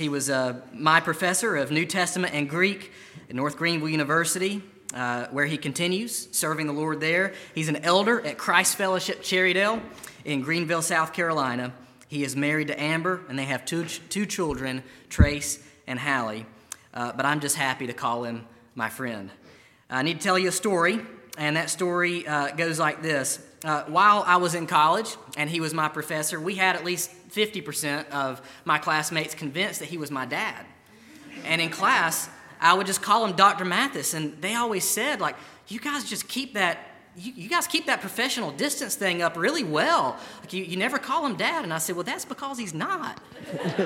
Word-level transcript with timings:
He 0.00 0.08
was 0.08 0.30
uh, 0.30 0.62
my 0.72 0.98
professor 1.00 1.56
of 1.56 1.70
New 1.70 1.84
Testament 1.84 2.32
and 2.32 2.48
Greek 2.48 2.90
at 3.28 3.36
North 3.36 3.58
Greenville 3.58 3.90
University, 3.90 4.62
uh, 4.94 5.26
where 5.26 5.44
he 5.44 5.58
continues 5.58 6.26
serving 6.32 6.66
the 6.66 6.72
Lord 6.72 7.00
there. 7.00 7.34
He's 7.54 7.68
an 7.68 7.76
elder 7.76 8.18
at 8.24 8.38
Christ 8.38 8.76
Fellowship 8.76 9.20
Cherrydale 9.20 9.82
in 10.24 10.40
Greenville, 10.40 10.80
South 10.80 11.12
Carolina. 11.12 11.74
He 12.08 12.24
is 12.24 12.34
married 12.34 12.68
to 12.68 12.80
Amber, 12.80 13.20
and 13.28 13.38
they 13.38 13.44
have 13.44 13.66
two, 13.66 13.84
two 13.84 14.24
children, 14.24 14.82
Trace 15.10 15.62
and 15.86 15.98
Hallie. 15.98 16.46
Uh, 16.94 17.12
but 17.12 17.26
I'm 17.26 17.40
just 17.40 17.56
happy 17.56 17.86
to 17.86 17.92
call 17.92 18.24
him 18.24 18.46
my 18.74 18.88
friend. 18.88 19.30
I 19.90 20.02
need 20.02 20.14
to 20.14 20.24
tell 20.24 20.38
you 20.38 20.48
a 20.48 20.52
story, 20.52 21.00
and 21.36 21.58
that 21.58 21.68
story 21.68 22.26
uh, 22.26 22.52
goes 22.52 22.78
like 22.78 23.02
this. 23.02 23.46
Uh, 23.62 23.82
while 23.82 24.24
I 24.26 24.38
was 24.38 24.54
in 24.54 24.66
college 24.66 25.14
and 25.36 25.50
he 25.50 25.60
was 25.60 25.74
my 25.74 25.88
professor, 25.88 26.40
we 26.40 26.54
had 26.54 26.74
at 26.74 26.86
least 26.86 27.10
50% 27.30 28.08
of 28.10 28.40
my 28.64 28.78
classmates 28.78 29.34
convinced 29.34 29.80
that 29.80 29.88
he 29.88 29.98
was 29.98 30.10
my 30.10 30.26
dad. 30.26 30.64
And 31.44 31.60
in 31.60 31.70
class, 31.70 32.28
I 32.60 32.74
would 32.74 32.86
just 32.86 33.00
call 33.02 33.24
him 33.24 33.36
Dr. 33.36 33.64
Mathis, 33.64 34.14
and 34.14 34.40
they 34.42 34.54
always 34.54 34.84
said, 34.84 35.20
like, 35.20 35.36
you 35.68 35.80
guys 35.80 36.04
just 36.04 36.28
keep 36.28 36.54
that, 36.54 36.78
you, 37.16 37.32
you 37.34 37.48
guys 37.48 37.66
keep 37.66 37.86
that 37.86 38.00
professional 38.00 38.50
distance 38.50 38.94
thing 38.96 39.22
up 39.22 39.36
really 39.36 39.64
well. 39.64 40.18
Like, 40.40 40.52
you, 40.52 40.64
you 40.64 40.76
never 40.76 40.98
call 40.98 41.24
him 41.24 41.36
dad. 41.36 41.64
And 41.64 41.72
I 41.72 41.78
said, 41.78 41.96
well, 41.96 42.04
that's 42.04 42.24
because 42.24 42.58
he's 42.58 42.74
not. 42.74 43.20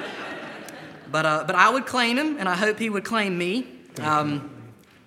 but, 1.13 1.27
uh, 1.27 1.45
but 1.47 1.55
I 1.55 1.71
would 1.71 1.87
claim 1.87 2.19
him, 2.19 2.37
and 2.39 2.49
I 2.49 2.57
hope 2.57 2.79
he 2.79 2.91
would 2.91 3.05
claim 3.05 3.39
me. 3.39 3.67
Um, 4.01 4.51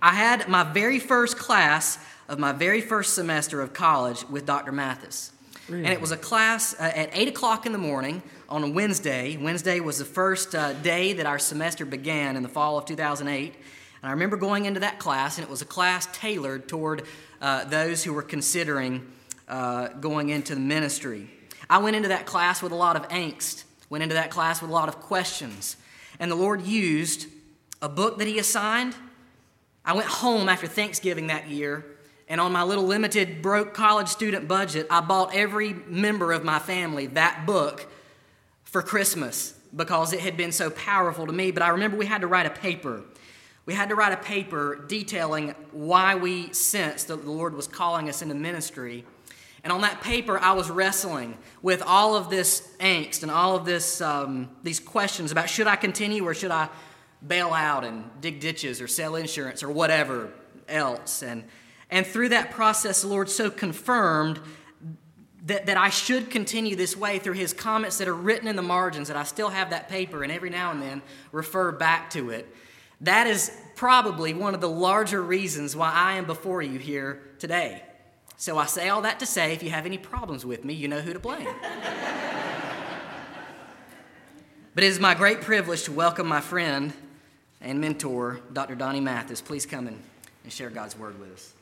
I 0.02 0.14
had 0.14 0.48
my 0.48 0.64
very 0.64 1.00
first 1.00 1.38
class 1.38 2.00
of 2.30 2.40
my 2.40 2.52
very 2.52 2.82
first 2.82 3.14
semester 3.14 3.62
of 3.62 3.74
college 3.74 4.24
with 4.30 4.46
Dr. 4.46 4.72
Mathis. 4.72 5.32
Really? 5.70 5.84
And 5.84 5.94
it 5.94 6.00
was 6.00 6.12
a 6.12 6.18
class 6.18 6.74
uh, 6.80 6.84
at 6.84 7.10
8 7.12 7.28
o'clock 7.28 7.66
in 7.66 7.74
the 7.74 7.78
morning 7.78 8.24
on 8.48 8.64
a 8.64 8.70
Wednesday. 8.70 9.36
Wednesday 9.36 9.82
was 9.82 9.98
the 9.98 10.06
first 10.06 10.56
uh, 10.56 10.74
day 10.74 11.14
that 11.14 11.26
our 11.26 11.40
semester 11.40 11.86
began 11.86 12.38
in 12.38 12.44
the 12.44 12.50
fall 12.50 12.78
of 12.78 12.86
2008. 12.86 13.54
And 13.54 14.10
I 14.10 14.12
remember 14.12 14.38
going 14.38 14.66
into 14.66 14.80
that 14.80 14.98
class, 15.00 15.38
and 15.38 15.46
it 15.46 15.50
was 15.50 15.62
a 15.62 15.66
class 15.66 16.08
tailored 16.14 16.70
toward 16.70 17.04
uh, 17.42 17.66
those 17.66 18.04
who 18.04 18.14
were 18.14 18.24
considering 18.24 19.06
uh, 19.50 19.90
going 19.90 20.30
into 20.30 20.56
the 20.56 20.62
ministry. 20.62 21.30
I 21.70 21.80
went 21.80 21.98
into 21.98 22.10
that 22.10 22.26
class 22.26 22.62
with 22.62 22.72
a 22.72 22.76
lot 22.76 22.96
of 22.96 23.08
angst, 23.10 23.66
went 23.90 24.04
into 24.04 24.16
that 24.16 24.32
class 24.32 24.62
with 24.62 24.72
a 24.72 24.74
lot 24.74 24.88
of 24.88 25.02
questions. 25.02 25.76
And 26.20 26.32
the 26.32 26.36
Lord 26.36 26.62
used 26.62 27.28
a 27.82 27.90
book 27.90 28.20
that 28.20 28.28
He 28.28 28.40
assigned. 28.40 28.96
I 29.84 29.94
went 29.94 30.08
home 30.08 30.48
after 30.48 30.68
Thanksgiving 30.68 31.28
that 31.28 31.50
year 31.50 31.86
and 32.28 32.42
on 32.42 32.52
my 32.52 32.64
little 32.64 32.84
limited 32.84 33.42
broke 33.42 33.74
college 33.74 34.10
student 34.10 34.48
budget, 34.48 34.88
I 34.90 35.02
bought 35.02 35.34
every 35.34 35.74
member 35.74 36.32
of 36.34 36.44
my 36.44 36.60
family 36.60 37.08
that 37.08 37.46
book 37.46 37.88
for 38.66 38.82
Christmas 38.82 39.54
because 39.76 40.12
it 40.12 40.20
had 40.20 40.36
been 40.36 40.52
so 40.52 40.70
powerful 40.70 41.26
to 41.26 41.34
me. 41.34 41.52
But 41.52 41.64
I 41.64 41.70
remember 41.70 41.98
we 41.98 42.06
had 42.06 42.22
to 42.22 42.28
write 42.28 42.46
a 42.46 42.50
paper. 42.50 43.04
We 43.66 43.74
had 43.74 43.90
to 43.90 43.96
write 43.96 44.14
a 44.14 44.18
paper 44.18 44.86
detailing 44.88 45.56
why 45.72 46.16
we 46.16 46.52
sensed 46.54 47.08
that 47.08 47.24
the 47.24 47.32
Lord 47.32 47.54
was 47.54 47.68
calling 47.68 48.10
us 48.10 48.22
into 48.22 48.36
ministry. 48.36 49.06
And 49.64 49.74
on 49.74 49.82
that 49.82 50.02
paper, 50.02 50.40
I 50.40 50.54
was 50.54 50.70
wrestling 50.70 51.38
with 51.62 51.82
all 51.82 52.16
of 52.16 52.30
this 52.30 52.68
angst 52.80 53.24
and 53.24 53.32
all 53.32 53.56
of 53.56 53.66
this, 53.66 54.00
um, 54.02 54.50
these 54.64 54.80
questions 54.80 55.32
about 55.32 55.50
should 55.50 55.68
I 55.68 55.76
continue 55.76 56.26
or 56.26 56.34
should 56.34 56.52
I 56.52 56.70
bail 57.26 57.54
out 57.54 57.84
and 57.84 58.10
dig 58.22 58.40
ditches 58.40 58.82
or 58.82 58.88
sell 58.88 59.16
insurance 59.16 59.64
or 59.64 59.72
whatever 59.72 60.32
else. 60.70 61.24
And 61.24 61.44
and 61.90 62.06
through 62.06 62.30
that 62.30 62.52
process, 62.52 63.02
the 63.02 63.08
Lord 63.08 63.30
so 63.30 63.50
confirmed 63.50 64.40
that, 65.46 65.66
that 65.68 65.78
I 65.78 65.90
should 65.90 66.30
continue 66.30 66.76
this 66.76 66.98
way 66.98 67.20
through 67.20 67.34
his 67.34 67.54
comments 67.54 67.98
that 68.00 68.08
are 68.08 68.14
written 68.14 68.48
in 68.48 68.56
the 68.58 68.62
margins, 68.62 69.08
that 69.08 69.16
I 69.16 69.24
still 69.24 69.50
have 69.50 69.70
that 69.70 69.88
paper 69.88 70.24
and 70.24 70.32
every 70.32 70.50
now 70.50 70.72
and 70.72 70.82
then 70.82 71.02
refer 71.32 71.72
back 71.72 72.10
to 72.12 72.30
it. 72.32 72.54
That 73.02 73.28
is 73.28 73.52
probably 73.76 74.34
one 74.34 74.54
of 74.54 74.62
the 74.62 74.70
larger 74.70 75.22
reasons 75.22 75.76
why 75.76 75.92
I 75.92 76.14
am 76.14 76.26
before 76.26 76.62
you 76.62 76.80
here 76.80 77.22
today. 77.40 77.84
So 78.36 78.58
I 78.58 78.66
say 78.66 78.90
all 78.90 79.04
that 79.04 79.20
to 79.20 79.26
say 79.26 79.54
if 79.54 79.64
you 79.64 79.70
have 79.70 79.86
any 79.86 79.98
problems 79.98 80.46
with 80.46 80.66
me, 80.66 80.74
you 80.74 80.88
know 80.88 81.00
who 81.00 81.14
to 81.14 81.20
blame. 81.20 81.48
but 84.76 84.84
it 84.84 84.88
is 84.88 85.00
my 85.00 85.14
great 85.14 85.42
privilege 85.42 85.84
to 85.84 85.92
welcome 85.94 86.28
my 86.28 86.42
friend 86.42 86.92
and 87.62 87.80
mentor, 87.80 88.42
Dr. 88.52 88.76
Donnie 88.76 89.00
Mathis. 89.00 89.42
Please 89.42 89.66
come 89.66 89.88
and, 89.88 90.00
and 90.44 90.52
share 90.52 90.70
God's 90.70 90.98
word 90.98 91.20
with 91.20 91.32
us. 91.32 91.54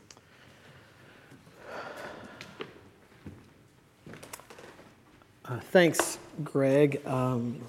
Uh, 5.47 5.59
thanks, 5.59 6.17
Greg. 6.43 7.05
Um, 7.05 7.61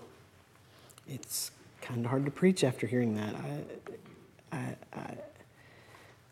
it's 1.06 1.50
kind 1.82 2.06
of 2.06 2.10
hard 2.10 2.24
to 2.24 2.30
preach 2.30 2.64
after 2.64 2.86
hearing 2.86 3.14
that. 3.16 3.34
I, 3.34 4.56
I, 4.56 4.76
I, 4.94 5.14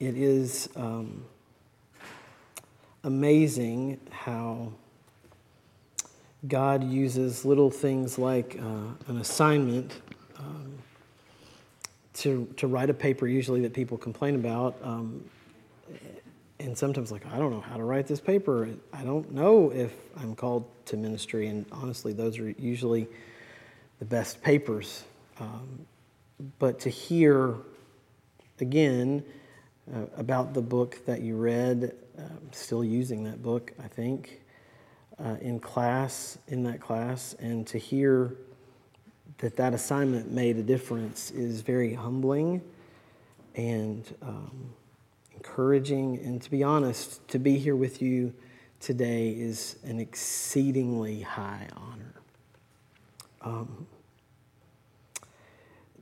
it 0.01 0.17
is 0.17 0.71
um, 0.75 1.23
amazing 3.03 4.01
how 4.11 4.73
God 6.49 6.83
uses 6.83 7.45
little 7.45 7.71
things 7.71 8.19
like 8.19 8.59
uh, 8.59 8.95
an 9.09 9.19
assignment 9.21 9.93
um, 10.39 10.73
to, 12.15 12.49
to 12.57 12.67
write 12.67 12.89
a 12.89 12.95
paper, 12.95 13.27
usually 13.27 13.61
that 13.61 13.75
people 13.75 13.99
complain 13.99 14.35
about. 14.35 14.77
Um, 14.83 15.23
and 16.61 16.77
sometimes 16.77 17.11
like 17.11 17.27
i 17.33 17.39
don't 17.39 17.51
know 17.51 17.61
how 17.61 17.77
to 17.77 17.85
write 17.85 18.07
this 18.07 18.21
paper. 18.21 18.69
I 18.93 19.03
don't 19.03 19.33
know 19.33 19.71
if 19.71 19.93
i'm 20.17 20.35
called 20.35 20.65
to 20.87 20.97
ministry 20.97 21.49
and 21.49 21.67
honestly 21.73 22.13
those 22.13 22.39
are 22.39 22.51
usually 22.51 23.09
the 23.99 24.05
best 24.05 24.43
papers. 24.43 25.05
Um, 25.41 25.87
but 26.59 26.81
to 26.81 26.91
hear 26.91 27.55
again 28.61 29.25
uh, 29.93 30.07
about 30.17 30.55
the 30.55 30.63
book 30.63 31.05
that 31.07 31.21
you 31.21 31.37
read 31.37 31.95
uh, 32.19 32.23
still 32.53 32.85
using 32.85 33.25
that 33.25 33.43
book 33.43 33.73
i 33.83 33.89
think 33.89 34.41
uh, 35.19 35.37
in 35.41 35.59
class 35.61 36.39
in 36.49 36.63
that 36.65 36.81
class 36.81 37.35
and 37.41 37.67
to 37.67 37.79
hear 37.79 38.37
that 39.39 39.57
that 39.57 39.75
assignment 39.75 40.31
made 40.31 40.57
a 40.57 40.63
difference 40.63 41.31
is 41.33 41.61
very 41.61 41.95
humbling 41.95 42.63
and 43.57 44.15
um, 44.23 44.73
encouraging. 45.55 46.19
And 46.19 46.43
to 46.43 46.51
be 46.51 46.65
honest, 46.65 47.27
to 47.29 47.39
be 47.39 47.59
here 47.59 47.77
with 47.77 48.03
you 48.03 48.35
today 48.81 49.31
is 49.31 49.77
an 49.85 50.01
exceedingly 50.01 51.21
high 51.23 51.69
honor. 51.77 52.15
Um, 53.41 53.87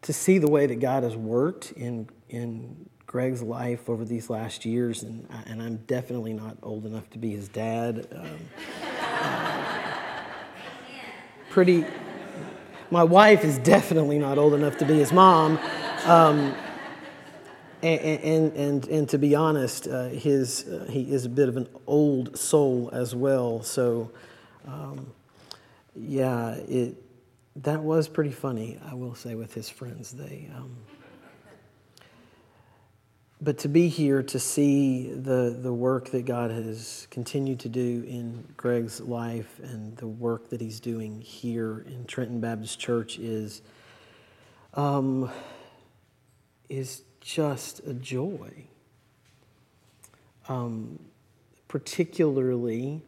to 0.00 0.12
see 0.12 0.38
the 0.38 0.50
way 0.50 0.66
that 0.66 0.80
God 0.80 1.02
has 1.02 1.14
worked 1.14 1.72
in, 1.72 2.08
in 2.30 2.88
Greg's 3.06 3.42
life 3.42 3.90
over 3.90 4.06
these 4.06 4.30
last 4.30 4.64
years, 4.64 5.02
and, 5.02 5.28
and 5.46 5.62
I'm 5.62 5.76
definitely 5.86 6.32
not 6.32 6.56
old 6.62 6.86
enough 6.86 7.10
to 7.10 7.18
be 7.18 7.32
his 7.32 7.48
dad. 7.48 8.08
Um, 8.10 8.38
pretty, 11.50 11.84
my 12.90 13.04
wife 13.04 13.44
is 13.44 13.58
definitely 13.58 14.18
not 14.18 14.38
old 14.38 14.54
enough 14.54 14.78
to 14.78 14.86
be 14.86 14.94
his 14.94 15.12
mom. 15.12 15.58
Um, 16.06 16.54
and, 17.82 18.52
and, 18.52 18.86
and, 18.86 19.08
to 19.08 19.18
be 19.18 19.34
honest, 19.34 19.88
uh, 19.88 20.08
his, 20.08 20.66
uh, 20.68 20.86
he 20.88 21.12
is 21.12 21.24
a 21.24 21.28
bit 21.28 21.48
of 21.48 21.56
an 21.56 21.68
old 21.86 22.38
soul 22.38 22.90
as 22.92 23.14
well. 23.14 23.62
So, 23.62 24.10
um, 24.66 25.12
yeah, 25.96 26.52
it, 26.54 26.94
that 27.56 27.82
was 27.82 28.08
pretty 28.08 28.30
funny, 28.30 28.78
I 28.88 28.94
will 28.94 29.14
say, 29.14 29.34
with 29.34 29.52
his 29.52 29.68
friends. 29.68 30.12
They, 30.12 30.48
um, 30.54 30.76
but 33.40 33.58
to 33.58 33.68
be 33.68 33.88
here 33.88 34.22
to 34.22 34.38
see 34.38 35.12
the, 35.12 35.58
the 35.60 35.72
work 35.72 36.10
that 36.10 36.24
God 36.24 36.52
has 36.52 37.08
continued 37.10 37.58
to 37.60 37.68
do 37.68 38.04
in 38.06 38.44
Greg's 38.56 39.00
life 39.00 39.58
and 39.60 39.96
the 39.96 40.06
work 40.06 40.50
that 40.50 40.60
he's 40.60 40.78
doing 40.78 41.20
here 41.20 41.84
in 41.88 42.04
Trenton 42.04 42.40
Baptist 42.40 42.78
Church 42.78 43.18
is, 43.18 43.62
um, 44.74 45.28
is 46.68 47.02
just 47.22 47.80
a 47.86 47.94
joy. 47.94 48.50
Um, 50.48 50.98
particularly 51.68 53.00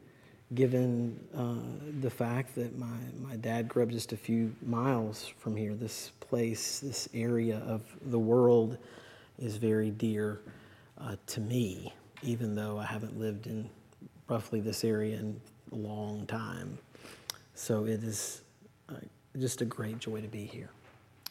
given 0.54 1.18
uh, 1.36 1.56
the 2.00 2.08
fact 2.08 2.54
that 2.54 2.78
my, 2.78 2.96
my 3.20 3.36
dad 3.36 3.68
grew 3.68 3.82
up 3.82 3.88
just 3.90 4.12
a 4.12 4.16
few 4.16 4.54
miles 4.64 5.26
from 5.38 5.56
here. 5.56 5.74
This 5.74 6.12
place, 6.20 6.78
this 6.78 7.08
area 7.12 7.58
of 7.66 7.82
the 8.06 8.18
world 8.18 8.78
is 9.38 9.56
very 9.56 9.90
dear 9.90 10.40
uh, 10.98 11.16
to 11.26 11.40
me, 11.40 11.92
even 12.22 12.54
though 12.54 12.78
I 12.78 12.86
haven't 12.86 13.18
lived 13.18 13.46
in 13.46 13.68
roughly 14.28 14.60
this 14.60 14.84
area 14.84 15.18
in 15.18 15.40
a 15.72 15.76
long 15.76 16.26
time. 16.26 16.78
So 17.54 17.84
it 17.84 18.02
is 18.02 18.42
uh, 18.88 18.94
just 19.38 19.60
a 19.60 19.64
great 19.64 19.98
joy 19.98 20.20
to 20.20 20.28
be 20.28 20.44
here. 20.44 20.70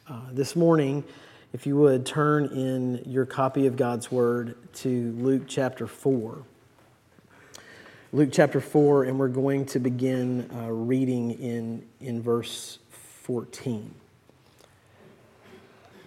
Uh, 0.07 0.21
this 0.31 0.55
morning, 0.55 1.03
if 1.53 1.67
you 1.67 1.77
would 1.77 2.03
turn 2.03 2.45
in 2.45 3.03
your 3.05 3.27
copy 3.27 3.67
of 3.67 3.77
God's 3.77 4.11
Word 4.11 4.55
to 4.73 5.11
Luke 5.19 5.43
chapter 5.47 5.85
4. 5.85 6.41
Luke 8.11 8.29
chapter 8.31 8.59
4, 8.59 9.03
and 9.03 9.19
we're 9.19 9.27
going 9.27 9.67
to 9.67 9.77
begin 9.77 10.49
uh, 10.51 10.71
reading 10.71 11.29
in, 11.31 11.85
in 12.01 12.23
verse 12.23 12.79
14. 13.21 13.93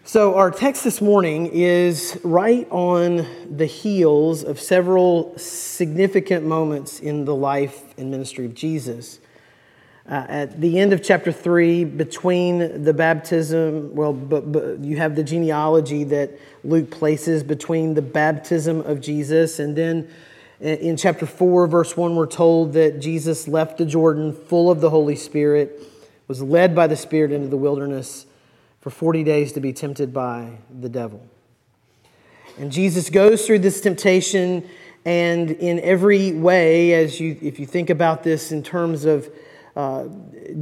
So, 0.03 0.35
our 0.35 0.51
text 0.51 0.83
this 0.83 1.01
morning 1.01 1.47
is 1.53 2.19
right 2.25 2.67
on 2.71 3.27
the 3.49 3.67
heels 3.67 4.43
of 4.43 4.59
several 4.59 5.39
significant 5.39 6.45
moments 6.45 6.99
in 6.99 7.25
the 7.25 7.35
life 7.37 7.97
and 7.99 8.11
ministry 8.11 8.47
of 8.47 8.55
Jesus. 8.55 9.21
Uh, 10.09 10.25
at 10.29 10.61
the 10.61 10.79
end 10.79 10.93
of 10.93 11.03
chapter 11.03 11.33
3, 11.33 11.85
between 11.85 12.85
the 12.85 12.95
baptism, 12.95 13.93
well, 13.93 14.15
you 14.81 14.97
have 14.97 15.17
the 15.17 15.25
genealogy 15.25 16.05
that 16.05 16.31
Luke 16.63 16.93
places 16.93 17.43
between 17.43 17.95
the 17.95 18.03
baptism 18.03 18.83
of 18.83 19.01
Jesus. 19.01 19.59
And 19.59 19.75
then 19.75 20.09
in 20.61 20.97
chapter 20.97 21.27
4, 21.27 21.67
verse 21.67 21.97
1, 21.97 22.15
we're 22.15 22.27
told 22.27 22.73
that 22.75 23.01
Jesus 23.01 23.49
left 23.49 23.79
the 23.79 23.85
Jordan 23.85 24.33
full 24.33 24.71
of 24.71 24.81
the 24.81 24.91
Holy 24.91 25.17
Spirit, 25.17 25.83
was 26.29 26.41
led 26.41 26.73
by 26.73 26.87
the 26.87 26.97
Spirit 26.97 27.33
into 27.33 27.49
the 27.49 27.57
wilderness 27.57 28.27
for 28.81 28.91
40 28.91 29.25
days 29.25 29.53
to 29.55 29.61
be 29.61 29.73
tempted 29.73 30.15
by 30.15 30.59
the 30.81 30.89
devil. 30.89 31.27
And 32.59 32.71
Jesus 32.71 33.11
goes 33.11 33.45
through 33.45 33.59
this 33.59 33.81
temptation, 33.81 34.69
and 35.05 35.51
in 35.51 35.81
every 35.81 36.31
way, 36.31 36.95
as 36.95 37.19
you, 37.19 37.37
if 37.43 37.59
you 37.59 37.67
think 37.67 37.91
about 37.91 38.23
this 38.23 38.53
in 38.53 38.63
terms 38.63 39.05
of 39.05 39.29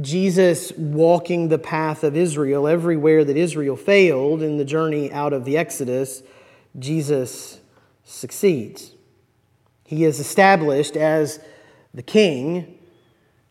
Jesus 0.01 0.73
walking 0.73 1.47
the 1.47 1.57
path 1.57 2.03
of 2.03 2.17
Israel, 2.17 2.67
everywhere 2.67 3.23
that 3.23 3.37
Israel 3.37 3.77
failed 3.77 4.41
in 4.41 4.57
the 4.57 4.65
journey 4.65 5.11
out 5.11 5.31
of 5.31 5.45
the 5.45 5.57
Exodus, 5.57 6.21
Jesus 6.77 7.59
succeeds. 8.03 8.91
He 9.85 10.03
is 10.03 10.19
established 10.19 10.97
as 10.97 11.39
the 11.93 12.03
king 12.03 12.77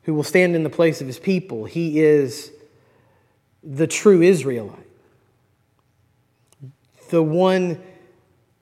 who 0.02 0.12
will 0.12 0.22
stand 0.22 0.54
in 0.54 0.64
the 0.64 0.70
place 0.70 1.00
of 1.00 1.06
his 1.06 1.18
people. 1.18 1.64
He 1.64 2.00
is 2.00 2.52
the 3.62 3.86
true 3.86 4.20
Israelite, 4.20 4.86
the 7.08 7.22
one 7.22 7.82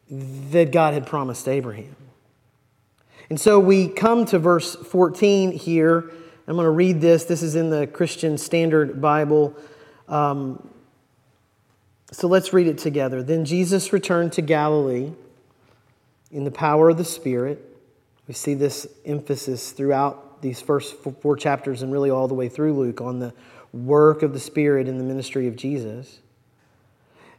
that 0.09 0.71
God 0.71 0.95
had 0.95 1.07
promised 1.07 1.49
Abraham. 1.49 1.97
And 3.29 3.41
so 3.41 3.59
we 3.59 3.89
come 3.89 4.25
to 4.27 4.39
verse 4.39 4.77
14 4.77 5.51
here. 5.53 6.13
I'm 6.47 6.55
going 6.57 6.65
to 6.65 6.71
read 6.71 7.01
this. 7.01 7.25
This 7.25 7.43
is 7.43 7.55
in 7.55 7.71
the 7.71 7.87
Christian 7.87 8.37
Standard 8.37 9.01
Bible. 9.01 9.55
Um, 10.09 10.69
so 12.11 12.27
let's 12.27 12.53
read 12.53 12.67
it 12.67 12.79
together. 12.79 13.23
Then 13.23 13.45
Jesus 13.45 13.93
returned 13.93 14.33
to 14.33 14.43
Galilee 14.43 15.13
in 16.33 16.45
the 16.45 16.51
power 16.51 16.91
of 16.91 16.97
the 16.97 17.05
Spirit. 17.05 17.65
We 18.27 18.35
see 18.35 18.55
this 18.55 18.87
emphasis 19.05 19.71
throughout 19.71 20.43
these 20.43 20.61
first 20.61 20.97
four 20.97 21.37
chapters 21.37 21.83
and 21.83 21.93
really 21.93 22.11
all 22.11 22.27
the 22.27 22.35
way 22.35 22.49
through 22.49 22.75
Luke 22.75 23.01
on 23.01 23.21
the 23.21 23.33
work 23.73 24.23
of 24.23 24.33
the 24.33 24.41
Spirit 24.41 24.89
in 24.89 24.99
the 24.99 25.05
ministry 25.05 25.47
of 25.47 25.57
Jesus. 25.57 26.19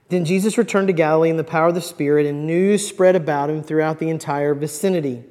Then 0.09 0.25
Jesus 0.25 0.57
returned 0.57 0.87
to 0.87 0.93
Galilee 0.93 1.29
in 1.29 1.37
the 1.37 1.43
power 1.43 1.67
of 1.67 1.75
the 1.75 1.81
Spirit, 1.81 2.25
and 2.25 2.47
news 2.47 2.87
spread 2.87 3.15
about 3.15 3.49
him 3.49 3.63
throughout 3.63 3.99
the 3.99 4.09
entire 4.09 4.53
vicinity. 4.53 5.23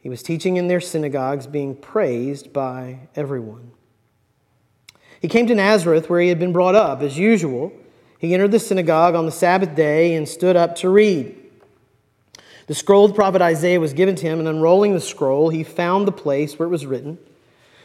He 0.00 0.08
was 0.08 0.22
teaching 0.22 0.56
in 0.56 0.68
their 0.68 0.80
synagogues, 0.80 1.46
being 1.46 1.74
praised 1.74 2.52
by 2.52 3.08
everyone. 3.16 3.72
He 5.20 5.28
came 5.28 5.46
to 5.48 5.54
Nazareth, 5.54 6.08
where 6.08 6.20
he 6.20 6.28
had 6.28 6.38
been 6.38 6.52
brought 6.52 6.76
up. 6.76 7.02
As 7.02 7.18
usual, 7.18 7.72
he 8.18 8.34
entered 8.34 8.52
the 8.52 8.60
synagogue 8.60 9.14
on 9.14 9.26
the 9.26 9.32
Sabbath 9.32 9.74
day 9.74 10.14
and 10.14 10.28
stood 10.28 10.56
up 10.56 10.76
to 10.76 10.88
read. 10.88 11.34
The 12.68 12.74
scroll 12.74 13.06
of 13.06 13.12
the 13.12 13.16
prophet 13.16 13.40
Isaiah 13.40 13.80
was 13.80 13.92
given 13.92 14.14
to 14.16 14.26
him, 14.26 14.38
and 14.38 14.48
unrolling 14.48 14.94
the 14.94 15.00
scroll, 15.00 15.48
he 15.48 15.64
found 15.64 16.06
the 16.06 16.12
place 16.12 16.58
where 16.58 16.66
it 16.66 16.70
was 16.70 16.86
written. 16.86 17.18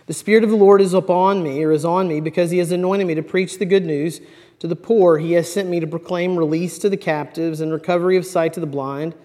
The 0.06 0.14
Spirit 0.14 0.44
of 0.44 0.50
the 0.50 0.58
Lord 0.58 0.82
is 0.82 0.94
upon 0.94 1.42
me, 1.42 1.64
or 1.64 1.72
is 1.72 1.86
on 1.86 2.08
me, 2.08 2.20
because 2.20 2.52
he 2.52 2.58
has 2.58 2.72
anointed 2.72 3.08
me 3.08 3.16
to 3.16 3.24
preach 3.24 3.58
the 3.58 3.66
good 3.66 3.86
news 3.86 4.20
to 4.60 4.68
the 4.68 4.76
poor. 4.76 5.18
He 5.18 5.32
has 5.34 5.52
sent 5.52 5.70
me 5.70 5.80
to 5.80 5.88
proclaim 5.88 6.38
release 6.38 6.78
to 6.80 6.90
the 6.90 6.98
captives 6.98 7.62
and 7.62 7.72
recovery 7.72 8.18
of 8.18 8.26
sight 8.26 8.54
to 8.54 8.60
the 8.60 8.66
blind, 8.66 9.16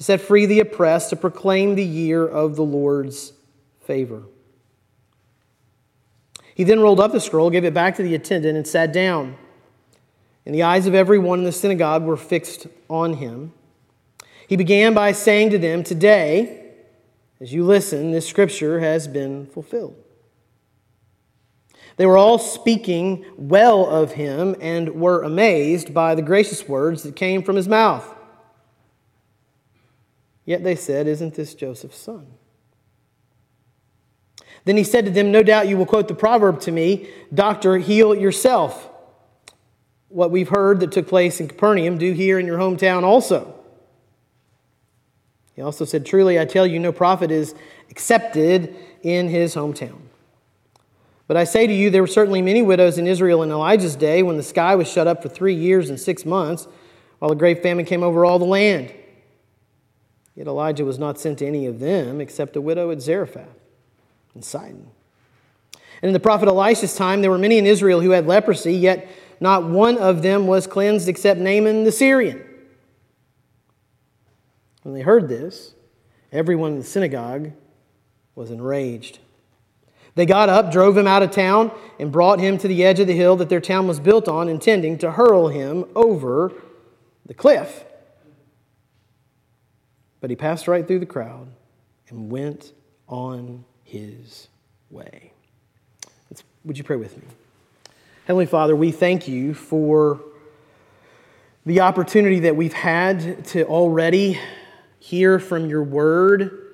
to 0.00 0.04
set 0.04 0.22
free 0.22 0.46
the 0.46 0.60
oppressed, 0.60 1.10
to 1.10 1.16
proclaim 1.16 1.74
the 1.74 1.84
year 1.84 2.26
of 2.26 2.56
the 2.56 2.62
Lord's 2.62 3.34
favor. 3.82 4.22
He 6.54 6.64
then 6.64 6.80
rolled 6.80 7.00
up 7.00 7.12
the 7.12 7.20
scroll, 7.20 7.50
gave 7.50 7.66
it 7.66 7.74
back 7.74 7.96
to 7.96 8.02
the 8.02 8.14
attendant, 8.14 8.56
and 8.56 8.66
sat 8.66 8.94
down. 8.94 9.36
And 10.46 10.54
the 10.54 10.62
eyes 10.62 10.86
of 10.86 10.94
everyone 10.94 11.40
in 11.40 11.44
the 11.44 11.52
synagogue 11.52 12.02
were 12.02 12.16
fixed 12.16 12.66
on 12.88 13.12
him. 13.12 13.52
He 14.48 14.56
began 14.56 14.94
by 14.94 15.12
saying 15.12 15.50
to 15.50 15.58
them, 15.58 15.84
Today, 15.84 16.72
as 17.38 17.52
you 17.52 17.62
listen, 17.62 18.10
this 18.10 18.26
scripture 18.26 18.80
has 18.80 19.06
been 19.06 19.48
fulfilled. 19.48 20.02
They 21.98 22.06
were 22.06 22.16
all 22.16 22.38
speaking 22.38 23.26
well 23.36 23.84
of 23.84 24.12
him 24.12 24.56
and 24.62 24.98
were 24.98 25.24
amazed 25.24 25.92
by 25.92 26.14
the 26.14 26.22
gracious 26.22 26.66
words 26.66 27.02
that 27.02 27.16
came 27.16 27.42
from 27.42 27.56
his 27.56 27.68
mouth. 27.68 28.16
Yet 30.50 30.64
they 30.64 30.74
said, 30.74 31.06
Isn't 31.06 31.34
this 31.34 31.54
Joseph's 31.54 31.96
son? 31.96 32.26
Then 34.64 34.76
he 34.76 34.82
said 34.82 35.04
to 35.04 35.10
them, 35.12 35.30
No 35.30 35.44
doubt 35.44 35.68
you 35.68 35.76
will 35.76 35.86
quote 35.86 36.08
the 36.08 36.14
proverb 36.14 36.58
to 36.62 36.72
me, 36.72 37.08
Doctor, 37.32 37.78
heal 37.78 38.16
yourself. 38.16 38.90
What 40.08 40.32
we've 40.32 40.48
heard 40.48 40.80
that 40.80 40.90
took 40.90 41.06
place 41.06 41.38
in 41.38 41.46
Capernaum, 41.46 41.98
do 41.98 42.10
here 42.10 42.36
in 42.36 42.46
your 42.46 42.58
hometown 42.58 43.04
also. 43.04 43.54
He 45.54 45.62
also 45.62 45.84
said, 45.84 46.04
Truly 46.04 46.40
I 46.40 46.46
tell 46.46 46.66
you, 46.66 46.80
no 46.80 46.90
prophet 46.90 47.30
is 47.30 47.54
accepted 47.88 48.74
in 49.04 49.28
his 49.28 49.54
hometown. 49.54 50.00
But 51.28 51.36
I 51.36 51.44
say 51.44 51.68
to 51.68 51.72
you, 51.72 51.90
there 51.90 52.02
were 52.02 52.08
certainly 52.08 52.42
many 52.42 52.62
widows 52.62 52.98
in 52.98 53.06
Israel 53.06 53.44
in 53.44 53.52
Elijah's 53.52 53.94
day 53.94 54.24
when 54.24 54.36
the 54.36 54.42
sky 54.42 54.74
was 54.74 54.90
shut 54.90 55.06
up 55.06 55.22
for 55.22 55.28
three 55.28 55.54
years 55.54 55.90
and 55.90 56.00
six 56.00 56.24
months, 56.26 56.66
while 57.20 57.30
a 57.30 57.36
great 57.36 57.62
famine 57.62 57.84
came 57.84 58.02
over 58.02 58.24
all 58.24 58.40
the 58.40 58.44
land. 58.44 58.92
Yet 60.40 60.46
Elijah 60.46 60.86
was 60.86 60.98
not 60.98 61.20
sent 61.20 61.40
to 61.40 61.46
any 61.46 61.66
of 61.66 61.80
them 61.80 62.18
except 62.18 62.56
a 62.56 62.62
widow 62.62 62.90
at 62.90 63.02
Zarephath 63.02 63.58
in 64.34 64.40
Sidon. 64.40 64.88
And 66.00 66.08
in 66.08 66.12
the 66.14 66.18
prophet 66.18 66.48
Elisha's 66.48 66.96
time, 66.96 67.20
there 67.20 67.30
were 67.30 67.36
many 67.36 67.58
in 67.58 67.66
Israel 67.66 68.00
who 68.00 68.12
had 68.12 68.26
leprosy, 68.26 68.72
yet 68.72 69.06
not 69.38 69.68
one 69.68 69.98
of 69.98 70.22
them 70.22 70.46
was 70.46 70.66
cleansed 70.66 71.10
except 71.10 71.38
Naaman 71.38 71.84
the 71.84 71.92
Syrian. 71.92 72.42
When 74.82 74.94
they 74.94 75.02
heard 75.02 75.28
this, 75.28 75.74
everyone 76.32 76.72
in 76.72 76.78
the 76.78 76.84
synagogue 76.84 77.52
was 78.34 78.50
enraged. 78.50 79.18
They 80.14 80.24
got 80.24 80.48
up, 80.48 80.72
drove 80.72 80.96
him 80.96 81.06
out 81.06 81.22
of 81.22 81.32
town, 81.32 81.70
and 81.98 82.10
brought 82.10 82.40
him 82.40 82.56
to 82.56 82.66
the 82.66 82.82
edge 82.82 82.98
of 82.98 83.08
the 83.08 83.14
hill 83.14 83.36
that 83.36 83.50
their 83.50 83.60
town 83.60 83.86
was 83.86 84.00
built 84.00 84.26
on, 84.26 84.48
intending 84.48 84.96
to 85.00 85.10
hurl 85.10 85.48
him 85.48 85.84
over 85.94 86.50
the 87.26 87.34
cliff. 87.34 87.84
But 90.20 90.30
he 90.30 90.36
passed 90.36 90.68
right 90.68 90.86
through 90.86 90.98
the 90.98 91.06
crowd 91.06 91.48
and 92.08 92.30
went 92.30 92.72
on 93.08 93.64
his 93.84 94.48
way. 94.90 95.32
Would 96.64 96.76
you 96.76 96.84
pray 96.84 96.96
with 96.96 97.16
me? 97.16 97.22
Heavenly 98.26 98.44
Father, 98.44 98.76
we 98.76 98.92
thank 98.92 99.26
you 99.26 99.54
for 99.54 100.20
the 101.64 101.80
opportunity 101.80 102.40
that 102.40 102.54
we've 102.54 102.74
had 102.74 103.44
to 103.46 103.64
already 103.64 104.38
hear 104.98 105.38
from 105.38 105.70
your 105.70 105.82
word 105.82 106.66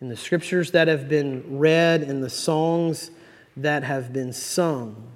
in 0.00 0.08
the 0.08 0.16
scriptures 0.16 0.72
that 0.72 0.88
have 0.88 1.08
been 1.08 1.58
read, 1.58 2.02
and 2.02 2.22
the 2.22 2.30
songs 2.30 3.10
that 3.56 3.84
have 3.84 4.12
been 4.12 4.32
sung, 4.32 5.10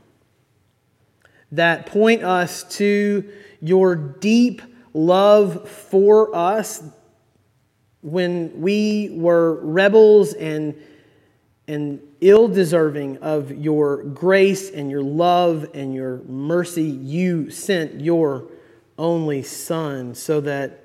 that 1.51 1.87
point 1.87 2.23
us 2.23 2.65
to 2.79 3.29
your 3.61 3.95
deep 3.95 4.63
love 4.95 5.69
for 5.69 6.35
us 6.35 6.83
when 8.03 8.61
we 8.61 9.11
were 9.13 9.55
rebels 9.65 10.35
and, 10.35 10.75
and 11.67 12.01
ill 12.21 12.49
deserving 12.49 13.19
of 13.19 13.51
your 13.53 14.03
grace 14.03 14.71
and 14.71 14.91
your 14.91 15.03
love 15.03 15.71
and 15.75 15.95
your 15.95 16.19
mercy. 16.29 16.83
You 16.83 17.51
sent 17.51 18.01
your 18.01 18.49
only 18.99 19.43
Son 19.43 20.15
so 20.15 20.41
that 20.43 20.83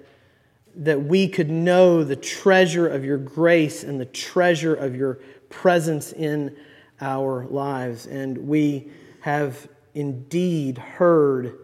that 0.78 1.04
we 1.04 1.28
could 1.28 1.50
know 1.50 2.04
the 2.04 2.16
treasure 2.16 2.88
of 2.88 3.04
your 3.04 3.18
grace 3.18 3.84
and 3.84 4.00
the 4.00 4.06
treasure 4.06 4.76
of 4.76 4.96
your 4.96 5.16
presence 5.50 6.14
in 6.14 6.56
our 7.02 7.46
lives. 7.48 8.06
And 8.06 8.38
we 8.48 8.92
have 9.22 9.68
indeed 9.96 10.78
heard 10.78 11.58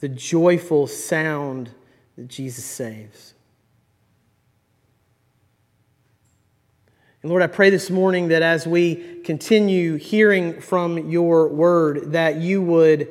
the 0.00 0.08
joyful 0.08 0.86
sound 0.86 1.70
that 2.16 2.28
Jesus 2.28 2.64
saves. 2.64 3.34
And 7.22 7.28
Lord, 7.28 7.42
I 7.42 7.48
pray 7.48 7.68
this 7.68 7.90
morning 7.90 8.28
that 8.28 8.40
as 8.40 8.66
we 8.66 9.20
continue 9.24 9.96
hearing 9.96 10.60
from 10.60 11.10
your 11.10 11.48
word, 11.48 12.12
that 12.12 12.36
you 12.36 12.62
would, 12.62 13.08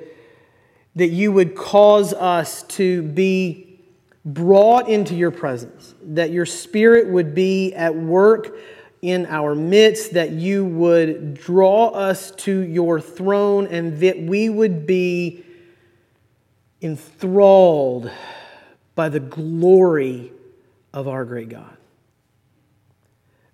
that 0.96 1.10
you 1.10 1.32
would 1.32 1.56
cause 1.56 2.12
us 2.14 2.64
to 2.64 3.04
be 3.04 3.80
brought 4.26 4.90
into 4.90 5.14
your 5.14 5.30
presence, 5.30 5.94
that 6.02 6.32
your 6.32 6.48
spirit 6.48 7.08
would 7.08 7.36
be 7.36 7.74
at 7.76 7.96
work 7.96 8.58
in 9.04 9.28
our 9.28 9.54
midst, 9.54 10.14
that 10.14 10.32
you 10.32 10.66
would 10.66 11.36
draw 11.36 11.90
us 11.90 12.32
to 12.32 12.60
your 12.62 13.00
throne, 13.00 13.68
and 13.68 14.00
that 14.00 14.20
we 14.20 14.50
would 14.50 14.88
be 14.88 15.46
enthralled 16.82 18.12
by 18.96 19.08
the 19.08 19.20
glory 19.20 20.32
of 20.94 21.08
our 21.08 21.24
great 21.26 21.50
God. 21.50 21.79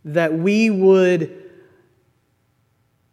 That 0.06 0.34
we 0.34 0.70
would 0.70 1.44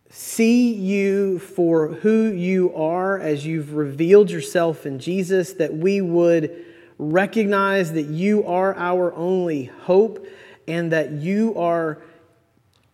see 0.08 0.74
you 0.74 1.38
for 1.38 1.88
who 1.88 2.26
you 2.26 2.74
are 2.74 3.18
as 3.18 3.46
you've 3.46 3.72
revealed 3.72 4.30
yourself 4.30 4.84
in 4.84 4.98
Jesus, 4.98 5.54
that 5.54 5.74
we 5.74 6.02
would 6.02 6.64
recognize 6.98 7.92
that 7.92 8.04
you 8.04 8.44
are 8.44 8.76
our 8.76 9.14
only 9.14 9.64
hope 9.64 10.26
and 10.68 10.92
that 10.92 11.10
you 11.12 11.54
are 11.56 12.02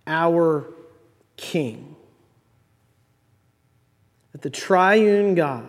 our 0.07 0.65
King. 1.37 1.97
That 4.33 4.43
the 4.43 4.51
triune 4.51 5.35
God 5.35 5.67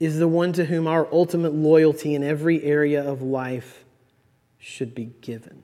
is 0.00 0.18
the 0.18 0.28
one 0.28 0.52
to 0.54 0.64
whom 0.64 0.86
our 0.86 1.06
ultimate 1.12 1.54
loyalty 1.54 2.14
in 2.14 2.22
every 2.22 2.62
area 2.62 3.02
of 3.06 3.22
life 3.22 3.84
should 4.58 4.94
be 4.94 5.06
given. 5.20 5.62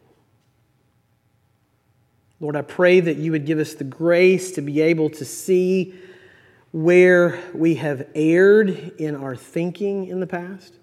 Lord, 2.43 2.57
I 2.57 2.63
pray 2.63 2.99
that 2.99 3.19
you 3.19 3.31
would 3.31 3.47
give 3.47 3.61
us 3.61 3.75
the 3.75 3.85
grace 3.85 4.51
to 4.53 4.63
be 4.63 4.81
able 4.81 5.09
to 5.11 5.25
see 5.25 5.95
where 6.73 7.41
we 7.55 7.77
have 7.77 8.09
erred 8.17 8.95
in 8.99 9.15
our 9.15 9.37
thinking 9.37 10.07
in 10.09 10.19
the 10.19 10.27
past, 10.27 10.75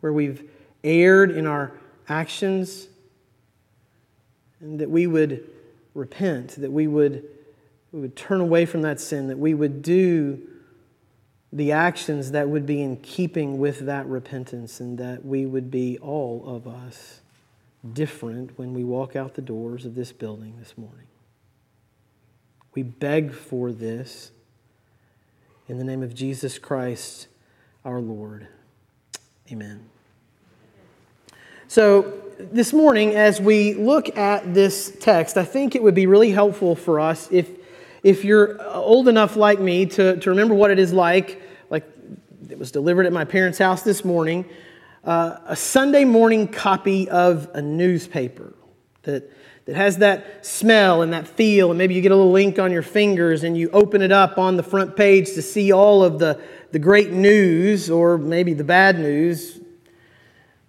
where 0.00 0.12
we've 0.12 0.50
erred 0.82 1.30
in 1.30 1.46
our 1.46 1.78
actions, 2.08 2.88
and 4.58 4.80
that 4.80 4.90
we 4.90 5.06
would 5.06 5.48
repent, 5.94 6.56
that 6.56 6.72
we 6.72 6.88
would, 6.88 7.24
we 7.92 8.00
would 8.00 8.16
turn 8.16 8.40
away 8.40 8.66
from 8.66 8.82
that 8.82 8.98
sin, 8.98 9.28
that 9.28 9.38
we 9.38 9.54
would 9.54 9.80
do 9.80 10.42
the 11.52 11.70
actions 11.70 12.32
that 12.32 12.48
would 12.48 12.66
be 12.66 12.82
in 12.82 12.96
keeping 12.96 13.58
with 13.58 13.86
that 13.86 14.06
repentance, 14.06 14.80
and 14.80 14.98
that 14.98 15.24
we 15.24 15.46
would 15.46 15.70
be, 15.70 15.98
all 15.98 16.42
of 16.48 16.66
us, 16.66 17.21
different 17.90 18.58
when 18.58 18.74
we 18.74 18.84
walk 18.84 19.16
out 19.16 19.34
the 19.34 19.42
doors 19.42 19.84
of 19.84 19.94
this 19.94 20.12
building 20.12 20.56
this 20.58 20.76
morning. 20.76 21.06
We 22.74 22.82
beg 22.82 23.32
for 23.32 23.72
this 23.72 24.30
in 25.68 25.78
the 25.78 25.84
name 25.84 26.02
of 26.02 26.14
Jesus 26.14 26.58
Christ, 26.58 27.28
our 27.84 28.00
Lord. 28.00 28.46
Amen. 29.50 29.88
So, 31.68 32.22
this 32.38 32.72
morning, 32.72 33.14
as 33.14 33.40
we 33.40 33.74
look 33.74 34.16
at 34.16 34.52
this 34.52 34.96
text, 35.00 35.36
I 35.36 35.44
think 35.44 35.74
it 35.74 35.82
would 35.82 35.94
be 35.94 36.06
really 36.06 36.30
helpful 36.30 36.74
for 36.74 36.98
us 36.98 37.28
if, 37.30 37.48
if 38.02 38.24
you're 38.24 38.60
old 38.62 39.08
enough 39.08 39.36
like 39.36 39.60
me 39.60 39.86
to, 39.86 40.16
to 40.18 40.30
remember 40.30 40.54
what 40.54 40.70
it 40.70 40.78
is 40.78 40.92
like, 40.92 41.40
like 41.70 41.88
it 42.48 42.58
was 42.58 42.70
delivered 42.70 43.06
at 43.06 43.12
my 43.12 43.24
parents' 43.24 43.58
house 43.58 43.82
this 43.82 44.04
morning, 44.04 44.44
uh, 45.04 45.38
a 45.46 45.56
Sunday 45.56 46.04
morning 46.04 46.48
copy 46.48 47.08
of 47.08 47.48
a 47.54 47.62
newspaper 47.62 48.54
that, 49.02 49.30
that 49.64 49.76
has 49.76 49.98
that 49.98 50.46
smell 50.46 51.02
and 51.02 51.12
that 51.12 51.26
feel, 51.26 51.70
and 51.70 51.78
maybe 51.78 51.94
you 51.94 52.00
get 52.00 52.12
a 52.12 52.16
little 52.16 52.36
ink 52.36 52.58
on 52.58 52.70
your 52.70 52.82
fingers 52.82 53.42
and 53.42 53.56
you 53.56 53.68
open 53.70 54.02
it 54.02 54.12
up 54.12 54.38
on 54.38 54.56
the 54.56 54.62
front 54.62 54.96
page 54.96 55.32
to 55.34 55.42
see 55.42 55.72
all 55.72 56.04
of 56.04 56.18
the, 56.18 56.40
the 56.70 56.78
great 56.78 57.10
news 57.10 57.90
or 57.90 58.16
maybe 58.16 58.54
the 58.54 58.64
bad 58.64 58.98
news 58.98 59.60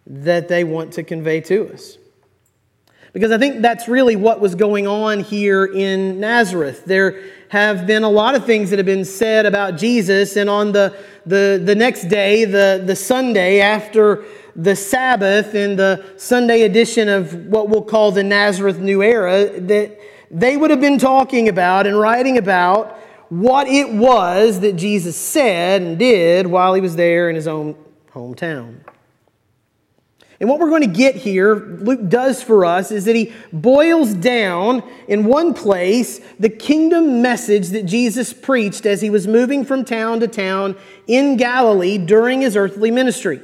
that 0.05 0.47
they 0.47 0.63
want 0.63 0.93
to 0.93 1.03
convey 1.03 1.39
to 1.41 1.71
us. 1.71 1.97
Because 3.13 3.31
I 3.31 3.37
think 3.37 3.61
that's 3.61 3.87
really 3.87 4.15
what 4.15 4.41
was 4.41 4.55
going 4.55 4.87
on 4.87 5.19
here 5.19 5.65
in 5.65 6.19
Nazareth. 6.19 6.83
There 6.85 7.21
have 7.49 7.85
been 7.85 8.03
a 8.03 8.09
lot 8.09 8.33
of 8.33 8.45
things 8.45 8.71
that 8.71 8.79
have 8.79 8.87
been 8.87 9.05
said 9.05 9.45
about 9.45 9.77
Jesus, 9.77 10.35
and 10.35 10.49
on 10.49 10.71
the, 10.71 10.97
the, 11.27 11.61
the 11.63 11.75
next 11.75 12.05
day, 12.05 12.43
the, 12.45 12.81
the 12.83 12.95
Sunday 12.95 13.61
after 13.61 14.25
the 14.55 14.75
Sabbath, 14.75 15.53
in 15.53 15.75
the 15.75 16.03
Sunday 16.17 16.63
edition 16.63 17.07
of 17.07 17.35
what 17.45 17.69
we'll 17.69 17.83
call 17.83 18.11
the 18.11 18.23
Nazareth 18.23 18.79
New 18.79 19.03
Era, 19.03 19.59
that 19.59 19.99
they 20.31 20.57
would 20.57 20.71
have 20.71 20.81
been 20.81 20.97
talking 20.97 21.47
about 21.47 21.85
and 21.85 21.99
writing 21.99 22.39
about 22.39 22.97
what 23.29 23.67
it 23.67 23.93
was 23.93 24.59
that 24.61 24.75
Jesus 24.75 25.15
said 25.15 25.83
and 25.83 25.99
did 25.99 26.47
while 26.47 26.73
he 26.73 26.81
was 26.81 26.95
there 26.95 27.29
in 27.29 27.35
his 27.35 27.47
own 27.47 27.75
hometown. 28.11 28.77
And 30.43 30.49
what 30.49 30.59
we're 30.59 30.67
going 30.67 30.81
to 30.81 30.87
get 30.87 31.15
here, 31.15 31.55
Luke 31.55 32.09
does 32.09 32.43
for 32.43 32.65
us, 32.65 32.91
is 32.91 33.05
that 33.05 33.15
he 33.15 33.31
boils 33.53 34.13
down 34.13 34.83
in 35.07 35.23
one 35.23 35.53
place 35.53 36.19
the 36.37 36.49
kingdom 36.49 37.21
message 37.21 37.69
that 37.69 37.83
Jesus 37.83 38.33
preached 38.33 38.85
as 38.85 38.99
he 38.99 39.09
was 39.09 39.25
moving 39.25 39.63
from 39.63 39.85
town 39.85 40.19
to 40.19 40.27
town 40.27 40.75
in 41.07 41.37
Galilee 41.37 41.97
during 41.97 42.41
his 42.41 42.57
earthly 42.57 42.91
ministry. 42.91 43.39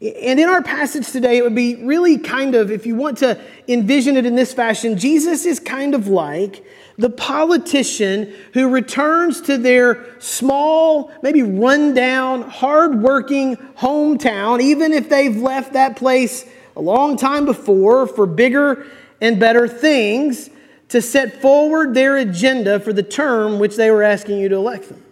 And 0.00 0.40
in 0.40 0.48
our 0.48 0.62
passage 0.62 1.10
today, 1.10 1.38
it 1.38 1.44
would 1.44 1.54
be 1.54 1.76
really 1.76 2.18
kind 2.18 2.54
of, 2.54 2.70
if 2.70 2.84
you 2.84 2.96
want 2.96 3.18
to 3.18 3.40
envision 3.68 4.16
it 4.16 4.26
in 4.26 4.34
this 4.34 4.52
fashion, 4.52 4.98
Jesus 4.98 5.46
is 5.46 5.60
kind 5.60 5.94
of 5.94 6.08
like 6.08 6.64
the 6.98 7.10
politician 7.10 8.32
who 8.52 8.68
returns 8.68 9.40
to 9.42 9.56
their 9.58 10.20
small, 10.20 11.12
maybe 11.22 11.42
rundown, 11.42 12.42
hardworking 12.42 13.56
hometown, 13.78 14.60
even 14.60 14.92
if 14.92 15.08
they've 15.08 15.36
left 15.36 15.72
that 15.72 15.96
place 15.96 16.44
a 16.76 16.80
long 16.80 17.16
time 17.16 17.44
before 17.44 18.06
for 18.06 18.26
bigger 18.26 18.86
and 19.20 19.38
better 19.38 19.68
things, 19.68 20.50
to 20.88 21.00
set 21.00 21.40
forward 21.40 21.94
their 21.94 22.16
agenda 22.16 22.78
for 22.78 22.92
the 22.92 23.02
term 23.02 23.58
which 23.58 23.76
they 23.76 23.90
were 23.90 24.02
asking 24.02 24.38
you 24.38 24.48
to 24.48 24.56
elect 24.56 24.88
them. 24.88 25.03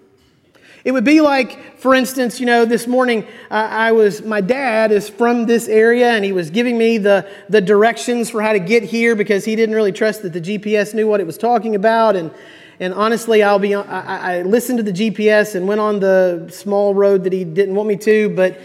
It 0.84 0.90
would 0.90 1.04
be 1.04 1.20
like, 1.20 1.76
for 1.76 1.94
instance, 1.94 2.40
you 2.40 2.46
know, 2.46 2.64
this 2.64 2.88
morning 2.88 3.24
uh, 3.50 3.68
I 3.70 3.92
was, 3.92 4.22
my 4.22 4.40
dad 4.40 4.90
is 4.90 5.08
from 5.08 5.46
this 5.46 5.68
area 5.68 6.10
and 6.10 6.24
he 6.24 6.32
was 6.32 6.50
giving 6.50 6.76
me 6.76 6.98
the, 6.98 7.28
the 7.48 7.60
directions 7.60 8.30
for 8.30 8.42
how 8.42 8.52
to 8.52 8.58
get 8.58 8.82
here 8.82 9.14
because 9.14 9.44
he 9.44 9.54
didn't 9.54 9.76
really 9.76 9.92
trust 9.92 10.22
that 10.22 10.32
the 10.32 10.40
GPS 10.40 10.92
knew 10.92 11.06
what 11.06 11.20
it 11.20 11.26
was 11.26 11.38
talking 11.38 11.76
about. 11.76 12.16
And, 12.16 12.32
and 12.80 12.92
honestly, 12.94 13.44
I'll 13.44 13.60
be, 13.60 13.76
I, 13.76 14.38
I 14.38 14.42
listened 14.42 14.78
to 14.78 14.82
the 14.82 14.92
GPS 14.92 15.54
and 15.54 15.68
went 15.68 15.80
on 15.80 16.00
the 16.00 16.48
small 16.52 16.94
road 16.94 17.22
that 17.24 17.32
he 17.32 17.44
didn't 17.44 17.76
want 17.76 17.88
me 17.88 17.96
to, 17.98 18.30
but 18.30 18.60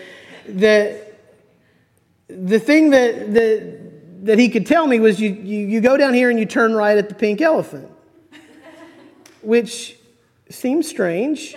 the, 0.47 0.99
the 2.27 2.59
thing 2.59 2.89
that, 2.91 3.31
that, 3.35 4.25
that 4.25 4.39
he 4.39 4.49
could 4.49 4.65
tell 4.65 4.87
me 4.87 4.99
was 4.99 5.21
you, 5.21 5.29
you, 5.29 5.67
you 5.67 5.81
go 5.81 5.97
down 5.97 6.15
here 6.15 6.31
and 6.31 6.39
you 6.39 6.47
turn 6.47 6.73
right 6.73 6.97
at 6.97 7.09
the 7.09 7.15
pink 7.15 7.41
elephant, 7.41 7.91
which 9.43 9.97
seems 10.49 10.87
strange. 10.87 11.55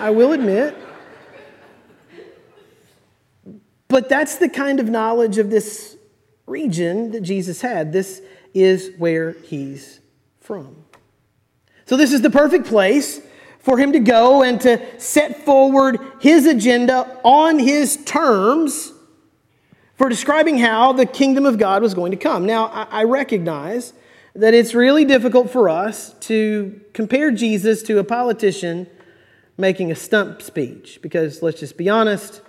I 0.00 0.10
will 0.10 0.32
admit. 0.32 0.74
But 3.88 4.08
that's 4.08 4.36
the 4.36 4.48
kind 4.48 4.80
of 4.80 4.88
knowledge 4.88 5.36
of 5.38 5.50
this 5.50 5.96
region 6.46 7.10
that 7.10 7.20
Jesus 7.20 7.60
had. 7.60 7.92
This 7.92 8.22
is 8.54 8.92
where 8.98 9.32
he's 9.32 10.00
from. 10.40 10.84
So, 11.86 11.96
this 11.96 12.12
is 12.12 12.22
the 12.22 12.30
perfect 12.30 12.66
place 12.66 13.20
for 13.58 13.78
him 13.78 13.92
to 13.92 14.00
go 14.00 14.42
and 14.42 14.60
to 14.62 15.00
set 15.00 15.44
forward 15.44 15.98
his 16.20 16.46
agenda 16.46 17.20
on 17.22 17.58
his 17.58 18.02
terms 18.04 18.92
for 19.96 20.08
describing 20.08 20.56
how 20.56 20.92
the 20.92 21.04
kingdom 21.04 21.44
of 21.44 21.58
God 21.58 21.82
was 21.82 21.92
going 21.92 22.12
to 22.12 22.16
come. 22.16 22.46
Now, 22.46 22.66
I 22.68 23.04
recognize 23.04 23.92
that 24.34 24.54
it's 24.54 24.72
really 24.72 25.04
difficult 25.04 25.50
for 25.50 25.68
us 25.68 26.14
to 26.20 26.80
compare 26.94 27.30
Jesus 27.32 27.82
to 27.82 27.98
a 27.98 28.04
politician 28.04 28.86
making 29.60 29.90
a 29.90 29.94
stump 29.94 30.42
speech 30.42 31.00
because 31.02 31.42
let's 31.42 31.60
just 31.60 31.76
be 31.76 31.88
honest, 31.88 32.40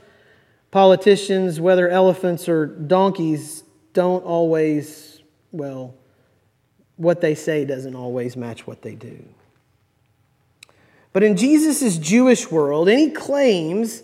politicians, 0.71 1.59
whether 1.59 1.89
elephants 1.89 2.47
or 2.47 2.65
donkeys, 2.65 3.63
don't 3.93 4.23
always, 4.23 5.21
well, 5.51 5.93
what 6.95 7.21
they 7.21 7.35
say 7.35 7.65
doesn't 7.65 7.95
always 7.95 8.37
match 8.37 8.65
what 8.65 8.81
they 8.81 8.95
do. 8.95 9.23
But 11.13 11.23
in 11.23 11.35
Jesus' 11.35 11.97
Jewish 11.97 12.49
world, 12.49 12.87
any 12.87 13.09
claims 13.09 14.03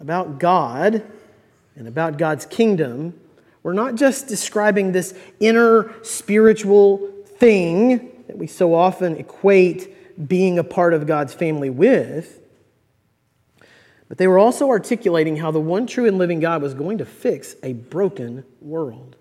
about 0.00 0.40
God 0.40 1.04
and 1.76 1.86
about 1.86 2.18
God's 2.18 2.46
kingdom 2.46 3.18
were 3.62 3.74
not 3.74 3.94
just 3.94 4.26
describing 4.26 4.92
this 4.92 5.14
inner 5.40 5.92
spiritual 6.02 7.12
thing 7.24 8.24
that 8.26 8.36
we 8.36 8.46
so 8.46 8.74
often 8.74 9.16
equate 9.16 10.26
being 10.28 10.58
a 10.58 10.64
part 10.64 10.94
of 10.94 11.06
God's 11.06 11.32
family 11.32 11.70
with, 11.70 12.40
but 14.08 14.16
they 14.16 14.26
were 14.26 14.38
also 14.38 14.70
articulating 14.70 15.36
how 15.36 15.50
the 15.50 15.60
one 15.60 15.86
true 15.86 16.06
and 16.06 16.18
living 16.18 16.40
God 16.40 16.62
was 16.62 16.74
going 16.74 16.98
to 16.98 17.04
fix 17.04 17.56
a 17.62 17.74
broken 17.74 18.44
world. 18.60 19.16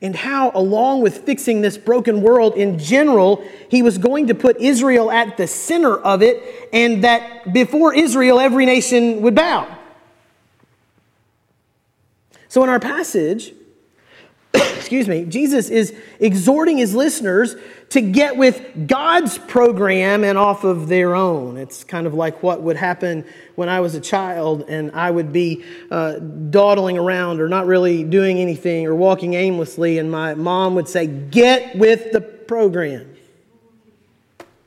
And 0.00 0.14
how, 0.14 0.52
along 0.54 1.00
with 1.00 1.18
fixing 1.24 1.62
this 1.62 1.78
broken 1.78 2.20
world 2.20 2.54
in 2.54 2.78
general, 2.78 3.42
he 3.70 3.82
was 3.82 3.98
going 3.98 4.26
to 4.26 4.34
put 4.34 4.58
Israel 4.58 5.10
at 5.10 5.36
the 5.36 5.46
center 5.46 5.96
of 5.96 6.22
it, 6.22 6.68
and 6.72 7.02
that 7.02 7.52
before 7.52 7.94
Israel, 7.94 8.38
every 8.38 8.66
nation 8.66 9.22
would 9.22 9.34
bow. 9.34 9.66
So, 12.48 12.62
in 12.62 12.68
our 12.68 12.78
passage, 12.78 13.52
excuse 14.76 15.08
me, 15.08 15.24
Jesus 15.24 15.68
is 15.68 15.94
exhorting 16.20 16.78
his 16.78 16.94
listeners 16.94 17.56
to 17.90 18.00
get 18.00 18.36
with 18.36 18.88
God's 18.88 19.38
program 19.38 20.24
and 20.24 20.36
off 20.36 20.64
of 20.64 20.88
their 20.88 21.14
own. 21.14 21.56
It's 21.56 21.84
kind 21.84 22.06
of 22.06 22.14
like 22.14 22.42
what 22.42 22.62
would 22.62 22.76
happen 22.76 23.24
when 23.54 23.68
I 23.68 23.80
was 23.80 23.94
a 23.94 24.00
child 24.00 24.64
and 24.68 24.90
I 24.92 25.10
would 25.10 25.32
be 25.32 25.64
uh, 25.90 26.18
dawdling 26.18 26.98
around 26.98 27.40
or 27.40 27.48
not 27.48 27.66
really 27.66 28.02
doing 28.02 28.38
anything 28.38 28.86
or 28.86 28.94
walking 28.94 29.34
aimlessly, 29.34 29.98
and 29.98 30.10
my 30.10 30.34
mom 30.34 30.74
would 30.74 30.88
say, 30.88 31.06
Get 31.06 31.76
with 31.76 32.12
the 32.12 32.20
program. 32.20 33.14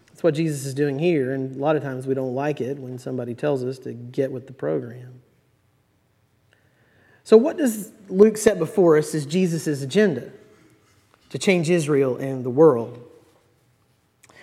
That's 0.09 0.23
what 0.23 0.33
Jesus 0.33 0.65
is 0.65 0.73
doing 0.73 0.99
here, 0.99 1.33
and 1.33 1.55
a 1.55 1.59
lot 1.59 1.75
of 1.75 1.83
times 1.83 2.05
we 2.05 2.13
don't 2.13 2.35
like 2.35 2.59
it 2.59 2.77
when 2.77 2.99
somebody 2.99 3.33
tells 3.33 3.63
us 3.63 3.79
to 3.79 3.93
get 3.93 4.31
with 4.31 4.47
the 4.47 4.53
program. 4.53 5.21
So, 7.23 7.37
what 7.37 7.57
does 7.57 7.91
Luke 8.09 8.37
set 8.37 8.57
before 8.57 8.97
us 8.97 9.13
as 9.13 9.25
Jesus' 9.25 9.81
agenda 9.81 10.31
to 11.29 11.37
change 11.37 11.69
Israel 11.69 12.17
and 12.17 12.43
the 12.43 12.49
world? 12.49 13.05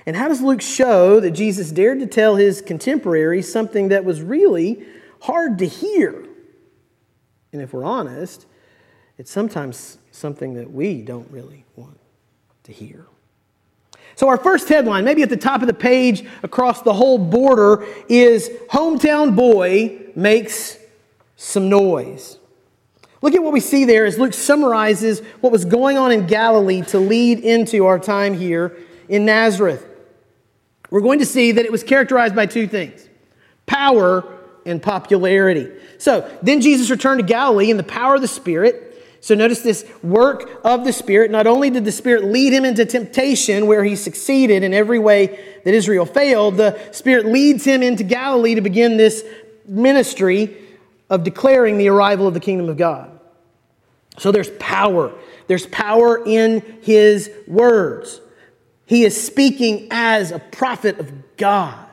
And 0.07 0.15
how 0.15 0.29
does 0.29 0.41
Luke 0.41 0.63
show 0.63 1.19
that 1.19 1.33
Jesus 1.33 1.73
dared 1.73 1.99
to 1.99 2.07
tell 2.07 2.37
his 2.37 2.63
contemporaries 2.63 3.51
something 3.51 3.89
that 3.89 4.05
was 4.05 4.23
really 4.23 4.87
hard 5.23 5.59
to 5.59 5.67
hear? 5.67 6.25
And 7.53 7.61
if 7.61 7.73
we're 7.73 7.85
honest, 7.85 8.47
it's 9.19 9.31
sometimes 9.31 9.99
something 10.13 10.55
that 10.55 10.71
we 10.71 11.03
don't 11.03 11.31
really 11.31 11.65
want 11.75 11.99
to 12.65 12.73
hear. 12.73 13.07
So, 14.15 14.29
our 14.29 14.39
first 14.39 14.69
headline, 14.69 15.05
maybe 15.05 15.23
at 15.23 15.29
the 15.29 15.37
top 15.37 15.61
of 15.61 15.67
the 15.67 15.75
page 15.75 16.25
across 16.43 16.83
the 16.83 16.93
whole 16.93 17.19
border, 17.19 17.85
is 18.09 18.49
Hometown 18.71 19.35
Boy 19.35 19.99
Makes 20.15 20.79
Some 21.37 21.69
Noise. 21.69 22.39
Look 23.23 23.35
at 23.35 23.43
what 23.43 23.53
we 23.53 23.61
see 23.61 23.85
there 23.85 24.05
as 24.05 24.19
Luke 24.19 24.35
summarizes 24.35 25.21
what 25.41 25.53
was 25.53 25.65
going 25.65 25.97
on 25.97 26.13
in 26.13 26.27
Galilee 26.27 26.83
to 26.83 26.99
lead 26.99 27.41
into 27.41 27.87
our 27.87 27.99
time 27.99 28.35
here 28.35 28.77
in 29.09 29.25
Nazareth. 29.25 29.87
We're 30.91 31.01
going 31.01 31.21
to 31.21 31.27
see 31.27 31.53
that 31.53 31.65
it 31.65 31.73
was 31.73 31.83
characterized 31.83 32.37
by 32.37 32.47
two 32.47 32.67
things 32.67 33.09
power 33.67 34.25
and 34.65 34.83
popularity. 34.83 35.73
So 35.99 36.31
then 36.43 36.61
Jesus 36.61 36.91
returned 36.91 37.21
to 37.21 37.27
Galilee 37.27 37.71
in 37.71 37.77
the 37.77 37.83
power 37.83 38.17
of 38.17 38.21
the 38.21 38.29
Spirit. 38.29 38.83
So 39.21 39.35
notice 39.35 39.61
this 39.61 39.85
work 40.03 40.61
of 40.63 40.85
the 40.85 40.93
Spirit. 40.93 41.31
Not 41.31 41.47
only 41.47 41.71
did 41.71 41.85
the 41.85 41.93
Spirit 41.93 42.25
lead 42.25 42.53
him 42.53 42.65
into 42.65 42.85
temptation 42.85 43.67
where 43.67 43.83
he 43.83 43.97
succeeded 43.97 44.63
in 44.63 44.73
every 44.73 44.99
way 44.99 45.59
that 45.65 45.75
Israel 45.75 46.07
failed, 46.07 46.59
the 46.59 46.79
Spirit 46.93 47.27
leads 47.27 47.65
him 47.65 47.83
into 47.83 48.05
Galilee 48.05 48.55
to 48.55 48.61
begin 48.61 48.97
this 48.97 49.25
ministry 49.67 50.57
of 51.09 51.25
declaring 51.25 51.79
the 51.79 51.89
arrival 51.89 52.27
of 52.27 52.35
the 52.35 52.41
kingdom 52.41 52.69
of 52.69 52.77
God. 52.77 53.11
So 54.19 54.33
there's 54.33 54.51
power. 54.59 55.13
There's 55.47 55.67
power 55.67 56.23
in 56.25 56.79
his 56.83 57.31
words. 57.47 58.21
He 58.87 59.05
is 59.05 59.21
speaking 59.21 59.89
as 59.91 60.33
a 60.33 60.39
prophet 60.39 60.99
of 60.99 61.37
God. 61.37 61.87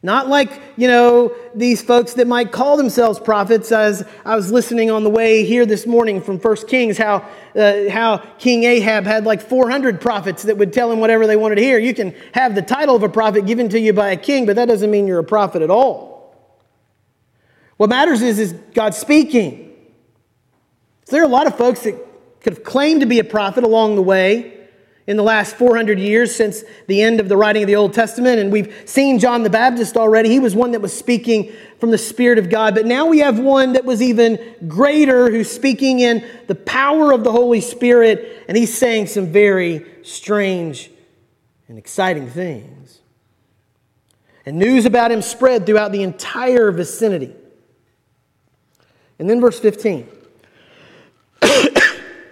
Not 0.00 0.28
like, 0.28 0.62
you 0.76 0.86
know, 0.86 1.34
these 1.56 1.82
folks 1.82 2.14
that 2.14 2.28
might 2.28 2.52
call 2.52 2.76
themselves 2.76 3.18
prophets. 3.18 3.72
As 3.72 4.06
I 4.24 4.36
was 4.36 4.52
listening 4.52 4.92
on 4.92 5.02
the 5.02 5.10
way 5.10 5.44
here 5.44 5.66
this 5.66 5.88
morning 5.88 6.20
from 6.20 6.38
1 6.38 6.56
Kings, 6.68 6.96
how, 6.96 7.28
uh, 7.56 7.90
how 7.90 8.18
King 8.38 8.62
Ahab 8.62 9.04
had 9.04 9.24
like 9.24 9.40
400 9.40 10.00
prophets 10.00 10.44
that 10.44 10.56
would 10.56 10.72
tell 10.72 10.92
him 10.92 11.00
whatever 11.00 11.26
they 11.26 11.34
wanted 11.34 11.56
to 11.56 11.62
hear. 11.62 11.78
You 11.78 11.94
can 11.94 12.14
have 12.32 12.54
the 12.54 12.62
title 12.62 12.94
of 12.94 13.02
a 13.02 13.08
prophet 13.08 13.44
given 13.44 13.68
to 13.70 13.80
you 13.80 13.92
by 13.92 14.10
a 14.10 14.16
king, 14.16 14.46
but 14.46 14.54
that 14.54 14.66
doesn't 14.66 14.90
mean 14.90 15.08
you're 15.08 15.18
a 15.18 15.24
prophet 15.24 15.62
at 15.62 15.70
all. 15.70 16.07
What 17.78 17.88
matters 17.88 18.22
is, 18.22 18.38
is 18.38 18.52
God 18.74 18.94
speaking. 18.94 19.74
So 21.04 21.16
there 21.16 21.22
are 21.22 21.26
a 21.26 21.28
lot 21.28 21.46
of 21.46 21.56
folks 21.56 21.84
that 21.84 21.94
could 22.40 22.52
have 22.52 22.64
claimed 22.64 23.00
to 23.00 23.06
be 23.06 23.18
a 23.18 23.24
prophet 23.24 23.64
along 23.64 23.96
the 23.96 24.02
way 24.02 24.58
in 25.06 25.16
the 25.16 25.22
last 25.22 25.56
400 25.56 25.98
years 25.98 26.34
since 26.34 26.62
the 26.86 27.00
end 27.00 27.18
of 27.18 27.30
the 27.30 27.36
writing 27.36 27.62
of 27.62 27.66
the 27.66 27.76
Old 27.76 27.94
Testament. 27.94 28.40
And 28.40 28.52
we've 28.52 28.82
seen 28.84 29.18
John 29.18 29.42
the 29.42 29.48
Baptist 29.48 29.96
already. 29.96 30.28
He 30.28 30.38
was 30.38 30.54
one 30.54 30.72
that 30.72 30.82
was 30.82 30.92
speaking 30.92 31.52
from 31.80 31.90
the 31.92 31.98
Spirit 31.98 32.38
of 32.38 32.50
God. 32.50 32.74
But 32.74 32.84
now 32.84 33.06
we 33.06 33.20
have 33.20 33.38
one 33.38 33.72
that 33.72 33.86
was 33.86 34.02
even 34.02 34.38
greater 34.66 35.30
who's 35.30 35.50
speaking 35.50 36.00
in 36.00 36.28
the 36.46 36.54
power 36.54 37.12
of 37.12 37.24
the 37.24 37.32
Holy 37.32 37.62
Spirit. 37.62 38.44
And 38.48 38.56
he's 38.56 38.76
saying 38.76 39.06
some 39.06 39.28
very 39.28 39.86
strange 40.02 40.90
and 41.68 41.78
exciting 41.78 42.28
things. 42.28 42.98
And 44.44 44.58
news 44.58 44.84
about 44.84 45.10
him 45.10 45.22
spread 45.22 45.64
throughout 45.64 45.92
the 45.92 46.02
entire 46.02 46.70
vicinity. 46.70 47.34
And 49.18 49.28
then 49.28 49.40
verse 49.40 49.58
15. 49.58 50.08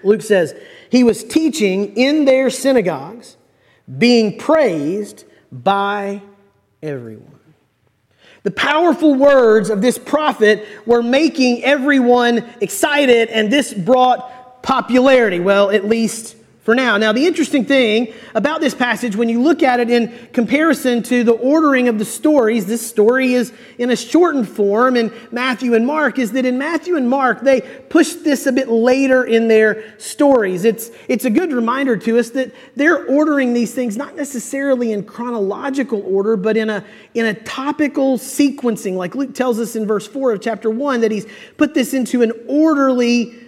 Luke 0.04 0.22
says, 0.22 0.54
He 0.90 1.02
was 1.02 1.24
teaching 1.24 1.96
in 1.96 2.24
their 2.24 2.50
synagogues, 2.50 3.36
being 3.98 4.38
praised 4.38 5.24
by 5.50 6.22
everyone. 6.82 7.32
The 8.44 8.52
powerful 8.52 9.14
words 9.16 9.70
of 9.70 9.82
this 9.82 9.98
prophet 9.98 10.64
were 10.86 11.02
making 11.02 11.64
everyone 11.64 12.48
excited, 12.60 13.28
and 13.28 13.52
this 13.52 13.74
brought 13.74 14.62
popularity. 14.62 15.40
Well, 15.40 15.70
at 15.70 15.84
least 15.84 16.35
for 16.66 16.74
now. 16.74 16.96
Now, 16.96 17.12
the 17.12 17.24
interesting 17.24 17.64
thing 17.64 18.12
about 18.34 18.60
this 18.60 18.74
passage, 18.74 19.14
when 19.14 19.28
you 19.28 19.40
look 19.40 19.62
at 19.62 19.78
it 19.78 19.88
in 19.88 20.12
comparison 20.32 21.00
to 21.04 21.22
the 21.22 21.34
ordering 21.34 21.86
of 21.86 22.00
the 22.00 22.04
stories, 22.04 22.66
this 22.66 22.84
story 22.84 23.34
is 23.34 23.52
in 23.78 23.88
a 23.90 23.96
shortened 23.96 24.48
form 24.48 24.96
in 24.96 25.12
Matthew 25.30 25.74
and 25.74 25.86
Mark, 25.86 26.18
is 26.18 26.32
that 26.32 26.44
in 26.44 26.58
Matthew 26.58 26.96
and 26.96 27.08
Mark, 27.08 27.42
they 27.42 27.60
push 27.60 28.14
this 28.14 28.46
a 28.46 28.52
bit 28.52 28.66
later 28.68 29.22
in 29.22 29.46
their 29.46 29.96
stories. 30.00 30.64
It's, 30.64 30.90
it's 31.06 31.24
a 31.24 31.30
good 31.30 31.52
reminder 31.52 31.96
to 31.98 32.18
us 32.18 32.30
that 32.30 32.52
they're 32.74 33.06
ordering 33.06 33.52
these 33.52 33.72
things 33.72 33.96
not 33.96 34.16
necessarily 34.16 34.90
in 34.90 35.04
chronological 35.04 36.02
order, 36.04 36.36
but 36.36 36.56
in 36.56 36.68
a, 36.68 36.84
in 37.14 37.26
a 37.26 37.34
topical 37.34 38.18
sequencing. 38.18 38.96
Like 38.96 39.14
Luke 39.14 39.36
tells 39.36 39.60
us 39.60 39.76
in 39.76 39.86
verse 39.86 40.08
4 40.08 40.32
of 40.32 40.40
chapter 40.40 40.68
1 40.68 41.02
that 41.02 41.12
he's 41.12 41.26
put 41.58 41.74
this 41.74 41.94
into 41.94 42.22
an 42.22 42.32
orderly 42.48 43.45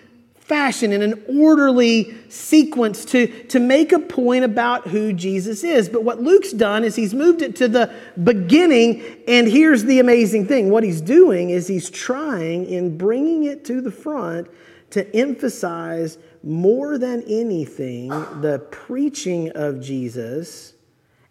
fashion, 0.49 0.93
in 0.93 1.03
an 1.03 1.23
orderly 1.29 2.17
sequence 2.31 3.05
to, 3.05 3.27
to 3.45 3.61
make 3.61 3.93
a 3.93 3.99
point 3.99 4.45
about 4.45 4.89
who 4.89 5.13
Jesus 5.13 5.63
is. 5.63 5.89
But 5.89 6.05
what 6.05 6.23
Luke's 6.23 6.53
done 6.53 6.85
is 6.85 6.97
he's 6.97 7.15
moved 7.15 7.43
it 7.43 7.55
to 7.57 7.69
the 7.69 7.95
beginning, 8.25 9.05
and 9.29 9.47
here's 9.47 9.85
the 9.85 10.01
amazing 10.01 10.47
thing. 10.47 10.71
What 10.71 10.85
he's 10.85 11.03
doing 11.03 11.51
is 11.51 11.69
he's 11.69 11.91
trying, 11.91 12.65
in 12.65 12.97
bringing 12.97 13.45
it 13.45 13.67
to 13.67 13.83
the 13.83 13.91
front, 13.91 14.49
to 14.91 15.15
emphasize 15.15 16.17
more 16.43 16.97
than 16.97 17.23
anything 17.29 18.09
the 18.41 18.67
preaching 18.71 19.51
of 19.51 19.81
Jesus 19.83 20.73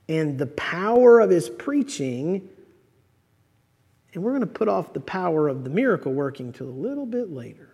and 0.08 0.38
the 0.38 0.47
power 0.47 1.19
of 1.19 1.32
his 1.32 1.49
preaching. 1.49 2.47
And 4.13 4.23
we're 4.23 4.32
going 4.32 4.41
to 4.41 4.47
put 4.47 4.67
off 4.67 4.93
the 4.93 4.99
power 4.99 5.47
of 5.47 5.63
the 5.63 5.69
miracle 5.71 6.13
working 6.13 6.53
till 6.53 6.67
a 6.67 6.69
little 6.69 7.06
bit 7.08 7.32
later. 7.32 7.66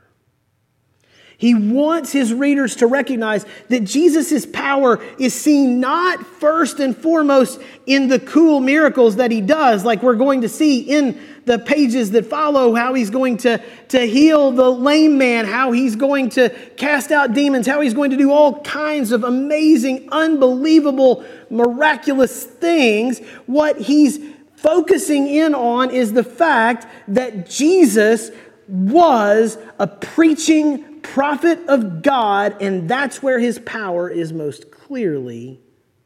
He 1.37 1.55
wants 1.55 2.11
his 2.11 2.33
readers 2.33 2.75
to 2.77 2.87
recognize 2.87 3.45
that 3.69 3.81
Jesus' 3.81 4.45
power 4.45 5.03
is 5.19 5.33
seen 5.33 5.79
not 5.79 6.25
first 6.25 6.79
and 6.79 6.95
foremost 6.95 7.59
in 7.85 8.07
the 8.07 8.19
cool 8.19 8.59
miracles 8.59 9.17
that 9.17 9.31
he 9.31 9.41
does, 9.41 9.83
like 9.83 10.03
we're 10.03 10.15
going 10.15 10.41
to 10.41 10.49
see 10.49 10.81
in 10.81 11.19
the 11.45 11.59
pages 11.59 12.11
that 12.11 12.25
follow, 12.25 12.73
how 12.73 12.93
he's 12.93 13.09
going 13.09 13.37
to, 13.37 13.61
to 13.89 14.01
heal 14.01 14.51
the 14.51 14.71
lame 14.71 15.17
man, 15.17 15.45
how 15.45 15.71
he's 15.71 15.95
going 15.95 16.29
to 16.29 16.49
cast 16.77 17.11
out 17.11 17.33
demons, 17.33 17.67
how 17.67 17.81
he's 17.81 17.93
going 17.93 18.11
to 18.11 18.17
do 18.17 18.31
all 18.31 18.61
kinds 18.61 19.11
of 19.11 19.23
amazing, 19.23 20.07
unbelievable, 20.11 21.25
miraculous 21.49 22.45
things. 22.45 23.19
What 23.45 23.77
he's 23.81 24.19
focusing 24.55 25.27
in 25.27 25.53
on 25.53 25.91
is 25.91 26.13
the 26.13 26.23
fact 26.23 26.87
that 27.09 27.49
Jesus 27.49 28.31
was 28.69 29.57
a 29.77 29.87
preaching 29.87 30.92
prophet 31.03 31.59
of 31.67 32.01
God, 32.01 32.61
and 32.61 32.89
that's 32.89 33.21
where 33.21 33.39
his 33.39 33.59
power 33.59 34.09
is 34.09 34.33
most 34.33 34.71
clearly 34.71 35.59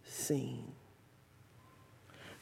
seen. 0.03 0.67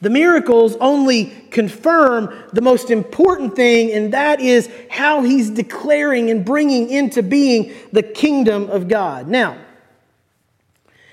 The 0.00 0.10
miracles 0.10 0.76
only 0.76 1.26
confirm 1.50 2.34
the 2.52 2.60
most 2.60 2.90
important 2.90 3.56
thing, 3.56 3.92
and 3.92 4.12
that 4.12 4.40
is 4.40 4.68
how 4.90 5.22
he's 5.22 5.48
declaring 5.48 6.30
and 6.30 6.44
bringing 6.44 6.90
into 6.90 7.22
being 7.22 7.74
the 7.92 8.02
kingdom 8.02 8.68
of 8.68 8.88
God. 8.88 9.26
Now, 9.26 9.56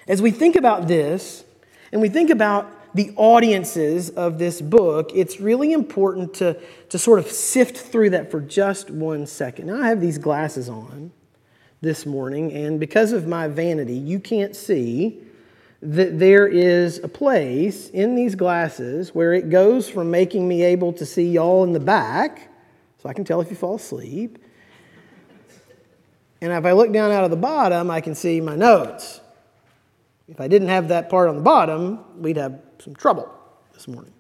as 0.08 0.22
we 0.22 0.32
think 0.32 0.56
about 0.56 0.88
this, 0.88 1.46
and 1.92 2.02
we 2.02 2.10
think 2.10 2.30
about 2.30 2.70
the 2.94 3.14
audiences 3.16 4.10
of 4.10 4.38
this 4.38 4.62
book, 4.62 5.12
it's 5.16 5.40
really 5.40 5.72
important 5.72 6.34
to, 6.36 6.60
to 6.90 7.00
sort 7.00 7.20
of 7.20 7.28
sift 7.28 7.78
through 7.78 8.12
that 8.12 8.30
for 8.30 8.42
just 8.42 8.90
one 8.90 9.26
second. 9.26 9.68
Now, 9.68 9.82
I 9.82 9.88
have 9.88 10.02
these 10.02 10.18
glasses 10.18 10.68
on 10.68 11.12
this 11.84 12.06
morning, 12.06 12.54
and 12.54 12.80
because 12.80 13.12
of 13.12 13.28
my 13.28 13.48
vanity, 13.48 13.94
you 13.94 14.18
can't 14.18 14.56
see 14.56 15.22
that 15.82 16.18
there 16.18 16.48
is 16.48 17.00
a 17.00 17.10
place 17.10 17.90
in 17.90 18.16
these 18.16 18.36
glasses 18.36 19.14
where 19.14 19.34
it 19.34 19.50
goes 19.50 19.90
from 19.90 20.10
making 20.10 20.48
me 20.48 20.64
able 20.64 20.94
to 20.94 21.06
see 21.06 21.30
y'all 21.30 21.66
in 21.66 21.74
the 21.74 21.80
back, 21.82 22.50
so 23.02 23.10
I 23.10 23.14
can 23.14 23.26
tell 23.26 23.42
if 23.42 23.50
you 23.50 23.58
fall 23.58 23.76
asleep, 23.76 24.40
And 26.44 26.52
if 26.52 26.66
I 26.66 26.74
look 26.74 26.92
down 26.92 27.12
out 27.14 27.24
of 27.24 27.30
the 27.30 27.38
bottom, 27.38 27.90
I 27.90 28.02
can 28.02 28.16
see 28.16 28.42
my 28.42 28.58
notes. 28.58 29.22
If 30.28 30.42
I 30.42 30.50
didn't 30.50 30.68
have 30.68 30.90
that 30.90 31.10
part 31.10 31.30
on 31.30 31.38
the 31.38 31.42
bottom, 31.42 32.22
we'd 32.22 32.36
have 32.36 32.60
some 32.80 32.94
trouble 32.96 33.34
this 33.74 33.88
morning. 33.88 34.13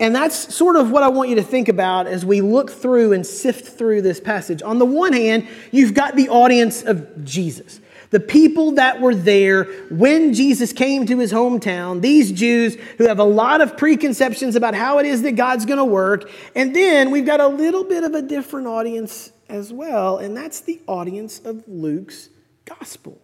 And 0.00 0.14
that's 0.14 0.54
sort 0.54 0.76
of 0.76 0.90
what 0.90 1.02
I 1.02 1.08
want 1.08 1.28
you 1.28 1.36
to 1.36 1.42
think 1.42 1.68
about 1.68 2.06
as 2.06 2.24
we 2.24 2.40
look 2.40 2.70
through 2.70 3.12
and 3.12 3.26
sift 3.26 3.66
through 3.76 4.02
this 4.02 4.20
passage. 4.20 4.62
On 4.62 4.78
the 4.78 4.84
one 4.84 5.12
hand, 5.12 5.48
you've 5.72 5.94
got 5.94 6.14
the 6.14 6.28
audience 6.28 6.82
of 6.82 7.24
Jesus. 7.24 7.80
The 8.10 8.20
people 8.20 8.72
that 8.72 9.00
were 9.00 9.14
there 9.14 9.64
when 9.90 10.32
Jesus 10.32 10.72
came 10.72 11.04
to 11.06 11.18
his 11.18 11.32
hometown, 11.32 12.00
these 12.00 12.32
Jews 12.32 12.76
who 12.96 13.06
have 13.06 13.18
a 13.18 13.24
lot 13.24 13.60
of 13.60 13.76
preconceptions 13.76 14.56
about 14.56 14.74
how 14.74 14.98
it 14.98 15.04
is 15.04 15.22
that 15.22 15.32
God's 15.32 15.66
going 15.66 15.78
to 15.78 15.84
work. 15.84 16.30
And 16.54 16.74
then 16.74 17.10
we've 17.10 17.26
got 17.26 17.40
a 17.40 17.48
little 17.48 17.84
bit 17.84 18.04
of 18.04 18.14
a 18.14 18.22
different 18.22 18.66
audience 18.66 19.32
as 19.48 19.72
well, 19.72 20.18
and 20.18 20.36
that's 20.36 20.60
the 20.60 20.80
audience 20.86 21.40
of 21.40 21.64
Luke's 21.66 22.28
gospel. 22.64 23.20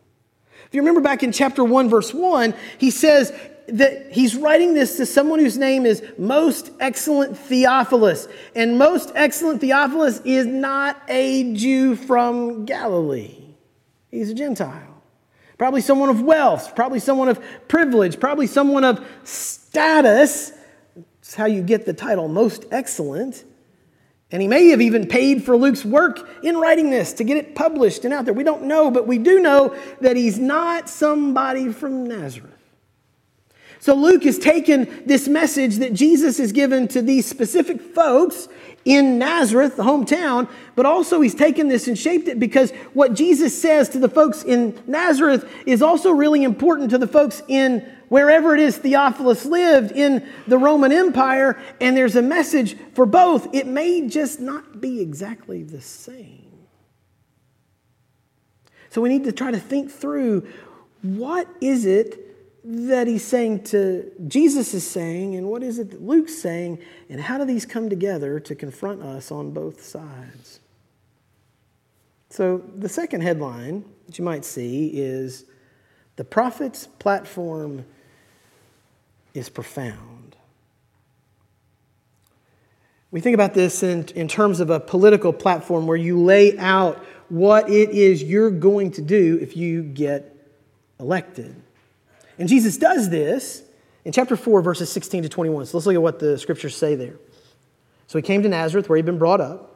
If 0.75 0.79
you 0.79 0.83
remember 0.83 1.03
back 1.03 1.23
in 1.23 1.31
chapter 1.31 1.63
1, 1.63 1.89
verse 1.89 2.13
1, 2.13 2.53
he 2.79 2.91
says 2.91 3.33
that 3.69 4.11
he's 4.11 4.35
writing 4.35 4.75
this 4.75 4.97
to 4.97 5.07
someone 5.07 5.39
whose 5.39 5.57
name 5.57 5.87
is 5.87 6.03
Most 6.19 6.73
Excellent 6.81 7.39
Theophilus. 7.39 8.27
And 8.57 8.77
Most 8.77 9.13
Excellent 9.15 9.61
Theophilus 9.61 10.21
is 10.25 10.47
not 10.47 11.01
a 11.07 11.55
Jew 11.55 11.95
from 11.95 12.65
Galilee. 12.65 13.55
He's 14.11 14.31
a 14.31 14.35
Gentile. 14.35 15.01
Probably 15.59 15.81
someone 15.81 16.09
of 16.09 16.23
wealth, 16.23 16.75
probably 16.75 16.99
someone 16.99 17.29
of 17.29 17.41
privilege, 17.69 18.19
probably 18.19 18.49
someone 18.49 18.83
of 18.83 19.07
status. 19.23 20.51
That's 20.97 21.37
how 21.37 21.47
you 21.47 21.63
get 21.63 21.87
the 21.87 21.95
title 21.95 22.27
most 22.27 22.65
excellent. 22.73 23.45
And 24.31 24.43
he 24.43 24.49
may 24.49 24.69
have 24.69 24.81
even 24.81 25.07
paid 25.07 25.45
for 25.45 25.57
Luke's 25.57 25.85
work 25.85 26.29
in 26.43 26.57
writing 26.57 26.91
this 26.91 27.13
to 27.15 27.25
get 27.25 27.37
it 27.37 27.55
published 27.55 28.05
and 28.05 28.13
out 28.13 28.25
there. 28.25 28.35
We 28.35 28.43
don't 28.43 28.65
know, 28.65 28.91
but 28.91 29.07
we 29.07 29.19
do 29.19 29.41
know 29.41 29.77
that 30.01 30.17
he's 30.17 30.39
not 30.39 30.89
somebody 30.89 31.73
from 31.73 32.07
Nazareth. 32.07 32.51
So 33.85 33.95
Luke 33.95 34.25
has 34.25 34.39
taken 34.39 35.03
this 35.05 35.29
message 35.29 35.77
that 35.77 35.93
Jesus 35.93 36.39
has 36.39 36.53
given 36.53 36.89
to 36.89 37.03
these 37.03 37.27
specific 37.27 37.83
folks 37.83 38.49
in 38.87 39.19
Nazareth, 39.19 39.77
the 39.77 39.83
hometown, 39.83 40.49
but 40.75 40.87
also 40.87 41.21
he's 41.21 41.35
taken 41.35 41.69
this 41.69 41.87
and 41.87 41.99
shaped 41.99 42.27
it 42.29 42.41
because 42.41 42.71
what 42.95 43.13
Jesus 43.13 43.61
says 43.61 43.91
to 43.91 43.99
the 43.99 44.09
folks 44.09 44.43
in 44.43 44.83
Nazareth 44.87 45.47
is 45.67 45.83
also 45.83 46.13
really 46.13 46.45
important 46.45 46.91
to 46.91 46.99
the 46.99 47.07
folks 47.07 47.43
in 47.47 47.87
wherever 48.09 48.55
it 48.55 48.61
is 48.61 48.77
Theophilus 48.77 49.45
lived 49.45 49.93
in 49.93 50.27
the 50.47 50.59
Roman 50.59 50.93
Empire, 50.93 51.61
and 51.81 51.97
there's 51.97 52.17
a 52.17 52.23
message 52.23 52.77
for 52.95 53.07
both. 53.07 53.55
It 53.55 53.67
may 53.67 54.07
just 54.07 54.40
not 54.40 54.81
be 54.81 55.01
exactly 55.01 55.62
the 55.62 55.81
same. 55.81 56.45
So 58.90 59.01
we 59.01 59.09
need 59.09 59.25
to 59.25 59.33
try 59.33 59.51
to 59.51 59.59
think 59.59 59.90
through 59.90 60.47
what 61.03 61.49
is 61.61 61.85
it 61.85 62.21
that 62.64 63.07
he's 63.07 63.25
saying 63.25 63.64
to 63.64 64.11
Jesus 64.27 64.73
is 64.73 64.88
saying, 64.88 65.35
and 65.35 65.49
what 65.49 65.62
is 65.62 65.79
it 65.79 65.90
that 65.90 66.03
Luke's 66.03 66.38
saying, 66.38 66.79
and 67.11 67.21
how 67.21 67.37
do 67.37 67.45
these 67.45 67.67
come 67.67 67.90
together 67.90 68.40
to 68.40 68.55
confront 68.55 69.03
us 69.03 69.31
on 69.31 69.51
both 69.51 69.83
sides? 69.85 70.61
So, 72.31 72.62
the 72.77 72.88
second 72.88 73.21
headline 73.21 73.85
that 74.07 74.19
you 74.19 74.25
might 74.25 74.45
see 74.45 74.88
is 74.88 75.45
The 76.17 76.25
Prophet's 76.25 76.87
Platform 76.87 77.85
is 79.35 79.49
Profound. 79.49 80.37
We 83.11 83.20
think 83.20 83.35
about 83.35 83.55
this 83.55 83.83
in, 83.83 84.07
in 84.16 84.27
terms 84.27 84.59
of 84.59 84.70
a 84.70 84.81
political 84.81 85.33
platform 85.33 85.87
where 85.87 85.97
you 85.97 86.20
lay 86.20 86.59
out 86.59 87.05
what 87.29 87.70
it 87.70 87.90
is 87.90 88.23
you're 88.23 88.51
going 88.51 88.90
to 88.92 89.03
do 89.03 89.38
if 89.40 89.57
you 89.57 89.83
get 89.83 90.35
elected. 90.99 91.55
And 92.38 92.49
Jesus 92.49 92.77
does 92.77 93.11
this 93.11 93.62
in 94.05 94.12
chapter 94.12 94.37
4, 94.37 94.62
verses 94.62 94.90
16 94.90 95.23
to 95.23 95.29
21. 95.29 95.66
So 95.66 95.77
let's 95.77 95.87
look 95.87 95.94
at 95.94 96.03
what 96.03 96.18
the 96.18 96.38
scriptures 96.38 96.77
say 96.77 96.94
there. 96.94 97.14
So 98.09 98.18
he 98.18 98.23
came 98.23 98.42
to 98.42 98.49
Nazareth, 98.49 98.88
where 98.88 98.97
he'd 98.97 99.07
been 99.07 99.18
brought 99.18 99.40
up. 99.40 99.70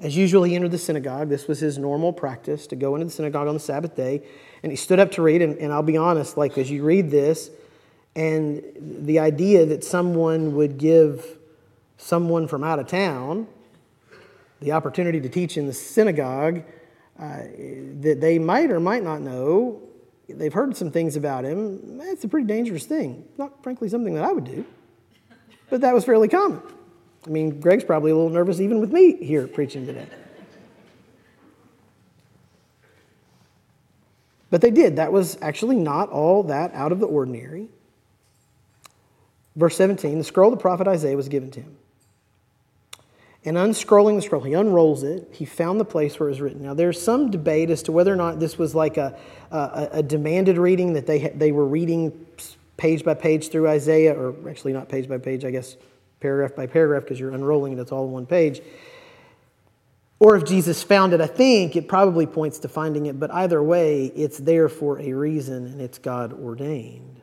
As 0.00 0.16
usual, 0.16 0.42
he 0.42 0.56
entered 0.56 0.72
the 0.72 0.78
synagogue. 0.78 1.28
This 1.28 1.46
was 1.46 1.60
his 1.60 1.78
normal 1.78 2.12
practice 2.12 2.66
to 2.66 2.76
go 2.76 2.96
into 2.96 3.04
the 3.04 3.12
synagogue 3.12 3.46
on 3.46 3.54
the 3.54 3.60
Sabbath 3.60 3.94
day. 3.94 4.22
And 4.64 4.72
he 4.72 4.76
stood 4.76 4.98
up 4.98 5.12
to 5.12 5.22
read. 5.22 5.40
And, 5.40 5.56
and 5.58 5.72
I'll 5.72 5.82
be 5.84 5.96
honest, 5.96 6.36
like 6.36 6.58
as 6.58 6.68
you 6.68 6.82
read 6.82 7.10
this, 7.10 7.50
and 8.14 8.62
the 8.76 9.18
idea 9.18 9.64
that 9.66 9.84
someone 9.84 10.54
would 10.54 10.78
give 10.78 11.38
someone 11.96 12.46
from 12.48 12.64
out 12.64 12.78
of 12.78 12.86
town 12.86 13.46
the 14.60 14.72
opportunity 14.72 15.20
to 15.20 15.28
teach 15.28 15.56
in 15.56 15.66
the 15.66 15.72
synagogue 15.72 16.62
uh, 17.18 17.38
that 18.00 18.18
they 18.20 18.38
might 18.38 18.70
or 18.70 18.80
might 18.80 19.02
not 19.02 19.20
know 19.20 19.80
they've 20.28 20.52
heard 20.52 20.76
some 20.76 20.90
things 20.90 21.16
about 21.16 21.44
him. 21.44 21.98
That's 21.98 22.24
a 22.24 22.28
pretty 22.28 22.46
dangerous 22.46 22.86
thing. 22.86 23.24
Not, 23.38 23.62
frankly, 23.62 23.88
something 23.88 24.14
that 24.14 24.24
I 24.24 24.32
would 24.32 24.44
do, 24.44 24.64
but 25.68 25.80
that 25.80 25.94
was 25.94 26.04
fairly 26.04 26.28
common. 26.28 26.62
I 27.26 27.30
mean, 27.30 27.60
Greg's 27.60 27.84
probably 27.84 28.10
a 28.10 28.14
little 28.14 28.30
nervous 28.30 28.60
even 28.60 28.80
with 28.80 28.92
me 28.92 29.16
here 29.24 29.46
preaching 29.46 29.86
today. 29.86 30.06
But 34.50 34.60
they 34.60 34.70
did. 34.70 34.96
That 34.96 35.12
was 35.12 35.38
actually 35.40 35.76
not 35.76 36.10
all 36.10 36.42
that 36.44 36.74
out 36.74 36.92
of 36.92 37.00
the 37.00 37.06
ordinary. 37.06 37.68
Verse 39.56 39.76
17 39.76 40.18
the 40.18 40.24
scroll 40.24 40.52
of 40.52 40.58
the 40.58 40.62
prophet 40.62 40.88
Isaiah 40.88 41.16
was 41.16 41.28
given 41.28 41.50
to 41.52 41.60
him. 41.60 41.76
And 43.44 43.56
unscrolling 43.56 44.14
the 44.14 44.22
scroll, 44.22 44.42
he 44.42 44.52
unrolls 44.52 45.02
it. 45.02 45.28
He 45.32 45.44
found 45.44 45.80
the 45.80 45.84
place 45.84 46.18
where 46.18 46.28
it 46.28 46.32
was 46.32 46.40
written. 46.40 46.62
Now, 46.62 46.74
there's 46.74 47.00
some 47.02 47.30
debate 47.30 47.70
as 47.70 47.82
to 47.84 47.92
whether 47.92 48.12
or 48.12 48.16
not 48.16 48.38
this 48.38 48.56
was 48.56 48.72
like 48.72 48.98
a, 48.98 49.18
a, 49.50 49.88
a 49.94 50.02
demanded 50.02 50.58
reading, 50.58 50.92
that 50.92 51.06
they, 51.06 51.28
they 51.30 51.50
were 51.50 51.66
reading 51.66 52.26
page 52.76 53.04
by 53.04 53.14
page 53.14 53.48
through 53.48 53.68
Isaiah, 53.68 54.14
or 54.14 54.48
actually 54.48 54.72
not 54.72 54.88
page 54.88 55.08
by 55.08 55.18
page, 55.18 55.44
I 55.44 55.50
guess 55.50 55.76
paragraph 56.20 56.54
by 56.54 56.66
paragraph, 56.68 57.02
because 57.02 57.18
you're 57.18 57.32
unrolling 57.32 57.72
it, 57.72 57.80
it's 57.80 57.90
all 57.90 58.06
one 58.06 58.26
page. 58.26 58.60
Or 60.20 60.36
if 60.36 60.44
Jesus 60.44 60.84
found 60.84 61.12
it, 61.12 61.20
I 61.20 61.26
think 61.26 61.74
it 61.74 61.88
probably 61.88 62.26
points 62.26 62.60
to 62.60 62.68
finding 62.68 63.06
it, 63.06 63.18
but 63.18 63.32
either 63.32 63.60
way, 63.60 64.06
it's 64.14 64.38
there 64.38 64.68
for 64.68 65.00
a 65.00 65.12
reason 65.14 65.66
and 65.66 65.80
it's 65.80 65.98
God 65.98 66.32
ordained. 66.32 67.20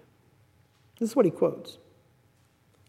This 0.99 1.11
is 1.11 1.15
what 1.15 1.23
he 1.23 1.31
quotes. 1.31 1.77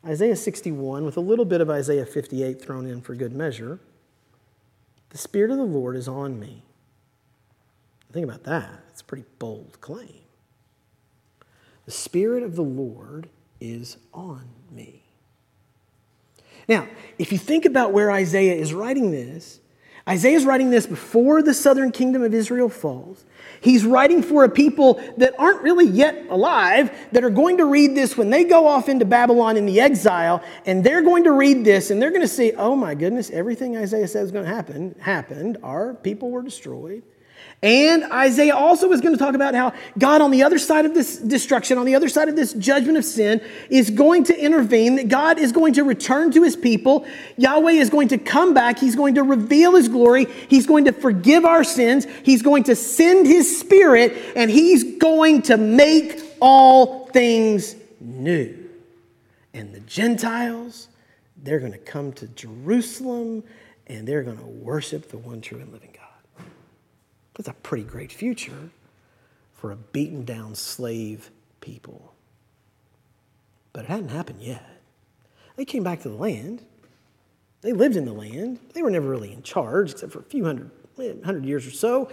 Isaiah 0.04 0.36
61, 0.36 1.04
with 1.04 1.16
a 1.16 1.20
little 1.20 1.44
bit 1.44 1.60
of 1.60 1.68
Isaiah 1.68 2.06
58 2.06 2.60
thrown 2.60 2.86
in 2.86 3.02
for 3.02 3.14
good 3.14 3.32
measure. 3.32 3.78
The 5.10 5.18
Spirit 5.18 5.50
of 5.50 5.58
the 5.58 5.64
Lord 5.64 5.96
is 5.96 6.08
on 6.08 6.40
me. 6.40 6.62
Think 8.12 8.24
about 8.24 8.44
that. 8.44 8.84
It's 8.88 9.02
a 9.02 9.04
pretty 9.04 9.24
bold 9.38 9.80
claim. 9.80 10.20
The 11.84 11.90
Spirit 11.90 12.42
of 12.42 12.56
the 12.56 12.62
Lord 12.62 13.28
is 13.60 13.98
on 14.12 14.44
me. 14.70 15.02
Now, 16.68 16.88
if 17.18 17.32
you 17.32 17.38
think 17.38 17.64
about 17.64 17.92
where 17.92 18.10
Isaiah 18.10 18.54
is 18.54 18.72
writing 18.72 19.10
this, 19.10 19.60
Isaiah 20.08 20.36
is 20.36 20.44
writing 20.44 20.70
this 20.70 20.86
before 20.86 21.42
the 21.42 21.54
southern 21.54 21.92
kingdom 21.92 22.22
of 22.22 22.32
Israel 22.32 22.68
falls. 22.68 23.24
He's 23.60 23.84
writing 23.84 24.22
for 24.22 24.44
a 24.44 24.48
people 24.48 25.02
that 25.18 25.34
aren't 25.38 25.62
really 25.62 25.86
yet 25.86 26.26
alive, 26.30 26.90
that 27.12 27.24
are 27.24 27.30
going 27.30 27.58
to 27.58 27.66
read 27.66 27.94
this 27.94 28.16
when 28.16 28.30
they 28.30 28.44
go 28.44 28.66
off 28.66 28.88
into 28.88 29.04
Babylon 29.04 29.56
in 29.56 29.66
the 29.66 29.80
exile, 29.80 30.42
and 30.64 30.82
they're 30.82 31.02
going 31.02 31.24
to 31.24 31.32
read 31.32 31.64
this 31.64 31.90
and 31.90 32.00
they're 32.00 32.10
going 32.10 32.22
to 32.22 32.28
see, 32.28 32.52
oh 32.52 32.74
my 32.74 32.94
goodness, 32.94 33.30
everything 33.30 33.76
Isaiah 33.76 34.08
says 34.08 34.26
is 34.26 34.32
going 34.32 34.46
to 34.46 34.54
happen 34.54 34.94
happened. 35.00 35.58
Our 35.62 35.94
people 35.94 36.30
were 36.30 36.42
destroyed. 36.42 37.02
And 37.62 38.04
Isaiah 38.04 38.56
also 38.56 38.90
is 38.92 39.02
going 39.02 39.14
to 39.14 39.18
talk 39.18 39.34
about 39.34 39.54
how 39.54 39.74
God, 39.98 40.22
on 40.22 40.30
the 40.30 40.42
other 40.42 40.58
side 40.58 40.86
of 40.86 40.94
this 40.94 41.18
destruction, 41.18 41.76
on 41.76 41.84
the 41.84 41.94
other 41.94 42.08
side 42.08 42.28
of 42.30 42.36
this 42.36 42.54
judgment 42.54 42.96
of 42.96 43.04
sin, 43.04 43.42
is 43.68 43.90
going 43.90 44.24
to 44.24 44.38
intervene, 44.38 44.96
that 44.96 45.08
God 45.08 45.38
is 45.38 45.52
going 45.52 45.74
to 45.74 45.84
return 45.84 46.32
to 46.32 46.42
his 46.42 46.56
people. 46.56 47.06
Yahweh 47.36 47.72
is 47.72 47.90
going 47.90 48.08
to 48.08 48.18
come 48.18 48.54
back. 48.54 48.78
He's 48.78 48.96
going 48.96 49.16
to 49.16 49.22
reveal 49.22 49.74
his 49.74 49.88
glory. 49.88 50.24
He's 50.48 50.66
going 50.66 50.86
to 50.86 50.92
forgive 50.92 51.44
our 51.44 51.62
sins. 51.62 52.06
He's 52.22 52.40
going 52.40 52.64
to 52.64 52.74
send 52.74 53.26
his 53.26 53.60
spirit, 53.60 54.16
and 54.34 54.50
he's 54.50 54.96
going 54.96 55.42
to 55.42 55.58
make 55.58 56.18
all 56.40 57.06
things 57.08 57.76
new. 58.00 58.56
And 59.52 59.74
the 59.74 59.80
Gentiles, 59.80 60.88
they're 61.36 61.58
going 61.58 61.72
to 61.72 61.78
come 61.78 62.12
to 62.14 62.26
Jerusalem 62.28 63.44
and 63.86 64.06
they're 64.06 64.22
going 64.22 64.38
to 64.38 64.44
worship 64.44 65.10
the 65.10 65.18
one 65.18 65.40
true 65.40 65.58
and 65.58 65.72
living. 65.72 65.89
That's 67.34 67.48
a 67.48 67.54
pretty 67.54 67.84
great 67.84 68.12
future 68.12 68.70
for 69.54 69.70
a 69.70 69.76
beaten 69.76 70.24
down 70.24 70.54
slave 70.54 71.30
people. 71.60 72.14
But 73.72 73.84
it 73.84 73.88
hadn't 73.88 74.08
happened 74.08 74.42
yet. 74.42 74.64
They 75.56 75.64
came 75.64 75.82
back 75.82 76.00
to 76.02 76.08
the 76.08 76.16
land. 76.16 76.62
They 77.62 77.72
lived 77.72 77.96
in 77.96 78.04
the 78.04 78.12
land. 78.12 78.58
They 78.72 78.82
were 78.82 78.90
never 78.90 79.08
really 79.08 79.32
in 79.32 79.42
charge, 79.42 79.92
except 79.92 80.12
for 80.12 80.20
a 80.20 80.24
few 80.24 80.44
hundred, 80.44 80.70
hundred 81.24 81.44
years 81.44 81.66
or 81.66 81.70
so. 81.70 82.10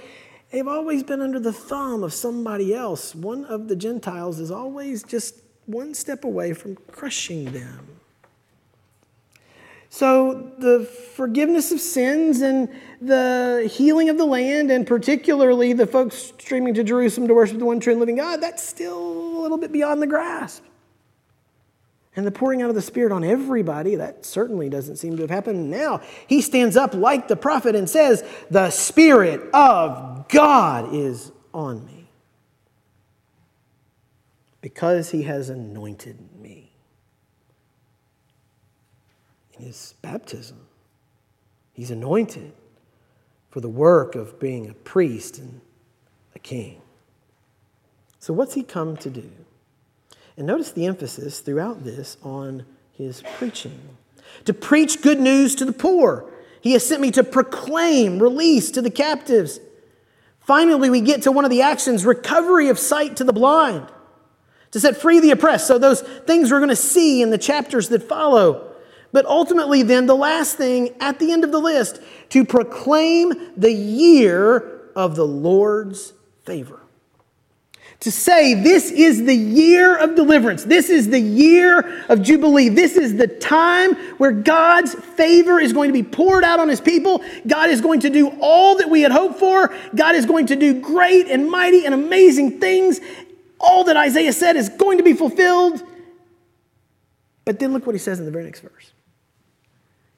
They've 0.51 0.67
always 0.67 1.03
been 1.03 1.21
under 1.21 1.39
the 1.39 1.53
thumb 1.53 2.03
of 2.03 2.13
somebody 2.13 2.73
else. 2.73 3.15
One 3.15 3.45
of 3.45 3.67
the 3.67 3.75
Gentiles 3.75 4.39
is 4.39 4.51
always 4.51 5.03
just 5.03 5.41
one 5.65 5.93
step 5.93 6.23
away 6.23 6.53
from 6.53 6.77
crushing 6.91 7.51
them. 7.51 7.87
So, 9.97 10.51
the 10.59 10.85
forgiveness 11.15 11.71
of 11.71 11.79
sins 11.81 12.41
and 12.41 12.69
the 13.01 13.67
healing 13.73 14.09
of 14.09 14.17
the 14.19 14.25
land, 14.25 14.69
and 14.69 14.85
particularly 14.85 15.73
the 15.73 15.87
folks 15.87 16.33
streaming 16.37 16.75
to 16.75 16.83
Jerusalem 16.83 17.27
to 17.29 17.33
worship 17.33 17.57
the 17.57 17.65
one 17.65 17.79
true 17.79 17.93
and 17.93 17.99
living 17.99 18.17
God, 18.17 18.39
that's 18.39 18.61
still 18.61 18.95
a 18.95 19.39
little 19.41 19.57
bit 19.57 19.71
beyond 19.71 19.99
the 19.99 20.05
grasp. 20.05 20.63
And 22.15 22.27
the 22.27 22.31
pouring 22.31 22.61
out 22.61 22.69
of 22.69 22.75
the 22.75 22.81
Spirit 22.83 23.11
on 23.11 23.23
everybody, 23.23 23.95
that 23.95 24.23
certainly 24.23 24.69
doesn't 24.69 24.97
seem 24.97 25.15
to 25.15 25.23
have 25.23 25.31
happened. 25.31 25.71
Now, 25.71 26.01
he 26.27 26.41
stands 26.41 26.77
up 26.77 26.93
like 26.93 27.27
the 27.27 27.35
prophet 27.35 27.73
and 27.73 27.89
says, 27.89 28.23
The 28.51 28.69
Spirit 28.69 29.49
of 29.51 30.27
God 30.27 30.93
is 30.93 31.31
on 31.55 31.83
me 31.87 32.11
because 34.61 35.09
he 35.09 35.23
has 35.23 35.49
anointed 35.49 36.19
me. 36.39 36.66
His 39.59 39.95
baptism, 40.01 40.67
he's 41.73 41.91
anointed 41.91 42.53
for 43.49 43.61
the 43.61 43.69
work 43.69 44.15
of 44.15 44.39
being 44.39 44.69
a 44.69 44.73
priest 44.73 45.39
and 45.39 45.61
a 46.35 46.39
king. 46.39 46.81
So, 48.19 48.33
what's 48.33 48.53
he 48.53 48.63
come 48.63 48.97
to 48.97 49.09
do? 49.09 49.29
And 50.37 50.45
notice 50.45 50.71
the 50.71 50.85
emphasis 50.85 51.39
throughout 51.39 51.83
this 51.83 52.17
on 52.23 52.65
his 52.91 53.23
preaching 53.37 53.79
to 54.45 54.53
preach 54.53 55.01
good 55.01 55.19
news 55.19 55.55
to 55.55 55.65
the 55.65 55.73
poor. 55.73 56.29
He 56.61 56.73
has 56.73 56.85
sent 56.85 57.01
me 57.01 57.11
to 57.11 57.23
proclaim 57.23 58.19
release 58.19 58.71
to 58.71 58.81
the 58.81 58.91
captives. 58.91 59.59
Finally, 60.39 60.89
we 60.89 61.01
get 61.01 61.23
to 61.23 61.31
one 61.31 61.45
of 61.45 61.51
the 61.51 61.61
actions 61.61 62.05
recovery 62.05 62.69
of 62.69 62.77
sight 62.77 63.15
to 63.17 63.23
the 63.23 63.33
blind, 63.33 63.87
to 64.71 64.79
set 64.79 64.97
free 64.97 65.19
the 65.19 65.31
oppressed. 65.31 65.67
So, 65.67 65.79
those 65.79 66.01
things 66.01 66.51
we're 66.51 66.59
going 66.59 66.69
to 66.69 66.75
see 66.75 67.21
in 67.21 67.29
the 67.29 67.37
chapters 67.37 67.89
that 67.89 68.03
follow. 68.03 68.66
But 69.17 69.25
ultimately, 69.25 69.81
then, 69.81 70.05
the 70.05 70.15
last 70.15 70.57
thing 70.57 70.93
at 70.99 71.17
the 71.17 71.31
end 71.31 71.43
of 71.43 71.51
the 71.51 71.57
list 71.57 71.99
to 72.29 72.45
proclaim 72.45 73.33
the 73.57 73.73
year 73.73 74.91
of 74.95 75.15
the 75.15 75.25
Lord's 75.25 76.13
favor 76.45 76.81
to 78.01 78.11
say 78.11 78.53
this 78.53 78.91
is 78.91 79.25
the 79.25 79.33
year 79.33 79.97
of 79.97 80.13
deliverance. 80.13 80.65
This 80.65 80.91
is 80.91 81.09
the 81.09 81.19
year 81.19 82.05
of 82.09 82.21
Jubilee. 82.21 82.69
This 82.69 82.95
is 82.95 83.17
the 83.17 83.25
time 83.25 83.95
where 84.19 84.31
God's 84.31 84.93
favor 84.93 85.59
is 85.59 85.73
going 85.73 85.89
to 85.89 85.93
be 85.93 86.03
poured 86.03 86.43
out 86.43 86.59
on 86.59 86.69
his 86.69 86.79
people. 86.79 87.23
God 87.47 87.71
is 87.71 87.81
going 87.81 88.01
to 88.01 88.11
do 88.11 88.37
all 88.39 88.77
that 88.77 88.87
we 88.87 89.01
had 89.01 89.11
hoped 89.11 89.39
for. 89.39 89.75
God 89.95 90.13
is 90.13 90.27
going 90.27 90.45
to 90.45 90.55
do 90.55 90.79
great 90.79 91.25
and 91.25 91.49
mighty 91.49 91.87
and 91.87 91.95
amazing 91.95 92.59
things. 92.59 93.01
All 93.59 93.83
that 93.85 93.97
Isaiah 93.97 94.31
said 94.31 94.57
is 94.57 94.69
going 94.69 94.99
to 94.99 95.03
be 95.03 95.13
fulfilled. 95.13 95.81
But 97.45 97.57
then 97.57 97.73
look 97.73 97.87
what 97.87 97.95
he 97.95 97.99
says 97.99 98.19
in 98.19 98.25
the 98.25 98.31
very 98.31 98.43
next 98.43 98.59
verse. 98.59 98.91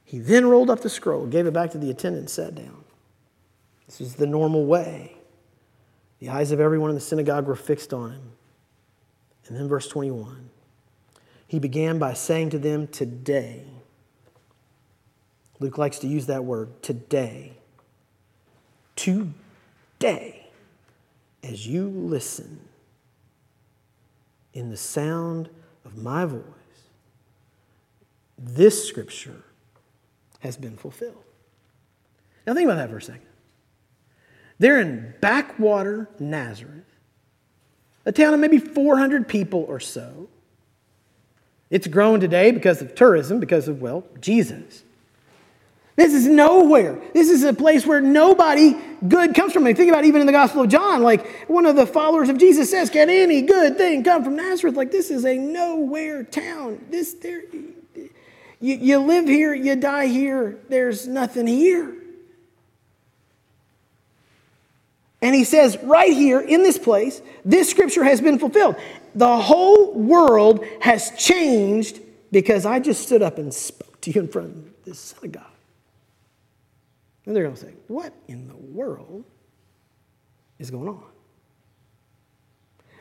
He 0.10 0.18
then 0.18 0.48
rolled 0.48 0.72
up 0.72 0.82
the 0.82 0.90
scroll, 0.90 1.28
gave 1.28 1.46
it 1.46 1.54
back 1.54 1.70
to 1.70 1.78
the 1.78 1.92
attendant, 1.92 2.32
sat 2.32 2.56
down. 2.56 2.84
This 3.86 4.02
is 4.02 4.16
the 4.16 4.26
normal 4.26 4.66
way. 4.66 5.14
The 6.18 6.30
eyes 6.30 6.52
of 6.52 6.60
everyone 6.60 6.90
in 6.90 6.96
the 6.96 7.00
synagogue 7.00 7.46
were 7.46 7.56
fixed 7.56 7.94
on 7.94 8.14
him. 8.14 8.32
And 9.48 9.56
then, 9.56 9.68
verse 9.68 9.88
21 9.88 10.50
he 11.46 11.60
began 11.60 12.00
by 12.00 12.14
saying 12.14 12.50
to 12.52 12.60
them, 12.60 12.88
Today. 12.88 13.66
Luke 15.60 15.78
likes 15.78 16.00
to 16.00 16.08
use 16.08 16.26
that 16.26 16.44
word, 16.44 16.82
today. 16.82 17.54
Today, 18.96 20.48
as 21.44 21.68
you 21.68 21.88
listen 21.88 22.62
in 24.56 24.72
the 24.72 24.78
sound 24.78 25.50
of 25.86 25.98
my 25.98 26.26
voice, 26.26 26.42
this 28.40 28.88
scripture 28.88 29.44
has 30.40 30.58
been 30.58 30.78
fulfilled. 30.78 31.24
Now, 32.46 32.54
think 32.54 32.66
about 32.66 32.78
that 32.78 32.90
for 32.90 32.98
a 32.98 33.02
second. 33.02 33.22
They're 34.58 34.82
in 34.82 35.14
backwater 35.22 36.10
Nazareth, 36.20 36.86
a 38.06 38.12
town 38.12 38.34
of 38.34 38.40
maybe 38.40 38.58
400 38.58 39.28
people 39.28 39.66
or 39.68 39.80
so. 39.80 40.30
It's 41.70 41.88
grown 41.88 42.20
today 42.20 42.52
because 42.52 42.82
of 42.82 42.96
tourism, 42.96 43.40
because 43.40 43.68
of, 43.68 43.82
well, 43.82 44.04
Jesus. 44.20 44.84
This 45.96 46.14
is 46.14 46.28
nowhere. 46.28 47.00
This 47.14 47.30
is 47.30 47.44
a 47.44 47.54
place 47.54 47.86
where 47.86 48.00
nobody 48.00 48.74
good 49.06 49.36
comes 49.36 49.52
from. 49.52 49.66
I 49.66 49.74
think 49.74 49.92
about 49.92 50.06
even 50.06 50.22
in 50.22 50.28
the 50.28 50.34
Gospel 50.34 50.62
of 50.62 50.70
John, 50.70 51.04
like 51.04 51.50
one 51.50 51.66
of 51.66 51.76
the 51.76 51.86
followers 51.86 52.30
of 52.30 52.38
Jesus 52.38 52.72
says, 52.72 52.90
Can 52.90 53.10
any 53.10 53.42
good 53.42 53.78
thing 53.78 54.04
come 54.04 54.24
from 54.24 54.38
Nazareth? 54.38 54.76
Like 54.76 54.92
this 54.92 55.12
is 55.12 55.26
a 55.26 55.38
nowhere 55.38 56.24
town. 56.24 56.86
This 56.90 57.14
there 57.16 57.42
you, 58.60 58.76
you 58.76 59.00
live 59.00 59.26
here, 59.26 59.54
you 59.54 59.76
die 59.76 60.08
here, 60.08 60.58
there's 60.68 61.08
nothing 61.08 61.48
here. 61.48 61.96
And 65.22 65.36
he 65.36 65.44
says, 65.44 65.78
right 65.84 66.14
here 66.14 66.40
in 66.40 66.64
this 66.64 66.78
place, 66.78 67.22
this 67.44 67.70
scripture 67.70 68.04
has 68.04 68.22
been 68.22 68.40
fulfilled. 68.40 68.78
The 69.16 69.38
whole 69.38 69.94
world 69.94 70.66
has 70.82 71.12
changed 71.18 72.00
because 72.32 72.66
I 72.66 72.80
just 72.80 73.04
stood 73.04 73.22
up 73.22 73.38
and 73.38 73.54
spoke 73.54 74.00
to 74.02 74.12
you 74.12 74.22
in 74.22 74.28
front 74.28 74.56
of 74.56 74.86
this 74.86 75.00
synagogue. 75.00 75.44
And 77.26 77.36
they're 77.36 77.44
going 77.44 77.56
to 77.56 77.62
say, 77.62 77.74
What 77.88 78.14
in 78.28 78.48
the 78.48 78.56
world 78.56 79.26
is 80.58 80.72
going 80.72 80.88
on? 80.88 81.04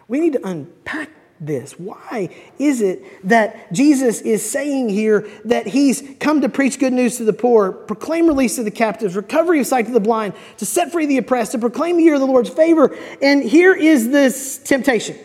We 0.08 0.20
need 0.20 0.32
to 0.32 0.46
unpack 0.46 1.10
this? 1.40 1.78
Why 1.78 2.28
is 2.58 2.80
it 2.80 3.04
that 3.28 3.72
Jesus 3.72 4.20
is 4.20 4.48
saying 4.48 4.88
here 4.88 5.28
that 5.44 5.66
he's 5.66 6.02
come 6.20 6.40
to 6.40 6.48
preach 6.48 6.78
good 6.78 6.92
news 6.92 7.16
to 7.18 7.24
the 7.24 7.32
poor, 7.32 7.72
proclaim 7.72 8.26
release 8.26 8.56
to 8.56 8.62
the 8.62 8.70
captives, 8.70 9.16
recovery 9.16 9.60
of 9.60 9.66
sight 9.66 9.86
to 9.86 9.92
the 9.92 10.00
blind, 10.00 10.34
to 10.58 10.66
set 10.66 10.92
free 10.92 11.06
the 11.06 11.18
oppressed, 11.18 11.52
to 11.52 11.58
proclaim 11.58 11.96
the 11.96 12.02
year 12.02 12.14
of 12.14 12.20
the 12.20 12.26
Lord's 12.26 12.50
favor? 12.50 12.96
And 13.22 13.42
here 13.42 13.74
is 13.74 14.10
this 14.10 14.58
temptation. 14.58 15.16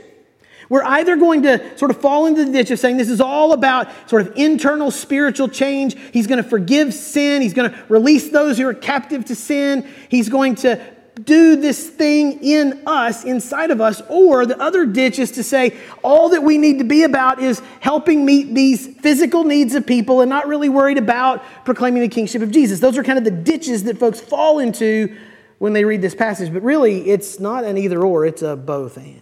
We're 0.69 0.83
either 0.83 1.17
going 1.17 1.43
to 1.43 1.77
sort 1.77 1.91
of 1.91 2.01
fall 2.01 2.25
into 2.25 2.45
the 2.45 2.51
ditch 2.51 2.71
of 2.71 2.79
saying 2.79 2.97
this 2.97 3.09
is 3.09 3.21
all 3.21 3.53
about 3.53 3.89
sort 4.09 4.21
of 4.23 4.33
internal 4.35 4.91
spiritual 4.91 5.47
change. 5.47 5.95
He's 6.11 6.25
going 6.25 6.41
to 6.41 6.49
forgive 6.49 6.93
sin. 6.93 7.41
He's 7.41 7.53
going 7.53 7.71
to 7.71 7.83
release 7.89 8.29
those 8.29 8.57
who 8.57 8.67
are 8.67 8.73
captive 8.73 9.25
to 9.25 9.35
sin. 9.35 9.87
He's 10.09 10.29
going 10.29 10.55
to 10.55 10.83
do 11.21 11.55
this 11.55 11.89
thing 11.89 12.43
in 12.43 12.81
us, 12.87 13.23
inside 13.23 13.69
of 13.69 13.79
us, 13.79 14.01
or 14.09 14.45
the 14.45 14.59
other 14.59 14.85
ditch 14.85 15.19
is 15.19 15.31
to 15.31 15.43
say 15.43 15.77
all 16.03 16.29
that 16.29 16.41
we 16.41 16.57
need 16.57 16.79
to 16.79 16.83
be 16.83 17.03
about 17.03 17.39
is 17.39 17.61
helping 17.81 18.25
meet 18.25 18.53
these 18.55 18.87
physical 18.99 19.43
needs 19.43 19.75
of 19.75 19.85
people 19.85 20.21
and 20.21 20.29
not 20.29 20.47
really 20.47 20.69
worried 20.69 20.97
about 20.97 21.43
proclaiming 21.65 22.01
the 22.01 22.07
kingship 22.07 22.41
of 22.41 22.49
Jesus. 22.49 22.79
Those 22.79 22.97
are 22.97 23.03
kind 23.03 23.19
of 23.19 23.23
the 23.23 23.31
ditches 23.31 23.83
that 23.83 23.99
folks 23.99 24.19
fall 24.19 24.59
into 24.59 25.15
when 25.59 25.73
they 25.73 25.85
read 25.85 26.01
this 26.01 26.15
passage, 26.15 26.51
but 26.51 26.63
really 26.63 27.09
it's 27.09 27.39
not 27.39 27.63
an 27.63 27.77
either 27.77 28.03
or, 28.03 28.25
it's 28.25 28.41
a 28.41 28.55
both 28.55 28.97
and. 28.97 29.21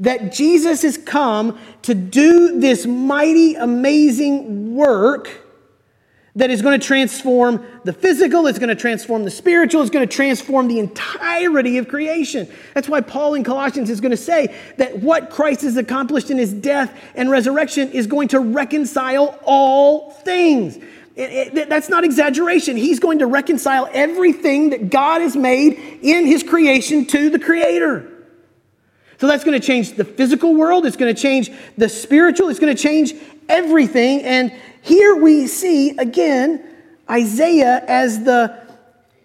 That 0.00 0.32
Jesus 0.32 0.82
has 0.82 0.96
come 0.96 1.58
to 1.82 1.92
do 1.92 2.60
this 2.60 2.86
mighty, 2.86 3.56
amazing 3.56 4.76
work 4.76 5.47
that 6.38 6.50
is 6.50 6.62
going 6.62 6.78
to 6.78 6.86
transform 6.86 7.66
the 7.82 7.92
physical, 7.92 8.46
it's 8.46 8.60
going 8.60 8.68
to 8.68 8.76
transform 8.76 9.24
the 9.24 9.30
spiritual, 9.30 9.82
it's 9.82 9.90
going 9.90 10.08
to 10.08 10.14
transform 10.14 10.68
the 10.68 10.78
entirety 10.78 11.78
of 11.78 11.88
creation. 11.88 12.48
That's 12.74 12.88
why 12.88 13.00
Paul 13.00 13.34
in 13.34 13.42
Colossians 13.42 13.90
is 13.90 14.00
going 14.00 14.12
to 14.12 14.16
say 14.16 14.54
that 14.76 15.00
what 15.00 15.30
Christ 15.30 15.62
has 15.62 15.76
accomplished 15.76 16.30
in 16.30 16.38
his 16.38 16.52
death 16.52 16.96
and 17.16 17.28
resurrection 17.28 17.90
is 17.90 18.06
going 18.06 18.28
to 18.28 18.38
reconcile 18.38 19.38
all 19.42 20.12
things. 20.12 20.76
It, 21.16 21.56
it, 21.56 21.68
that's 21.68 21.88
not 21.88 22.04
exaggeration. 22.04 22.76
He's 22.76 23.00
going 23.00 23.18
to 23.18 23.26
reconcile 23.26 23.88
everything 23.92 24.70
that 24.70 24.90
God 24.90 25.20
has 25.20 25.34
made 25.34 25.72
in 26.02 26.24
his 26.26 26.44
creation 26.44 27.04
to 27.06 27.30
the 27.30 27.40
Creator. 27.40 28.17
So 29.18 29.26
that's 29.26 29.42
going 29.42 29.60
to 29.60 29.66
change 29.66 29.94
the 29.94 30.04
physical 30.04 30.54
world, 30.54 30.86
it's 30.86 30.96
going 30.96 31.14
to 31.14 31.20
change 31.20 31.50
the 31.76 31.88
spiritual, 31.88 32.48
it's 32.48 32.60
going 32.60 32.74
to 32.74 32.80
change 32.80 33.14
everything. 33.48 34.22
And 34.22 34.52
here 34.82 35.16
we 35.16 35.48
see 35.48 35.90
again 35.98 36.64
Isaiah 37.10 37.84
as 37.86 38.22
the, 38.22 38.62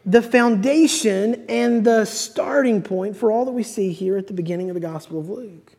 the 0.05 0.21
foundation 0.21 1.45
and 1.47 1.85
the 1.85 2.05
starting 2.05 2.81
point 2.81 3.17
for 3.17 3.31
all 3.31 3.45
that 3.45 3.51
we 3.51 3.63
see 3.63 3.91
here 3.91 4.17
at 4.17 4.27
the 4.27 4.33
beginning 4.33 4.69
of 4.69 4.73
the 4.73 4.79
Gospel 4.79 5.19
of 5.19 5.29
Luke. 5.29 5.72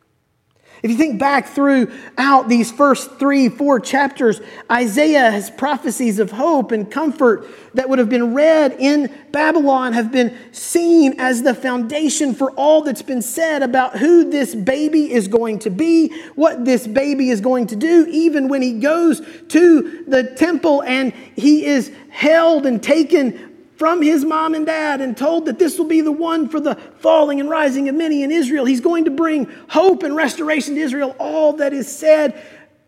If 0.85 0.91
you 0.91 0.97
think 0.97 1.17
back 1.17 1.47
throughout 1.47 2.47
these 2.47 2.71
first 2.71 3.17
three, 3.17 3.49
four 3.49 3.79
chapters, 3.79 4.39
Isaiah 4.71 5.31
has 5.31 5.49
prophecies 5.49 6.19
of 6.19 6.29
hope 6.29 6.71
and 6.71 6.91
comfort 6.91 7.47
that 7.73 7.89
would 7.89 7.97
have 7.97 8.07
been 8.07 8.35
read 8.35 8.75
in 8.77 9.11
Babylon, 9.31 9.93
have 9.93 10.11
been 10.11 10.37
seen 10.51 11.15
as 11.17 11.41
the 11.41 11.55
foundation 11.55 12.35
for 12.35 12.51
all 12.51 12.83
that's 12.83 13.01
been 13.01 13.23
said 13.23 13.63
about 13.63 13.97
who 13.97 14.29
this 14.29 14.53
baby 14.53 15.11
is 15.11 15.27
going 15.27 15.57
to 15.57 15.71
be, 15.71 16.15
what 16.35 16.65
this 16.65 16.85
baby 16.85 17.31
is 17.31 17.41
going 17.41 17.65
to 17.65 17.75
do, 17.75 18.05
even 18.11 18.47
when 18.47 18.61
he 18.61 18.73
goes 18.73 19.23
to 19.47 20.03
the 20.05 20.35
temple 20.35 20.83
and 20.83 21.13
he 21.35 21.65
is 21.65 21.91
held 22.09 22.67
and 22.67 22.83
taken 22.83 23.54
from 23.77 24.01
his 24.01 24.23
mom 24.23 24.53
and 24.53 24.65
dad 24.65 25.01
and 25.01 25.17
told 25.17 25.45
that 25.45 25.59
this 25.59 25.77
will 25.77 25.85
be 25.85 26.01
the 26.01 26.11
one 26.11 26.47
for 26.47 26.59
the 26.59 26.75
falling 26.99 27.39
and 27.39 27.49
rising 27.49 27.89
of 27.89 27.95
many 27.95 28.23
in 28.23 28.31
Israel. 28.31 28.65
He's 28.65 28.81
going 28.81 29.05
to 29.05 29.11
bring 29.11 29.45
hope 29.69 30.03
and 30.03 30.15
restoration 30.15 30.75
to 30.75 30.81
Israel. 30.81 31.15
All 31.19 31.53
that 31.53 31.73
is 31.73 31.93
said 31.93 32.41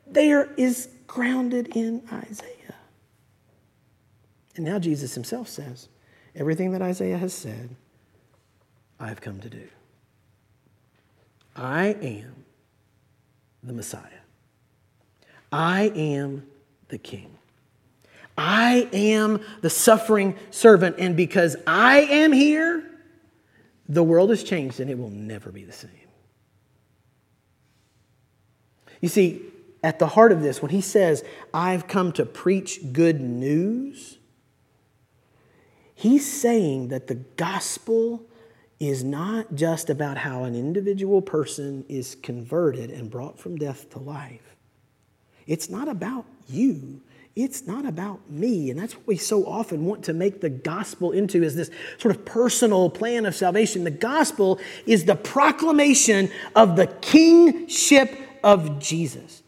there 0.06 0.50
is 0.56 0.90
grounded 1.08 1.76
in 1.76 2.02
Isaiah. 2.12 2.76
And 4.56 4.66
now 4.66 4.80
Jesus 4.80 5.14
himself 5.14 5.48
says, 5.48 5.88
Everything 6.36 6.72
that 6.72 6.82
Isaiah 6.82 7.18
has 7.18 7.34
said, 7.34 7.76
I've 9.00 9.22
come 9.22 9.40
to 9.40 9.50
do. 9.50 9.68
I 11.56 11.88
am 12.02 12.46
the 13.64 13.74
Messiah. 13.74 14.02
I 15.52 15.92
am 15.96 16.46
the 16.90 16.98
King. 16.98 17.37
I 18.38 18.88
am 18.94 19.42
the 19.62 19.70
suffering 19.70 20.36
servant. 20.52 20.98
And 21.00 21.18
because 21.18 21.56
I 21.66 22.02
am 22.02 22.32
here, 22.32 22.84
the 23.90 24.04
world 24.04 24.30
has 24.30 24.44
changed 24.44 24.80
and 24.80 24.90
it 24.90 24.98
will 24.98 25.10
never 25.10 25.52
be 25.52 25.64
the 25.64 25.74
same. 25.74 25.92
You 29.02 29.10
see, 29.10 29.42
at 29.84 30.00
the 30.00 30.08
heart 30.08 30.32
of 30.32 30.42
this, 30.42 30.62
when 30.62 30.72
he 30.72 30.82
says, 30.82 31.24
I've 31.54 31.88
come 31.88 32.12
to 32.14 32.26
preach 32.26 32.94
good 32.94 33.22
news, 33.22 34.18
he's 35.96 36.32
saying 36.32 36.90
that 36.90 37.08
the 37.08 37.16
gospel 37.16 38.24
is 38.80 39.04
not 39.04 39.56
just 39.56 39.90
about 39.90 40.18
how 40.18 40.44
an 40.44 40.56
individual 40.56 41.22
person 41.22 41.86
is 41.90 42.16
converted 42.16 42.92
and 42.92 43.10
brought 43.10 43.40
from 43.40 43.56
death 43.56 43.90
to 43.92 44.00
life. 44.00 44.56
It's 45.48 45.70
not 45.70 45.88
about 45.88 46.26
you. 46.48 47.02
It's 47.38 47.68
not 47.68 47.86
about 47.86 48.32
me. 48.32 48.72
And 48.72 48.80
that's 48.80 48.96
what 48.96 49.06
we 49.06 49.16
so 49.16 49.46
often 49.46 49.86
want 49.86 50.06
to 50.06 50.14
make 50.14 50.42
the 50.42 50.50
gospel 50.50 51.12
into 51.12 51.44
is 51.44 51.56
this 51.56 51.70
sort 52.00 52.16
of 52.16 52.26
personal 52.26 52.90
plan 52.90 53.28
of 53.28 53.36
salvation. 53.36 53.84
The 53.84 53.92
gospel 53.92 54.60
is 54.88 55.06
the 55.06 55.16
proclamation 55.16 56.32
of 56.56 56.76
the 56.76 56.88
kingship 56.88 58.18
of 58.44 58.80
Jesus. 58.80 59.44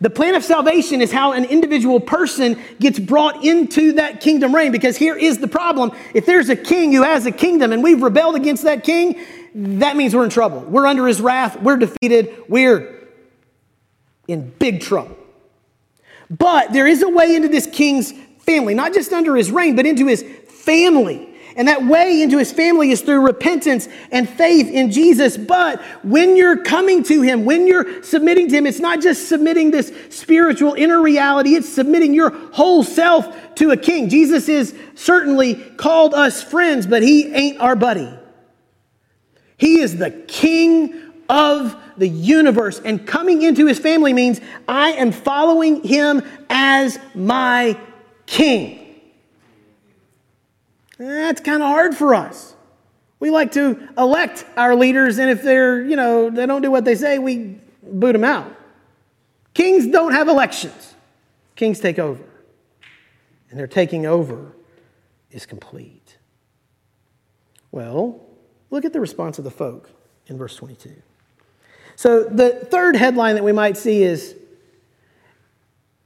The 0.00 0.10
plan 0.10 0.36
of 0.36 0.44
salvation 0.44 1.02
is 1.02 1.10
how 1.10 1.32
an 1.32 1.44
individual 1.44 1.98
person 1.98 2.56
gets 2.78 3.00
brought 3.00 3.44
into 3.44 3.94
that 3.94 4.20
kingdom 4.20 4.54
reign. 4.54 4.70
Because 4.70 4.96
here 4.96 5.16
is 5.16 5.38
the 5.38 5.48
problem 5.48 5.90
if 6.14 6.24
there's 6.24 6.50
a 6.50 6.56
king 6.56 6.92
who 6.92 7.02
has 7.02 7.26
a 7.26 7.32
kingdom 7.32 7.72
and 7.72 7.82
we've 7.82 8.00
rebelled 8.00 8.36
against 8.36 8.62
that 8.62 8.84
king, 8.84 9.20
that 9.56 9.96
means 9.96 10.14
we're 10.14 10.22
in 10.22 10.30
trouble. 10.30 10.60
We're 10.60 10.86
under 10.86 11.08
his 11.08 11.20
wrath, 11.20 11.60
we're 11.60 11.78
defeated, 11.78 12.44
we're 12.48 13.08
in 14.28 14.50
big 14.50 14.82
trouble. 14.82 15.16
But 16.38 16.72
there 16.72 16.86
is 16.86 17.02
a 17.02 17.08
way 17.08 17.36
into 17.36 17.48
this 17.48 17.66
king's 17.66 18.12
family, 18.40 18.74
not 18.74 18.94
just 18.94 19.12
under 19.12 19.36
his 19.36 19.50
reign, 19.50 19.76
but 19.76 19.84
into 19.84 20.06
his 20.06 20.24
family. 20.48 21.28
And 21.54 21.68
that 21.68 21.84
way 21.84 22.22
into 22.22 22.38
his 22.38 22.50
family 22.50 22.90
is 22.90 23.02
through 23.02 23.26
repentance 23.26 23.86
and 24.10 24.26
faith 24.26 24.70
in 24.70 24.90
Jesus. 24.90 25.36
But 25.36 25.82
when 26.02 26.34
you're 26.34 26.62
coming 26.64 27.02
to 27.04 27.20
him, 27.20 27.44
when 27.44 27.66
you're 27.66 28.02
submitting 28.02 28.48
to 28.48 28.56
him, 28.56 28.66
it's 28.66 28.80
not 28.80 29.02
just 29.02 29.28
submitting 29.28 29.70
this 29.70 29.92
spiritual 30.08 30.72
inner 30.72 31.02
reality, 31.02 31.54
it's 31.54 31.68
submitting 31.68 32.14
your 32.14 32.30
whole 32.52 32.82
self 32.82 33.54
to 33.56 33.70
a 33.70 33.76
king. 33.76 34.08
Jesus 34.08 34.48
is 34.48 34.74
certainly 34.94 35.56
called 35.76 36.14
us 36.14 36.42
friends, 36.42 36.86
but 36.86 37.02
he 37.02 37.30
ain't 37.34 37.60
our 37.60 37.76
buddy. 37.76 38.10
He 39.58 39.80
is 39.80 39.98
the 39.98 40.10
king 40.10 41.11
of 41.28 41.76
the 41.96 42.08
universe. 42.08 42.80
And 42.84 43.06
coming 43.06 43.42
into 43.42 43.66
his 43.66 43.78
family 43.78 44.12
means 44.12 44.40
I 44.68 44.92
am 44.92 45.12
following 45.12 45.82
him 45.82 46.22
as 46.50 46.98
my 47.14 47.78
king. 48.26 48.78
That's 50.98 51.40
kind 51.40 51.62
of 51.62 51.68
hard 51.68 51.94
for 51.94 52.14
us. 52.14 52.54
We 53.18 53.30
like 53.30 53.52
to 53.52 53.88
elect 53.96 54.44
our 54.56 54.74
leaders, 54.74 55.18
and 55.18 55.30
if 55.30 55.42
they're, 55.42 55.80
you 55.84 55.96
know, 55.96 56.28
they 56.28 56.44
don't 56.44 56.62
do 56.62 56.70
what 56.70 56.84
they 56.84 56.96
say, 56.96 57.18
we 57.18 57.58
boot 57.82 58.12
them 58.12 58.24
out. 58.24 58.52
Kings 59.54 59.86
don't 59.86 60.12
have 60.12 60.28
elections, 60.28 60.94
kings 61.54 61.78
take 61.78 61.98
over. 61.98 62.24
And 63.50 63.58
their 63.60 63.66
taking 63.66 64.06
over 64.06 64.56
is 65.30 65.44
complete. 65.44 66.16
Well, 67.70 68.20
look 68.70 68.84
at 68.84 68.92
the 68.92 69.00
response 69.00 69.38
of 69.38 69.44
the 69.44 69.50
folk 69.50 69.90
in 70.26 70.38
verse 70.38 70.56
22. 70.56 70.90
So 71.96 72.24
the 72.24 72.50
third 72.50 72.96
headline 72.96 73.34
that 73.34 73.44
we 73.44 73.52
might 73.52 73.76
see 73.76 74.02
is 74.02 74.34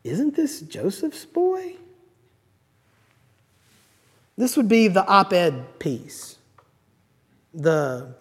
Isn't 0.05 0.37
this 0.37 0.61
Joseph's 0.61 1.25
boy? 1.25 1.77
This 4.37 4.57
would 4.57 4.68
be 4.68 4.88
the 4.88 5.07
op 5.07 5.33
ed 5.33 5.79
piece, 5.79 6.37
the 7.55 8.14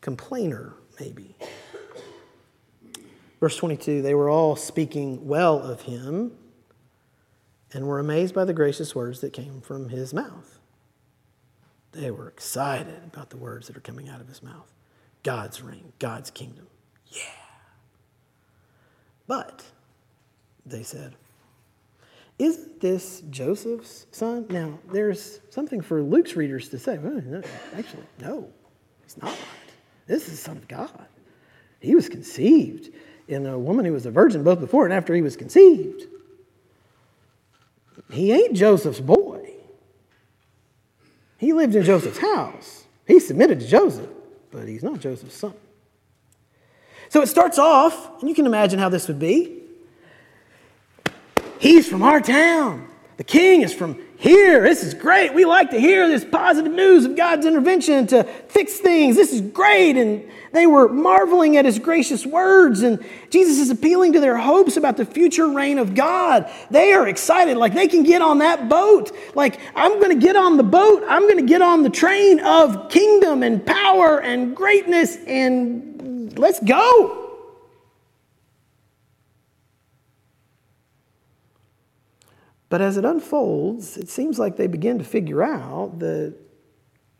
complainer, 0.00 0.74
maybe. 1.00 1.34
Verse 3.40 3.56
22 3.56 4.00
they 4.00 4.14
were 4.14 4.30
all 4.30 4.56
speaking 4.56 5.26
well 5.26 5.58
of 5.58 5.82
him 5.82 6.32
and 7.72 7.86
were 7.86 7.98
amazed 7.98 8.34
by 8.34 8.44
the 8.44 8.54
gracious 8.54 8.94
words 8.94 9.20
that 9.20 9.32
came 9.32 9.60
from 9.60 9.88
his 9.88 10.14
mouth. 10.14 10.58
They 11.92 12.10
were 12.10 12.28
excited 12.28 13.02
about 13.04 13.30
the 13.30 13.36
words 13.36 13.66
that 13.66 13.76
are 13.76 13.80
coming 13.80 14.08
out 14.08 14.20
of 14.20 14.28
his 14.28 14.42
mouth 14.42 14.72
God's 15.22 15.60
reign, 15.62 15.92
God's 15.98 16.30
kingdom. 16.30 16.66
Yeah. 17.10 17.22
But, 19.26 19.64
they 20.66 20.82
said, 20.82 21.14
isn't 22.38 22.80
this 22.80 23.22
Joseph's 23.30 24.06
son? 24.10 24.46
Now, 24.50 24.78
there's 24.92 25.40
something 25.50 25.80
for 25.80 26.02
Luke's 26.02 26.34
readers 26.36 26.68
to 26.70 26.78
say. 26.78 26.98
Actually, 27.76 28.02
no, 28.20 28.48
he's 29.04 29.16
not. 29.22 29.36
This 30.06 30.24
is 30.24 30.30
the 30.32 30.36
Son 30.36 30.56
of 30.56 30.68
God. 30.68 31.06
He 31.80 31.94
was 31.94 32.08
conceived 32.08 32.90
in 33.28 33.46
a 33.46 33.58
woman 33.58 33.84
who 33.84 33.92
was 33.92 34.06
a 34.06 34.10
virgin 34.10 34.42
both 34.42 34.60
before 34.60 34.84
and 34.84 34.92
after 34.92 35.14
he 35.14 35.22
was 35.22 35.36
conceived. 35.36 36.02
He 38.10 38.32
ain't 38.32 38.54
Joseph's 38.54 39.00
boy. 39.00 39.52
He 41.38 41.52
lived 41.52 41.74
in 41.74 41.84
Joseph's 41.84 42.18
house. 42.18 42.84
He 43.06 43.20
submitted 43.20 43.60
to 43.60 43.66
Joseph, 43.66 44.10
but 44.50 44.66
he's 44.66 44.82
not 44.82 44.98
Joseph's 45.00 45.36
son. 45.36 45.54
So 47.14 47.22
it 47.22 47.28
starts 47.28 47.60
off, 47.60 48.18
and 48.18 48.28
you 48.28 48.34
can 48.34 48.44
imagine 48.44 48.80
how 48.80 48.88
this 48.88 49.06
would 49.06 49.20
be. 49.20 49.62
He's 51.60 51.88
from 51.88 52.02
our 52.02 52.20
town. 52.20 52.88
The 53.18 53.22
king 53.22 53.62
is 53.62 53.72
from 53.72 54.00
here. 54.16 54.62
This 54.64 54.82
is 54.82 54.94
great. 54.94 55.32
We 55.32 55.44
like 55.44 55.70
to 55.70 55.78
hear 55.78 56.08
this 56.08 56.24
positive 56.24 56.72
news 56.72 57.04
of 57.04 57.14
God's 57.14 57.46
intervention 57.46 58.08
to 58.08 58.24
fix 58.24 58.78
things. 58.78 59.14
This 59.14 59.32
is 59.32 59.42
great. 59.42 59.96
And 59.96 60.28
they 60.52 60.66
were 60.66 60.88
marveling 60.88 61.56
at 61.56 61.64
his 61.64 61.78
gracious 61.78 62.26
words. 62.26 62.82
And 62.82 62.98
Jesus 63.30 63.60
is 63.60 63.70
appealing 63.70 64.14
to 64.14 64.20
their 64.20 64.36
hopes 64.36 64.76
about 64.76 64.96
the 64.96 65.06
future 65.06 65.46
reign 65.46 65.78
of 65.78 65.94
God. 65.94 66.50
They 66.72 66.92
are 66.94 67.06
excited, 67.06 67.56
like 67.56 67.74
they 67.74 67.86
can 67.86 68.02
get 68.02 68.22
on 68.22 68.38
that 68.38 68.68
boat. 68.68 69.16
Like, 69.36 69.60
I'm 69.76 70.00
going 70.00 70.18
to 70.18 70.26
get 70.26 70.34
on 70.34 70.56
the 70.56 70.64
boat. 70.64 71.04
I'm 71.06 71.28
going 71.28 71.36
to 71.36 71.46
get 71.46 71.62
on 71.62 71.84
the 71.84 71.90
train 71.90 72.40
of 72.40 72.90
kingdom 72.90 73.44
and 73.44 73.64
power 73.64 74.20
and 74.20 74.56
greatness. 74.56 75.16
And 75.28 75.93
let's 76.04 76.60
go. 76.60 77.20
But 82.68 82.80
as 82.80 82.96
it 82.96 83.04
unfolds, 83.04 83.96
it 83.96 84.08
seems 84.08 84.38
like 84.38 84.56
they 84.56 84.66
begin 84.66 84.98
to 84.98 85.04
figure 85.04 85.42
out 85.42 85.98
that 86.00 86.34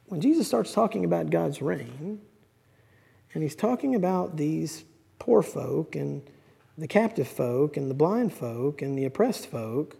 when 0.06 0.20
Jesus 0.20 0.46
starts 0.46 0.72
talking 0.72 1.04
about 1.04 1.30
God's 1.30 1.62
reign, 1.62 2.20
and 3.32 3.42
he's 3.42 3.56
talking 3.56 3.94
about 3.94 4.36
these 4.36 4.84
poor 5.18 5.42
folk 5.42 5.96
and 5.96 6.22
the 6.76 6.88
captive 6.88 7.28
folk 7.28 7.76
and 7.76 7.90
the 7.90 7.94
blind 7.94 8.32
folk 8.32 8.82
and 8.82 8.98
the 8.98 9.04
oppressed 9.04 9.46
folk, 9.46 9.96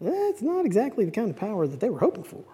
that's 0.00 0.42
not 0.42 0.66
exactly 0.66 1.04
the 1.04 1.10
kind 1.10 1.30
of 1.30 1.36
power 1.36 1.66
that 1.66 1.80
they 1.80 1.90
were 1.90 2.00
hoping 2.00 2.24
for. 2.24 2.44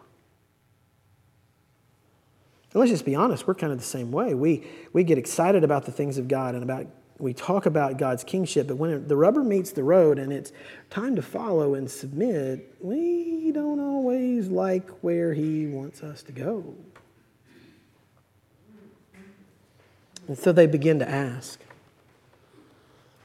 And 2.73 2.81
let's 2.81 2.91
just 2.91 3.05
be 3.05 3.15
honest, 3.15 3.47
we're 3.47 3.55
kind 3.55 3.73
of 3.73 3.79
the 3.79 3.85
same 3.85 4.13
way. 4.13 4.35
We, 4.35 4.65
we 4.93 5.03
get 5.05 5.19
excited 5.19 5.65
about 5.65 5.87
the 5.87 5.93
things 5.93 6.19
of 6.19 6.29
God 6.29 6.55
and 6.55 6.63
about 6.63 6.87
we 7.21 7.35
talk 7.35 7.67
about 7.67 7.99
God's 7.99 8.25
kingship, 8.25 8.67
but 8.67 8.77
when 8.77 9.07
the 9.07 9.17
rubber 9.17 9.45
meets 9.45 9.73
the 9.73 9.85
road 9.85 10.19
and 10.19 10.33
it's 10.33 10.53
time 10.89 11.17
to 11.17 11.23
follow 11.23 11.75
and 11.75 11.91
submit, 11.91 12.75
we 12.81 13.53
don't 13.53 13.79
always 13.79 14.49
like 14.49 14.89
where 15.03 15.35
He 15.35 15.67
wants 15.67 16.03
us 16.03 16.23
to 16.25 16.33
go. 16.33 16.75
And 20.29 20.39
so 20.39 20.53
they 20.53 20.67
begin 20.67 20.99
to 21.01 21.09
ask 21.09 21.61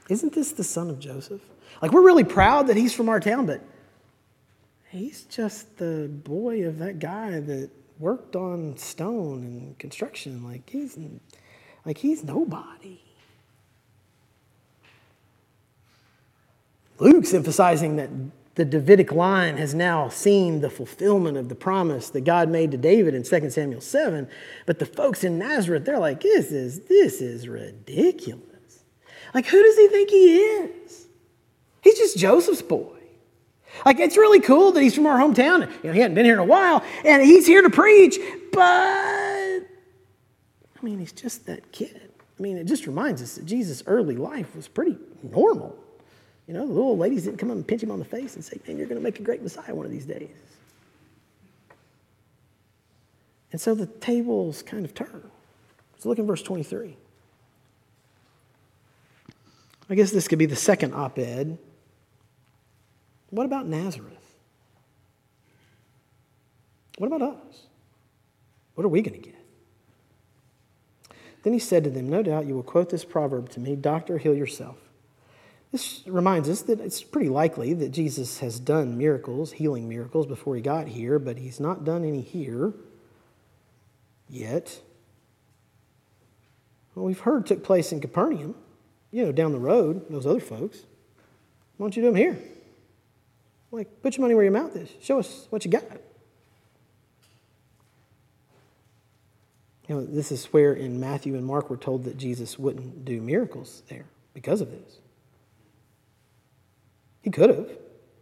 Isn't 0.08 0.34
this 0.34 0.52
the 0.52 0.64
son 0.64 0.90
of 0.90 0.98
Joseph? 0.98 1.40
Like, 1.80 1.92
we're 1.92 2.04
really 2.04 2.24
proud 2.24 2.68
that 2.68 2.76
he's 2.76 2.94
from 2.94 3.08
our 3.08 3.20
town, 3.20 3.46
but 3.46 3.62
he's 4.88 5.24
just 5.24 5.76
the 5.76 6.08
boy 6.08 6.66
of 6.66 6.78
that 6.78 6.98
guy 6.98 7.38
that 7.40 7.70
worked 7.98 8.36
on 8.36 8.76
stone 8.76 9.42
and 9.42 9.78
construction. 9.78 10.44
Like, 10.44 10.68
he's, 10.68 10.98
like, 11.84 11.98
he's 11.98 12.22
nobody. 12.24 13.00
Luke's 16.98 17.34
emphasizing 17.34 17.96
that 17.96 18.10
the 18.54 18.64
Davidic 18.64 19.12
line 19.12 19.58
has 19.58 19.74
now 19.74 20.08
seen 20.08 20.60
the 20.62 20.70
fulfillment 20.70 21.36
of 21.36 21.50
the 21.50 21.54
promise 21.54 22.08
that 22.10 22.22
God 22.22 22.48
made 22.48 22.70
to 22.70 22.78
David 22.78 23.14
in 23.14 23.22
2 23.22 23.50
Samuel 23.50 23.82
7. 23.82 24.28
But 24.64 24.78
the 24.78 24.86
folks 24.86 25.24
in 25.24 25.38
Nazareth, 25.38 25.84
they're 25.84 25.98
like, 25.98 26.22
this 26.22 26.50
is, 26.50 26.80
this 26.86 27.20
is 27.20 27.48
ridiculous. 27.48 28.42
Like, 29.34 29.46
who 29.46 29.62
does 29.62 29.76
he 29.76 29.88
think 29.88 30.10
he 30.10 30.36
is? 30.36 31.06
He's 31.82 31.98
just 31.98 32.16
Joseph's 32.16 32.62
boy. 32.62 32.95
Like, 33.84 34.00
it's 34.00 34.16
really 34.16 34.40
cool 34.40 34.72
that 34.72 34.82
he's 34.82 34.94
from 34.94 35.06
our 35.06 35.18
hometown. 35.18 35.70
You 35.82 35.88
know, 35.88 35.92
he 35.92 36.00
hadn't 36.00 36.14
been 36.14 36.24
here 36.24 36.34
in 36.34 36.40
a 36.40 36.44
while, 36.44 36.82
and 37.04 37.22
he's 37.22 37.46
here 37.46 37.62
to 37.62 37.70
preach, 37.70 38.18
but 38.52 38.60
I 38.60 39.64
mean, 40.82 40.98
he's 40.98 41.12
just 41.12 41.46
that 41.46 41.72
kid. 41.72 42.10
I 42.38 42.42
mean, 42.42 42.58
it 42.58 42.64
just 42.64 42.86
reminds 42.86 43.22
us 43.22 43.36
that 43.36 43.46
Jesus' 43.46 43.82
early 43.86 44.16
life 44.16 44.54
was 44.54 44.68
pretty 44.68 44.98
normal. 45.22 45.76
You 46.46 46.54
know, 46.54 46.66
the 46.66 46.72
little 46.72 46.96
ladies 46.96 47.24
didn't 47.24 47.38
come 47.38 47.50
up 47.50 47.56
and 47.56 47.66
pinch 47.66 47.82
him 47.82 47.90
on 47.90 47.98
the 47.98 48.04
face 48.04 48.36
and 48.36 48.44
say, 48.44 48.60
Man, 48.66 48.76
you're 48.76 48.86
going 48.86 49.00
to 49.00 49.04
make 49.04 49.18
a 49.18 49.22
great 49.22 49.42
Messiah 49.42 49.74
one 49.74 49.84
of 49.84 49.92
these 49.92 50.06
days. 50.06 50.28
And 53.52 53.60
so 53.60 53.74
the 53.74 53.86
tables 53.86 54.62
kind 54.62 54.84
of 54.84 54.94
turn. 54.94 55.30
So 55.98 56.08
look 56.08 56.18
in 56.18 56.26
verse 56.26 56.42
23. 56.42 56.96
I 59.88 59.94
guess 59.94 60.10
this 60.10 60.28
could 60.28 60.38
be 60.38 60.46
the 60.46 60.56
second 60.56 60.94
op 60.94 61.18
ed. 61.18 61.58
What 63.30 63.46
about 63.46 63.66
Nazareth? 63.66 64.12
What 66.98 67.08
about 67.08 67.22
us? 67.22 67.66
What 68.74 68.84
are 68.84 68.88
we 68.88 69.02
going 69.02 69.20
to 69.20 69.30
get? 69.30 69.36
Then 71.42 71.52
he 71.52 71.58
said 71.58 71.84
to 71.84 71.90
them, 71.90 72.08
No 72.08 72.22
doubt 72.22 72.46
you 72.46 72.54
will 72.54 72.62
quote 72.62 72.90
this 72.90 73.04
proverb 73.04 73.50
to 73.50 73.60
me 73.60 73.76
Doctor, 73.76 74.18
heal 74.18 74.34
yourself. 74.34 74.76
This 75.72 76.02
reminds 76.06 76.48
us 76.48 76.62
that 76.62 76.80
it's 76.80 77.02
pretty 77.02 77.28
likely 77.28 77.74
that 77.74 77.90
Jesus 77.90 78.38
has 78.38 78.60
done 78.60 78.96
miracles, 78.96 79.52
healing 79.52 79.88
miracles, 79.88 80.26
before 80.26 80.56
he 80.56 80.62
got 80.62 80.88
here, 80.88 81.18
but 81.18 81.38
he's 81.38 81.60
not 81.60 81.84
done 81.84 82.04
any 82.04 82.20
here 82.20 82.72
yet. 84.28 84.80
Well, 86.94 87.04
we've 87.04 87.20
heard 87.20 87.46
took 87.46 87.62
place 87.62 87.92
in 87.92 88.00
Capernaum, 88.00 88.54
you 89.10 89.24
know, 89.24 89.32
down 89.32 89.52
the 89.52 89.58
road, 89.58 90.06
those 90.08 90.26
other 90.26 90.40
folks. 90.40 90.78
Why 91.76 91.84
don't 91.84 91.96
you 91.96 92.02
do 92.02 92.06
them 92.06 92.16
here? 92.16 92.38
Like, 93.70 94.02
put 94.02 94.16
your 94.16 94.22
money 94.22 94.34
where 94.34 94.44
your 94.44 94.52
mouth 94.52 94.74
is. 94.76 94.88
Show 95.02 95.18
us 95.18 95.46
what 95.50 95.64
you 95.64 95.70
got. 95.70 95.84
You 99.88 99.94
know, 99.94 100.04
this 100.04 100.32
is 100.32 100.46
where 100.46 100.72
in 100.72 100.98
Matthew 100.98 101.34
and 101.34 101.44
Mark 101.44 101.70
we're 101.70 101.76
told 101.76 102.04
that 102.04 102.16
Jesus 102.16 102.58
wouldn't 102.58 103.04
do 103.04 103.20
miracles 103.20 103.82
there 103.88 104.04
because 104.34 104.60
of 104.60 104.70
this. 104.70 104.98
He 107.22 107.30
could 107.30 107.50
have. 107.50 107.70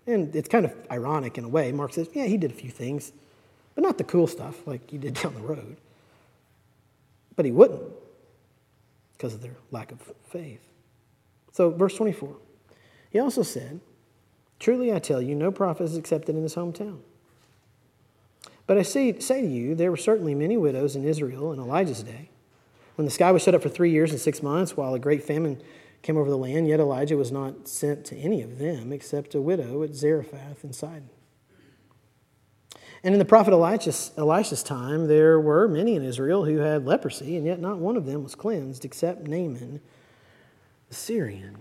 And 0.07 0.35
it's 0.37 0.49
kind 0.49 0.67
of 0.67 0.75
ironic 0.91 1.39
in 1.39 1.45
a 1.45 1.49
way. 1.49 1.73
Mark 1.73 1.95
says, 1.95 2.09
yeah, 2.13 2.27
he 2.27 2.37
did 2.37 2.51
a 2.51 2.55
few 2.55 2.71
things, 2.71 3.13
but 3.75 3.83
not 3.83 3.97
the 3.97 4.05
cool 4.05 4.27
stuff 4.27 4.67
like 4.67 4.91
he 4.91 4.99
did 4.99 5.15
down 5.23 5.35
the 5.35 5.41
road. 5.41 5.77
But 7.37 7.47
he 7.47 7.53
wouldn't 7.53 7.83
because 9.17 9.35
of 9.35 9.41
their 9.41 9.57
lack 9.71 9.91
of 9.93 10.01
faith. 10.29 10.61
So, 11.53 11.71
verse 11.71 11.95
24. 11.97 12.37
He 13.11 13.19
also 13.19 13.43
said, 13.43 13.81
Truly 14.59 14.93
I 14.93 14.99
tell 14.99 15.21
you, 15.21 15.35
no 15.35 15.51
prophet 15.51 15.85
is 15.85 15.97
accepted 15.97 16.37
in 16.37 16.43
his 16.43 16.55
hometown. 16.55 17.01
But 18.67 18.79
I 18.79 18.83
say, 18.83 19.19
say 19.19 19.43
to 19.43 19.47
you, 19.47 19.75
there 19.75 19.91
were 19.91 19.97
certainly 19.97 20.35
many 20.35 20.57
widows 20.57 20.97
in 20.97 21.05
Israel 21.05 21.53
in 21.53 21.59
Elijah's 21.59 22.03
day, 22.03 22.31
when 22.97 23.05
the 23.05 23.11
sky 23.11 23.33
was 23.33 23.43
shut 23.43 23.55
up 23.55 23.63
for 23.63 23.69
three 23.69 23.91
years 23.91 24.11
and 24.11 24.21
six 24.21 24.43
months, 24.43 24.77
while 24.77 24.95
a 24.95 24.99
great 24.99 25.25
famine 25.25 25.61
came 26.03 26.17
over 26.17 26.31
the 26.31 26.39
land, 26.39 26.69
yet 26.69 26.81
Elijah 26.81 27.17
was 27.17 27.33
not 27.33 27.67
sent 27.67 28.05
to 28.07 28.17
any 28.17 28.41
of 28.43 28.59
them 28.59 28.93
except 28.93 29.35
a 29.35 29.41
widow 29.41 29.83
at 29.83 29.95
Zarephath 29.95 30.63
in 30.63 30.73
Sidon. 30.73 31.11
And 33.03 33.15
in 33.15 33.19
the 33.19 33.25
prophet 33.25 33.53
Elisha's, 33.53 34.13
Elisha's 34.17 34.63
time, 34.63 35.09
there 35.09 35.39
were 35.39 35.69
many 35.69 35.95
in 35.95 36.03
Israel 36.03 36.45
who 36.45 36.59
had 36.59 36.87
leprosy, 36.87 37.37
and 37.37 37.45
yet 37.45 37.61
not 37.61 37.79
one 37.79 37.97
of 37.97 38.07
them 38.07 38.23
was 38.23 38.35
cleansed 38.35 38.85
except 38.85 39.27
Naaman 39.27 39.81
the 40.89 40.95
Syrian. 40.95 41.59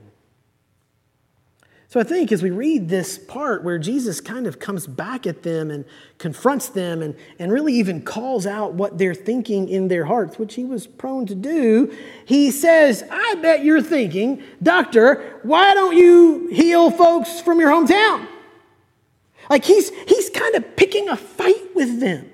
So 1.94 2.00
I 2.00 2.04
think 2.04 2.32
as 2.32 2.41
we 2.41 2.50
read 2.50 2.89
this 2.89 3.20
part 3.20 3.64
where 3.64 3.78
Jesus 3.78 4.20
kind 4.20 4.48
of 4.48 4.58
comes 4.58 4.88
back 4.88 5.28
at 5.28 5.44
them 5.44 5.70
and 5.70 5.86
confronts 6.18 6.70
them 6.70 7.04
and, 7.04 7.16
and 7.38 7.52
really 7.52 7.74
even 7.74 8.02
calls 8.02 8.48
out 8.48 8.74
what 8.74 8.98
they're 8.98 9.14
thinking 9.14 9.70
in 9.70 9.89
their 9.89 10.06
hearts, 10.06 10.39
which 10.39 10.56
he 10.56 10.66
was 10.66 10.88
prone 10.88 11.28
to 11.28 11.36
do, 11.36 11.96
he 12.26 12.50
says, 12.50 13.04
I 13.12 13.36
bet 13.44 13.64
you're 13.64 13.80
thinking, 13.80 14.41
Doctor, 14.64 15.39
why 15.44 15.76
don't 15.76 15.96
you 15.96 16.48
heal 16.48 16.89
folks 16.89 17.39
from 17.39 17.60
your 17.60 17.70
hometown? 17.70 18.28
Like 19.48 19.64
he's, 19.64 19.91
he's 20.08 20.32
kind 20.32 20.56
of 20.56 20.76
picking 20.76 21.10
a 21.10 21.16
fight 21.16 21.76
with 21.76 22.00
them. 22.00 22.28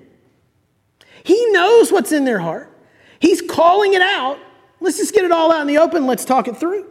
He 1.22 1.50
knows 1.50 1.92
what's 1.92 2.12
in 2.12 2.24
their 2.24 2.40
heart, 2.40 2.74
he's 3.18 3.42
calling 3.42 3.92
it 3.92 4.00
out. 4.00 4.38
Let's 4.80 4.96
just 4.96 5.12
get 5.12 5.26
it 5.26 5.32
all 5.32 5.52
out 5.52 5.60
in 5.60 5.66
the 5.66 5.76
open, 5.76 6.06
let's 6.06 6.24
talk 6.24 6.48
it 6.48 6.56
through. 6.56 6.90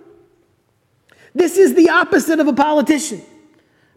This 1.33 1.57
is 1.57 1.75
the 1.75 1.89
opposite 1.89 2.39
of 2.39 2.47
a 2.47 2.53
politician. 2.53 3.21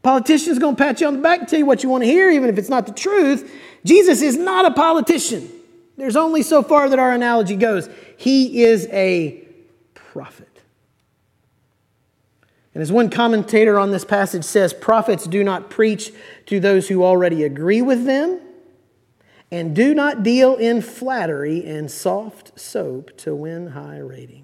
Politician's 0.03 0.59
going 0.59 0.77
to 0.77 0.83
pat 0.83 1.01
you 1.01 1.07
on 1.07 1.15
the 1.15 1.21
back 1.21 1.41
and 1.41 1.49
tell 1.49 1.59
you 1.59 1.67
what 1.67 1.83
you 1.83 1.89
want 1.89 2.03
to 2.03 2.09
hear, 2.09 2.31
even 2.31 2.49
if 2.49 2.59
it's 2.59 2.69
not 2.69 2.87
the 2.87 2.93
truth. 2.93 3.51
Jesus 3.85 4.21
is 4.21 4.37
not 4.37 4.67
a 4.67 4.73
politician. 4.73 5.49
There's 5.97 6.17
only 6.17 6.43
so 6.43 6.63
far 6.63 6.89
that 6.89 6.99
our 6.99 7.13
analogy 7.13 7.57
goes. 7.57 7.89
He 8.17 8.65
is 8.65 8.89
a 8.91 9.47
prophet. 9.95 10.49
And 12.75 12.83
as 12.83 12.91
one 12.91 13.11
commentator 13.11 13.79
on 13.79 13.91
this 13.91 14.05
passage 14.05 14.45
says, 14.45 14.73
prophets 14.73 15.27
do 15.27 15.45
not 15.45 15.71
preach 15.71 16.11
to 16.47 16.59
those 16.59 16.89
who 16.89 17.05
already 17.05 17.45
agree 17.45 17.83
with 17.83 18.07
them 18.07 18.41
and 19.51 19.77
do 19.77 19.95
not 19.95 20.23
deal 20.23 20.57
in 20.57 20.81
flattery 20.81 21.65
and 21.65 21.91
soft 21.91 22.59
soap 22.59 23.15
to 23.19 23.35
win 23.35 23.69
high 23.69 23.99
ratings. 23.99 24.42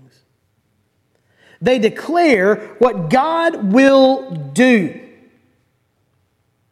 They 1.60 1.78
declare 1.78 2.56
what 2.78 3.10
God 3.10 3.72
will 3.72 4.30
do. 4.30 5.00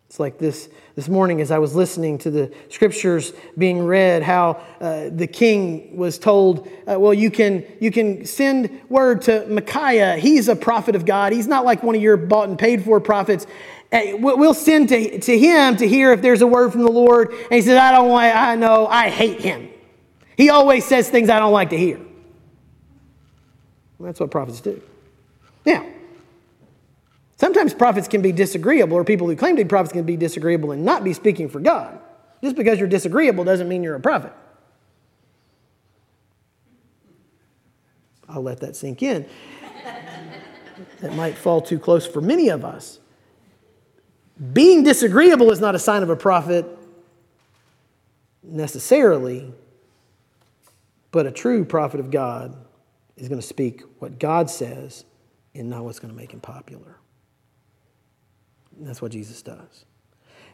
It's 0.08 0.20
like 0.20 0.38
this 0.38 0.68
this 0.96 1.10
morning 1.10 1.42
as 1.42 1.50
I 1.50 1.58
was 1.58 1.74
listening 1.74 2.16
to 2.18 2.30
the 2.30 2.52
scriptures 2.70 3.34
being 3.56 3.84
read, 3.84 4.22
how 4.22 4.62
uh, 4.80 5.10
the 5.10 5.26
king 5.26 5.94
was 5.94 6.18
told, 6.18 6.66
uh, 6.90 6.98
Well, 6.98 7.12
you 7.12 7.30
can, 7.30 7.64
you 7.80 7.90
can 7.90 8.24
send 8.24 8.80
word 8.88 9.22
to 9.22 9.46
Micaiah. 9.46 10.16
He's 10.16 10.48
a 10.48 10.56
prophet 10.56 10.96
of 10.96 11.04
God. 11.04 11.34
He's 11.34 11.46
not 11.46 11.66
like 11.66 11.82
one 11.82 11.94
of 11.94 12.00
your 12.00 12.16
bought 12.16 12.48
and 12.48 12.58
paid 12.58 12.82
for 12.82 12.98
prophets. 12.98 13.46
We'll 13.92 14.54
send 14.54 14.88
to, 14.88 15.20
to 15.20 15.38
him 15.38 15.76
to 15.76 15.86
hear 15.86 16.12
if 16.12 16.22
there's 16.22 16.40
a 16.40 16.46
word 16.46 16.72
from 16.72 16.82
the 16.82 16.90
Lord. 16.90 17.30
And 17.30 17.52
he 17.52 17.60
says, 17.60 17.76
I 17.76 17.92
don't 17.92 18.08
want, 18.08 18.34
I 18.34 18.56
know, 18.56 18.86
I 18.86 19.10
hate 19.10 19.40
him. 19.40 19.68
He 20.36 20.48
always 20.48 20.86
says 20.86 21.10
things 21.10 21.28
I 21.28 21.38
don't 21.38 21.52
like 21.52 21.70
to 21.70 21.78
hear. 21.78 22.00
That's 23.98 24.20
what 24.20 24.30
prophets 24.30 24.60
do. 24.60 24.82
Now, 25.64 25.86
sometimes 27.36 27.74
prophets 27.74 28.08
can 28.08 28.22
be 28.22 28.32
disagreeable, 28.32 28.96
or 28.96 29.04
people 29.04 29.26
who 29.26 29.36
claim 29.36 29.56
to 29.56 29.64
be 29.64 29.68
prophets 29.68 29.92
can 29.92 30.04
be 30.04 30.16
disagreeable 30.16 30.72
and 30.72 30.84
not 30.84 31.02
be 31.02 31.12
speaking 31.12 31.48
for 31.48 31.60
God. 31.60 31.98
Just 32.42 32.56
because 32.56 32.78
you're 32.78 32.88
disagreeable 32.88 33.44
doesn't 33.44 33.68
mean 33.68 33.82
you're 33.82 33.94
a 33.94 34.00
prophet. 34.00 34.32
I'll 38.28 38.42
let 38.42 38.60
that 38.60 38.76
sink 38.76 39.02
in. 39.02 39.26
that 41.00 41.14
might 41.14 41.36
fall 41.36 41.60
too 41.60 41.78
close 41.78 42.06
for 42.06 42.20
many 42.20 42.48
of 42.48 42.64
us. 42.64 42.98
Being 44.52 44.82
disagreeable 44.82 45.50
is 45.50 45.60
not 45.60 45.74
a 45.74 45.78
sign 45.78 46.02
of 46.02 46.10
a 46.10 46.16
prophet 46.16 46.66
necessarily, 48.42 49.52
but 51.10 51.26
a 51.26 51.30
true 51.30 51.64
prophet 51.64 52.00
of 52.00 52.10
God 52.10 52.54
is 53.16 53.28
going 53.28 53.40
to 53.40 53.46
speak 53.46 53.82
what 53.98 54.18
God 54.18 54.50
says 54.50 55.04
and 55.54 55.70
not 55.70 55.84
what's 55.84 55.98
going 55.98 56.12
to 56.12 56.16
make 56.16 56.32
him 56.32 56.40
popular. 56.40 56.96
And 58.76 58.86
that's 58.86 59.00
what 59.00 59.12
Jesus 59.12 59.42
does. 59.42 59.84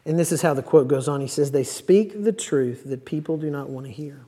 And 0.04 0.18
this 0.18 0.32
is 0.32 0.42
how 0.42 0.54
the 0.54 0.62
quote 0.62 0.88
goes 0.88 1.08
on. 1.08 1.20
He 1.20 1.28
says, 1.28 1.50
They 1.50 1.64
speak 1.64 2.24
the 2.24 2.32
truth 2.32 2.84
that 2.86 3.04
people 3.04 3.36
do 3.36 3.50
not 3.50 3.68
want 3.68 3.86
to 3.86 3.92
hear. 3.92 4.26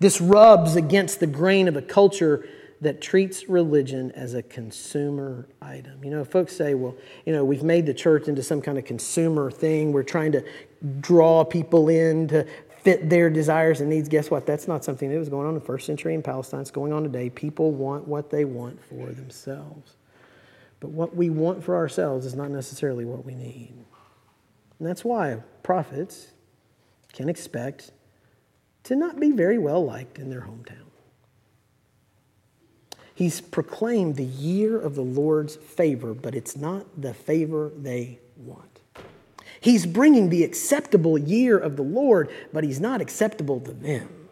This 0.00 0.20
rubs 0.20 0.76
against 0.76 1.20
the 1.20 1.26
grain 1.26 1.68
of 1.68 1.76
a 1.76 1.82
culture 1.82 2.48
that 2.80 3.00
treats 3.00 3.48
religion 3.48 4.12
as 4.12 4.34
a 4.34 4.42
consumer 4.42 5.48
item. 5.60 6.04
You 6.04 6.10
know, 6.10 6.24
folks 6.24 6.54
say, 6.54 6.74
well, 6.74 6.94
you 7.26 7.32
know, 7.32 7.44
we've 7.44 7.64
made 7.64 7.86
the 7.86 7.94
church 7.94 8.28
into 8.28 8.42
some 8.42 8.62
kind 8.62 8.78
of 8.78 8.84
consumer 8.84 9.50
thing. 9.50 9.92
We're 9.92 10.04
trying 10.04 10.32
to 10.32 10.44
draw 11.00 11.44
people 11.44 11.88
in 11.88 12.28
to 12.28 12.46
fit 12.88 13.10
their 13.10 13.28
desires 13.28 13.82
and 13.82 13.90
needs. 13.90 14.08
Guess 14.08 14.30
what? 14.30 14.46
That's 14.46 14.66
not 14.66 14.82
something 14.82 15.10
that 15.10 15.18
was 15.18 15.28
going 15.28 15.46
on 15.46 15.50
in 15.54 15.60
the 15.60 15.64
first 15.66 15.84
century 15.84 16.14
in 16.14 16.22
Palestine. 16.22 16.62
It's 16.62 16.70
going 16.70 16.90
on 16.90 17.02
today. 17.02 17.28
People 17.28 17.70
want 17.70 18.08
what 18.08 18.30
they 18.30 18.46
want 18.46 18.82
for 18.82 19.10
themselves. 19.10 19.96
But 20.80 20.92
what 20.92 21.14
we 21.14 21.28
want 21.28 21.62
for 21.62 21.76
ourselves 21.76 22.24
is 22.24 22.34
not 22.34 22.50
necessarily 22.50 23.04
what 23.04 23.26
we 23.26 23.34
need. 23.34 23.74
And 24.78 24.88
that's 24.88 25.04
why 25.04 25.36
prophets 25.62 26.28
can 27.12 27.28
expect 27.28 27.90
to 28.84 28.96
not 28.96 29.20
be 29.20 29.32
very 29.32 29.58
well 29.58 29.84
liked 29.84 30.18
in 30.18 30.30
their 30.30 30.40
hometown. 30.40 30.86
He's 33.14 33.42
proclaimed 33.42 34.16
the 34.16 34.24
year 34.24 34.80
of 34.80 34.94
the 34.94 35.02
Lord's 35.02 35.56
favor, 35.56 36.14
but 36.14 36.34
it's 36.34 36.56
not 36.56 36.86
the 36.96 37.12
favor 37.12 37.70
they 37.76 38.20
want. 38.38 38.67
He's 39.60 39.86
bringing 39.86 40.30
the 40.30 40.44
acceptable 40.44 41.18
year 41.18 41.58
of 41.58 41.76
the 41.76 41.82
Lord, 41.82 42.30
but 42.52 42.64
he's 42.64 42.80
not 42.80 43.00
acceptable 43.00 43.60
to 43.60 43.72
them. 43.72 44.28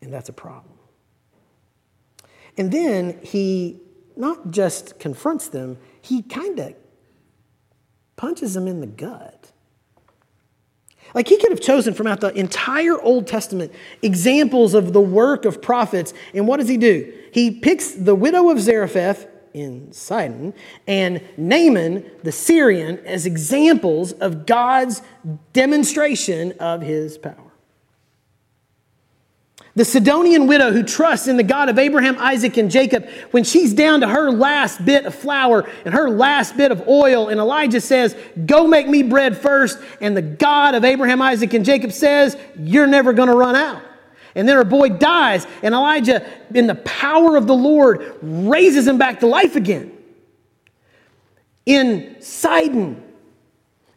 And 0.00 0.12
that's 0.12 0.28
a 0.28 0.32
problem. 0.32 0.74
And 2.56 2.72
then 2.72 3.18
he 3.22 3.80
not 4.16 4.50
just 4.50 4.98
confronts 4.98 5.48
them, 5.48 5.78
he 6.00 6.22
kind 6.22 6.58
of 6.58 6.74
punches 8.16 8.54
them 8.54 8.66
in 8.68 8.80
the 8.80 8.86
gut. 8.86 9.50
Like 11.14 11.26
he 11.26 11.38
could 11.38 11.50
have 11.50 11.60
chosen 11.60 11.94
from 11.94 12.06
out 12.06 12.20
the 12.20 12.32
entire 12.34 13.00
Old 13.00 13.26
Testament 13.26 13.72
examples 14.02 14.74
of 14.74 14.92
the 14.92 15.00
work 15.00 15.44
of 15.44 15.60
prophets. 15.60 16.14
And 16.34 16.46
what 16.46 16.58
does 16.58 16.68
he 16.68 16.76
do? 16.76 17.12
He 17.32 17.50
picks 17.50 17.92
the 17.92 18.14
widow 18.14 18.50
of 18.50 18.60
Zarephath 18.60 19.26
in 19.54 19.92
Sidon 19.92 20.54
and 20.86 21.20
Naaman 21.36 22.10
the 22.22 22.32
Syrian 22.32 22.98
as 23.06 23.26
examples 23.26 24.12
of 24.12 24.46
God's 24.46 25.02
demonstration 25.52 26.52
of 26.58 26.82
his 26.82 27.18
power. 27.18 27.50
The 29.76 29.84
Sidonian 29.84 30.48
widow 30.48 30.72
who 30.72 30.82
trusts 30.82 31.28
in 31.28 31.36
the 31.36 31.44
God 31.44 31.68
of 31.68 31.78
Abraham, 31.78 32.16
Isaac, 32.18 32.56
and 32.56 32.70
Jacob, 32.70 33.08
when 33.30 33.44
she's 33.44 33.72
down 33.72 34.00
to 34.00 34.08
her 34.08 34.30
last 34.32 34.84
bit 34.84 35.06
of 35.06 35.14
flour 35.14 35.70
and 35.84 35.94
her 35.94 36.10
last 36.10 36.56
bit 36.56 36.72
of 36.72 36.88
oil, 36.88 37.28
and 37.28 37.38
Elijah 37.38 37.80
says, 37.80 38.16
Go 38.46 38.66
make 38.66 38.88
me 38.88 39.04
bread 39.04 39.38
first, 39.38 39.78
and 40.00 40.16
the 40.16 40.22
God 40.22 40.74
of 40.74 40.84
Abraham, 40.84 41.22
Isaac, 41.22 41.54
and 41.54 41.64
Jacob 41.64 41.92
says, 41.92 42.36
You're 42.58 42.88
never 42.88 43.12
going 43.12 43.28
to 43.28 43.34
run 43.34 43.54
out. 43.54 43.82
And 44.34 44.48
then 44.48 44.56
her 44.56 44.64
boy 44.64 44.90
dies, 44.90 45.46
and 45.62 45.74
Elijah, 45.74 46.26
in 46.54 46.66
the 46.66 46.76
power 46.76 47.36
of 47.36 47.46
the 47.46 47.54
Lord, 47.54 48.18
raises 48.22 48.86
him 48.86 48.98
back 48.98 49.20
to 49.20 49.26
life 49.26 49.56
again. 49.56 49.92
In 51.66 52.16
Sidon. 52.20 53.02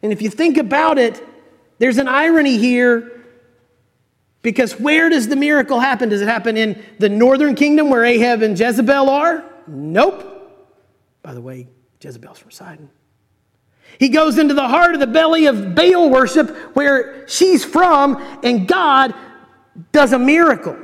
And 0.02 0.12
if 0.12 0.20
you 0.20 0.30
think 0.30 0.58
about 0.58 0.98
it, 0.98 1.24
there's 1.78 1.98
an 1.98 2.08
irony 2.08 2.58
here 2.58 3.14
because 4.44 4.78
where 4.78 5.08
does 5.08 5.28
the 5.28 5.36
miracle 5.36 5.80
happen? 5.80 6.10
Does 6.10 6.20
it 6.20 6.28
happen 6.28 6.58
in 6.58 6.82
the 6.98 7.08
northern 7.08 7.54
kingdom 7.54 7.88
where 7.88 8.04
Ahab 8.04 8.42
and 8.42 8.58
Jezebel 8.58 9.08
are? 9.08 9.42
Nope. 9.66 10.30
By 11.22 11.32
the 11.32 11.40
way, 11.40 11.68
Jezebel's 12.02 12.38
from 12.38 12.50
Sidon. 12.50 12.90
He 13.98 14.10
goes 14.10 14.36
into 14.36 14.52
the 14.52 14.68
heart 14.68 14.92
of 14.92 15.00
the 15.00 15.06
belly 15.06 15.46
of 15.46 15.74
Baal 15.74 16.10
worship 16.10 16.50
where 16.76 17.26
she's 17.26 17.64
from, 17.64 18.16
and 18.42 18.68
God 18.68 19.14
does 19.92 20.12
a 20.12 20.18
miracle 20.18 20.76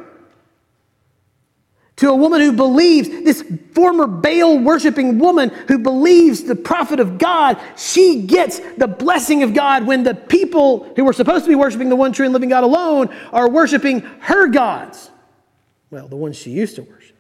to 2.01 2.09
a 2.09 2.17
woman 2.17 2.41
who 2.41 2.53
believes, 2.53 3.11
this 3.11 3.45
former 3.75 4.07
Baal 4.07 4.59
worshiping 4.59 5.19
woman 5.19 5.51
who 5.69 5.79
believes 5.79 6.43
the 6.45 6.57
prophet 6.57 6.99
of 6.99 7.19
God, 7.19 7.61
she 7.77 8.23
gets 8.23 8.59
the 8.79 8.89
blessing 8.89 9.43
of 9.43 9.53
God 9.53 9.87
when 9.87 10.03
the 10.03 10.15
people 10.15 10.91
who 10.97 11.05
were 11.05 11.13
supposed 11.13 11.45
to 11.45 11.51
be 11.51 11.55
worshiping 11.55 11.91
the 11.91 11.97
one 11.97 12.13
true 12.13 12.25
and 12.25 12.33
living 12.33 12.49
God 12.49 12.65
alone 12.65 13.15
are 13.33 13.51
worshiping 13.51 14.01
her 14.21 14.47
gods. 14.47 15.11
Well, 15.91 16.09
the 16.09 16.17
ones 16.17 16.39
she 16.39 16.53
used 16.53 16.77
to 16.77 16.83
worship. 16.83 17.17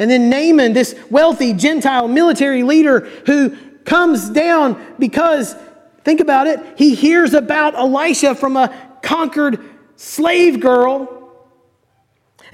And 0.00 0.10
then 0.10 0.28
Naaman, 0.28 0.72
this 0.72 0.96
wealthy 1.10 1.52
Gentile 1.52 2.08
military 2.08 2.64
leader 2.64 3.00
who 3.26 3.56
comes 3.84 4.28
down 4.28 4.84
because, 4.98 5.54
think 6.02 6.18
about 6.18 6.48
it, 6.48 6.58
he 6.76 6.96
hears 6.96 7.32
about 7.32 7.76
Elisha 7.76 8.34
from 8.34 8.56
a 8.56 8.76
conquered 9.04 9.60
slave 9.96 10.60
girl 10.60 11.24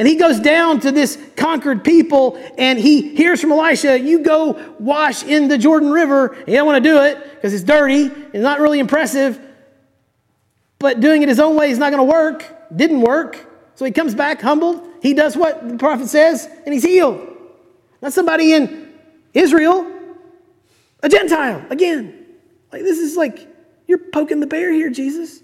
and 0.01 0.09
he 0.09 0.17
goes 0.17 0.41
down 0.41 0.81
to 0.81 0.93
this 0.93 1.19
conquered 1.37 1.85
people 1.85 2.43
and 2.57 2.79
he 2.79 3.15
hears 3.15 3.39
from 3.39 3.53
Elisha, 3.53 4.01
You 4.01 4.21
go 4.21 4.75
wash 4.79 5.23
in 5.23 5.49
the 5.49 5.59
Jordan 5.59 5.91
River. 5.91 6.37
He 6.47 6.53
don't 6.53 6.65
want 6.67 6.83
to 6.83 6.89
do 6.91 7.03
it 7.03 7.23
because 7.35 7.53
it's 7.53 7.65
dirty. 7.65 8.05
It's 8.05 8.43
not 8.43 8.61
really 8.61 8.79
impressive. 8.79 9.39
But 10.79 11.01
doing 11.01 11.23
it 11.23 11.29
his 11.29 11.39
own 11.39 11.55
way 11.55 11.71
is 11.71 11.79
not 11.79 11.93
going 11.93 12.07
to 12.07 12.11
work. 12.11 12.75
Didn't 12.75 13.03
work. 13.03 13.47
So 13.75 13.85
he 13.85 13.91
comes 13.91 14.15
back 14.15 14.41
humbled. 14.41 14.83
He 15.03 15.13
does 15.13 15.37
what 15.37 15.69
the 15.69 15.77
prophet 15.77 16.09
says 16.09 16.49
and 16.65 16.73
he's 16.73 16.85
healed. 16.85 17.21
Not 18.01 18.15
somebody 18.15 18.55
in 18.55 18.95
Israel, 19.35 19.87
a 21.03 21.11
Gentile 21.11 21.67
again. 21.69 22.25
Like 22.73 22.83
this 22.83 22.99
is 22.99 23.19
like 23.19 23.47
you're 23.87 23.99
poking 23.99 24.41
the 24.41 24.47
bear 24.47 24.73
here, 24.73 24.89
Jesus. 24.89 25.43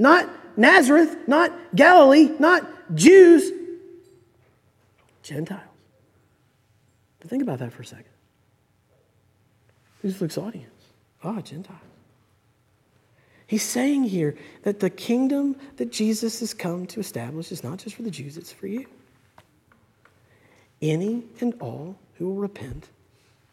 Not 0.00 0.30
Nazareth, 0.56 1.28
not 1.28 1.52
Galilee, 1.76 2.30
not 2.38 2.66
Jews, 2.94 3.52
Gentiles. 5.22 5.60
But 7.20 7.28
think 7.28 7.42
about 7.42 7.58
that 7.58 7.70
for 7.74 7.82
a 7.82 7.84
second. 7.84 8.06
Who's 10.00 10.18
Luke's 10.18 10.38
audience? 10.38 10.72
Ah, 11.22 11.42
Gentiles. 11.42 11.78
He's 13.46 13.62
saying 13.62 14.04
here 14.04 14.36
that 14.62 14.80
the 14.80 14.88
kingdom 14.88 15.56
that 15.76 15.92
Jesus 15.92 16.40
has 16.40 16.54
come 16.54 16.86
to 16.86 17.00
establish 17.00 17.52
is 17.52 17.62
not 17.62 17.78
just 17.78 17.94
for 17.94 18.02
the 18.02 18.10
Jews, 18.10 18.38
it's 18.38 18.50
for 18.52 18.68
you. 18.68 18.86
Any 20.80 21.24
and 21.40 21.52
all 21.60 21.96
who 22.14 22.28
will 22.28 22.36
repent 22.36 22.88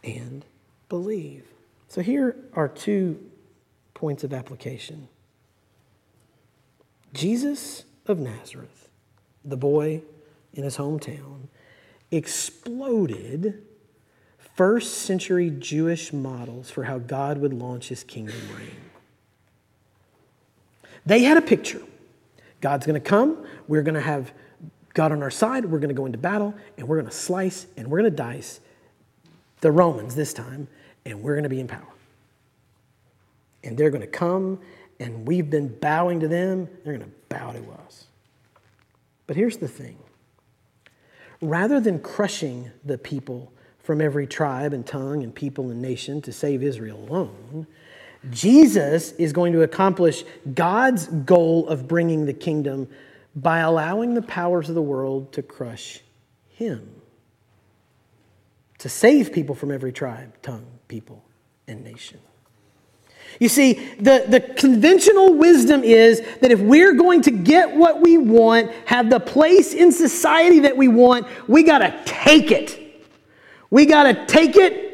and 0.01 0.45
believe. 0.87 1.43
So 1.89 1.99
here 1.99 2.37
are 2.53 2.69
two 2.69 3.19
points 3.93 4.23
of 4.23 4.31
application. 4.31 5.09
Jesus 7.13 7.83
of 8.05 8.19
Nazareth, 8.19 8.89
the 9.43 9.57
boy 9.57 10.01
in 10.53 10.63
his 10.63 10.77
hometown, 10.77 11.47
exploded 12.11 13.63
first 14.55 14.95
century 14.99 15.51
Jewish 15.51 16.11
models 16.11 16.71
for 16.71 16.83
how 16.85 16.97
God 16.97 17.37
would 17.37 17.53
launch 17.53 17.89
his 17.89 18.03
kingdom 18.03 18.41
reign. 18.57 18.75
They 21.05 21.23
had 21.23 21.37
a 21.37 21.41
picture. 21.41 21.81
God's 22.59 22.85
going 22.87 22.99
to 22.99 23.07
come, 23.07 23.45
we're 23.67 23.83
going 23.83 23.95
to 23.95 24.01
have 24.01 24.33
God 24.95 25.11
on 25.11 25.21
our 25.21 25.29
side, 25.29 25.65
we're 25.65 25.77
going 25.77 25.89
to 25.89 25.95
go 25.95 26.07
into 26.07 26.17
battle, 26.17 26.55
and 26.75 26.87
we're 26.87 26.95
going 26.95 27.05
to 27.09 27.15
slice 27.15 27.67
and 27.77 27.87
we're 27.87 27.99
going 27.99 28.11
to 28.11 28.17
dice 28.17 28.59
the 29.61 29.71
Romans 29.71 30.15
this 30.15 30.33
time, 30.33 30.67
and 31.05 31.21
we're 31.21 31.33
going 31.33 31.43
to 31.43 31.49
be 31.49 31.59
in 31.59 31.67
power. 31.67 31.87
And 33.63 33.77
they're 33.77 33.89
going 33.89 34.01
to 34.01 34.07
come, 34.07 34.59
and 34.99 35.27
we've 35.27 35.49
been 35.49 35.67
bowing 35.79 36.19
to 36.21 36.27
them, 36.27 36.67
they're 36.83 36.97
going 36.97 37.09
to 37.09 37.15
bow 37.29 37.51
to 37.51 37.71
us. 37.85 38.05
But 39.25 39.35
here's 39.35 39.57
the 39.57 39.67
thing 39.67 39.97
rather 41.41 41.79
than 41.79 41.99
crushing 41.99 42.71
the 42.83 42.97
people 42.97 43.51
from 43.79 44.01
every 44.01 44.27
tribe 44.27 44.73
and 44.73 44.85
tongue 44.85 45.23
and 45.23 45.33
people 45.33 45.69
and 45.69 45.81
nation 45.81 46.21
to 46.21 46.33
save 46.33 46.63
Israel 46.63 46.97
alone, 47.07 47.67
Jesus 48.29 49.11
is 49.13 49.33
going 49.33 49.53
to 49.53 49.61
accomplish 49.61 50.23
God's 50.53 51.07
goal 51.07 51.67
of 51.67 51.87
bringing 51.87 52.25
the 52.25 52.33
kingdom 52.33 52.87
by 53.35 53.59
allowing 53.59 54.15
the 54.15 54.21
powers 54.21 54.67
of 54.67 54.75
the 54.75 54.81
world 54.81 55.31
to 55.33 55.43
crush 55.43 56.01
him, 56.49 57.01
to 58.79 58.89
save 58.89 59.31
people 59.31 59.53
from 59.53 59.71
every 59.71 59.91
tribe, 59.91 60.33
tongue, 60.41 60.65
people, 60.87 61.23
and 61.67 61.83
nation. 61.83 62.19
You 63.39 63.49
see, 63.49 63.73
the, 63.97 64.25
the 64.27 64.39
conventional 64.57 65.33
wisdom 65.33 65.83
is 65.83 66.21
that 66.41 66.51
if 66.51 66.59
we're 66.59 66.93
going 66.93 67.21
to 67.23 67.31
get 67.31 67.75
what 67.75 68.01
we 68.01 68.17
want, 68.17 68.71
have 68.85 69.09
the 69.09 69.19
place 69.19 69.73
in 69.73 69.91
society 69.91 70.61
that 70.61 70.75
we 70.75 70.87
want, 70.87 71.27
we 71.47 71.63
got 71.63 71.79
to 71.79 72.01
take 72.05 72.51
it. 72.51 72.79
We 73.69 73.85
got 73.85 74.03
to 74.03 74.25
take 74.25 74.55
it 74.55 74.87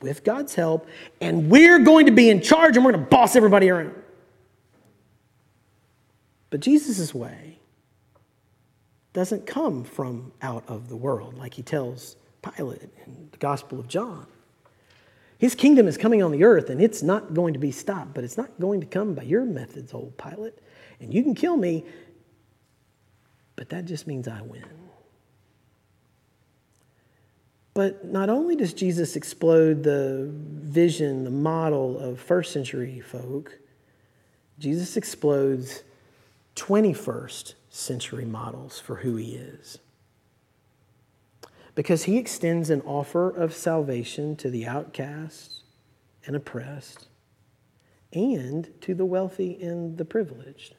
with 0.00 0.22
God's 0.22 0.54
help, 0.54 0.86
and 1.20 1.50
we're 1.50 1.80
going 1.80 2.06
to 2.06 2.12
be 2.12 2.30
in 2.30 2.40
charge 2.40 2.76
and 2.76 2.84
we're 2.84 2.92
going 2.92 3.04
to 3.04 3.10
boss 3.10 3.34
everybody 3.34 3.68
around. 3.68 3.94
But 6.50 6.60
Jesus' 6.60 7.12
way 7.12 7.58
doesn't 9.12 9.46
come 9.46 9.84
from 9.84 10.32
out 10.40 10.64
of 10.68 10.88
the 10.88 10.96
world, 10.96 11.36
like 11.36 11.54
he 11.54 11.62
tells 11.62 12.16
Pilate 12.42 12.82
in 13.04 13.28
the 13.32 13.38
Gospel 13.38 13.80
of 13.80 13.88
John. 13.88 14.26
His 15.38 15.54
kingdom 15.54 15.86
is 15.86 15.96
coming 15.96 16.22
on 16.22 16.32
the 16.32 16.42
earth 16.42 16.68
and 16.68 16.82
it's 16.82 17.02
not 17.02 17.32
going 17.32 17.52
to 17.54 17.60
be 17.60 17.70
stopped, 17.70 18.12
but 18.12 18.24
it's 18.24 18.36
not 18.36 18.58
going 18.58 18.80
to 18.80 18.86
come 18.86 19.14
by 19.14 19.22
your 19.22 19.44
methods, 19.44 19.94
old 19.94 20.18
Pilate. 20.18 20.58
And 21.00 21.14
you 21.14 21.22
can 21.22 21.34
kill 21.34 21.56
me, 21.56 21.84
but 23.54 23.68
that 23.68 23.84
just 23.84 24.08
means 24.08 24.26
I 24.26 24.42
win. 24.42 24.64
But 27.72 28.04
not 28.04 28.28
only 28.28 28.56
does 28.56 28.72
Jesus 28.72 29.14
explode 29.14 29.84
the 29.84 30.28
vision, 30.28 31.22
the 31.22 31.30
model 31.30 31.96
of 32.00 32.18
first 32.18 32.52
century 32.52 32.98
folk, 32.98 33.56
Jesus 34.58 34.96
explodes 34.96 35.84
21st 36.56 37.54
century 37.70 38.24
models 38.24 38.80
for 38.80 38.96
who 38.96 39.14
he 39.14 39.36
is 39.36 39.78
because 41.78 42.02
he 42.02 42.18
extends 42.18 42.70
an 42.70 42.80
offer 42.80 43.30
of 43.30 43.54
salvation 43.54 44.34
to 44.34 44.50
the 44.50 44.66
outcast 44.66 45.62
and 46.26 46.34
oppressed 46.34 47.06
and 48.12 48.68
to 48.80 48.96
the 48.96 49.04
wealthy 49.04 49.56
and 49.62 49.96
the 49.96 50.04
privileged 50.04 50.74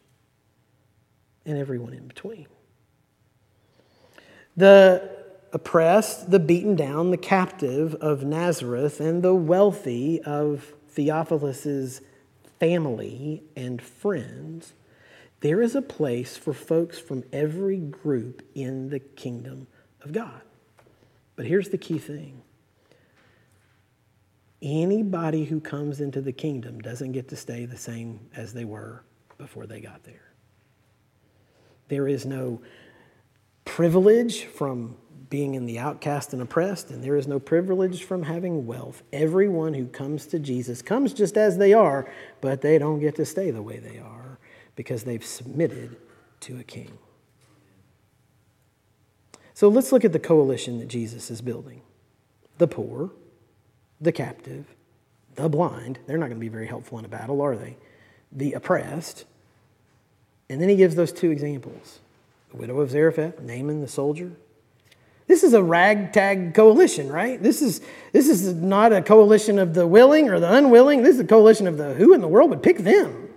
and 1.45 1.57
everyone 1.57 1.93
in 1.93 2.05
between. 2.05 2.47
The 4.57 5.09
oppressed, 5.53 6.31
the 6.31 6.37
beaten 6.37 6.75
down, 6.75 7.11
the 7.11 7.17
captive 7.17 7.95
of 8.01 8.25
Nazareth, 8.25 8.99
and 8.99 9.23
the 9.23 9.33
wealthy 9.33 10.21
of 10.23 10.73
Theophilus's 10.97 12.01
family 12.59 13.41
and 13.55 13.81
friends, 13.81 14.73
there 15.39 15.61
is 15.61 15.75
a 15.75 15.81
place 15.81 16.35
for 16.35 16.51
folks 16.51 16.99
from 16.99 17.23
every 17.31 17.77
group 17.77 18.45
in 18.53 18.89
the 18.89 18.99
kingdom 18.99 19.67
of 20.01 20.11
God. 20.11 20.41
But 21.39 21.47
here's 21.47 21.69
the 21.69 21.77
key 21.77 21.99
thing 21.99 22.41
Anybody 24.61 25.45
who 25.45 25.61
comes 25.61 26.01
into 26.01 26.19
the 26.19 26.33
kingdom 26.33 26.79
doesn't 26.79 27.13
get 27.13 27.29
to 27.29 27.37
stay 27.37 27.63
the 27.63 27.77
same 27.77 28.19
as 28.35 28.53
they 28.53 28.65
were 28.65 29.05
before 29.37 29.65
they 29.65 29.79
got 29.79 30.03
there. 30.03 30.33
There 31.87 32.09
is 32.09 32.25
no 32.25 32.61
privilege 33.63 34.43
from 34.43 34.97
being 35.29 35.55
in 35.55 35.65
the 35.65 35.79
outcast 35.79 36.33
and 36.33 36.41
oppressed, 36.41 36.89
and 36.89 37.01
there 37.01 37.15
is 37.15 37.25
no 37.25 37.39
privilege 37.39 38.03
from 38.03 38.23
having 38.23 38.65
wealth. 38.65 39.01
Everyone 39.13 39.73
who 39.73 39.87
comes 39.87 40.25
to 40.25 40.39
Jesus 40.39 40.81
comes 40.81 41.13
just 41.13 41.37
as 41.37 41.57
they 41.57 41.71
are, 41.71 42.11
but 42.41 42.59
they 42.59 42.77
don't 42.77 42.99
get 42.99 43.15
to 43.15 43.25
stay 43.25 43.49
the 43.49 43.61
way 43.61 43.77
they 43.77 43.97
are 43.97 44.39
because 44.75 45.05
they've 45.05 45.25
submitted 45.25 45.95
to 46.41 46.59
a 46.59 46.63
king. 46.65 46.97
So 49.59 49.67
let's 49.67 49.91
look 49.91 50.05
at 50.05 50.13
the 50.13 50.19
coalition 50.19 50.79
that 50.79 50.87
Jesus 50.87 51.29
is 51.29 51.41
building 51.41 51.81
the 52.59 52.65
poor, 52.65 53.11
the 53.99 54.13
captive, 54.13 54.65
the 55.35 55.49
blind. 55.49 55.99
They're 56.07 56.17
not 56.17 56.27
going 56.27 56.37
to 56.37 56.39
be 56.39 56.47
very 56.47 56.65
helpful 56.65 56.97
in 56.97 57.03
a 57.03 57.09
battle, 57.09 57.41
are 57.41 57.57
they? 57.57 57.75
The 58.31 58.53
oppressed. 58.53 59.25
And 60.49 60.61
then 60.61 60.69
he 60.69 60.77
gives 60.77 60.95
those 60.95 61.11
two 61.11 61.29
examples 61.29 61.99
the 62.51 62.55
widow 62.55 62.79
of 62.79 62.91
Zarephath, 62.91 63.41
Naaman 63.41 63.81
the 63.81 63.89
soldier. 63.89 64.31
This 65.27 65.43
is 65.43 65.53
a 65.53 65.61
ragtag 65.61 66.53
coalition, 66.53 67.11
right? 67.11 67.43
This 67.43 67.61
is, 67.61 67.81
this 68.13 68.29
is 68.29 68.53
not 68.53 68.93
a 68.93 69.01
coalition 69.01 69.59
of 69.59 69.73
the 69.73 69.85
willing 69.85 70.29
or 70.29 70.39
the 70.39 70.53
unwilling. 70.53 71.03
This 71.03 71.15
is 71.15 71.19
a 71.19 71.27
coalition 71.27 71.67
of 71.67 71.75
the 71.75 71.95
who 71.95 72.13
in 72.13 72.21
the 72.21 72.29
world 72.29 72.49
would 72.51 72.63
pick 72.63 72.77
them. 72.77 73.27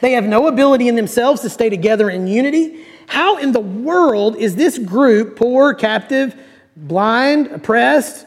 They 0.00 0.12
have 0.12 0.26
no 0.26 0.46
ability 0.46 0.86
in 0.86 0.94
themselves 0.94 1.40
to 1.40 1.50
stay 1.50 1.70
together 1.70 2.08
in 2.08 2.28
unity. 2.28 2.84
How 3.06 3.38
in 3.38 3.52
the 3.52 3.60
world 3.60 4.36
is 4.36 4.56
this 4.56 4.78
group, 4.78 5.36
poor, 5.36 5.74
captive, 5.74 6.34
blind, 6.76 7.48
oppressed, 7.48 8.26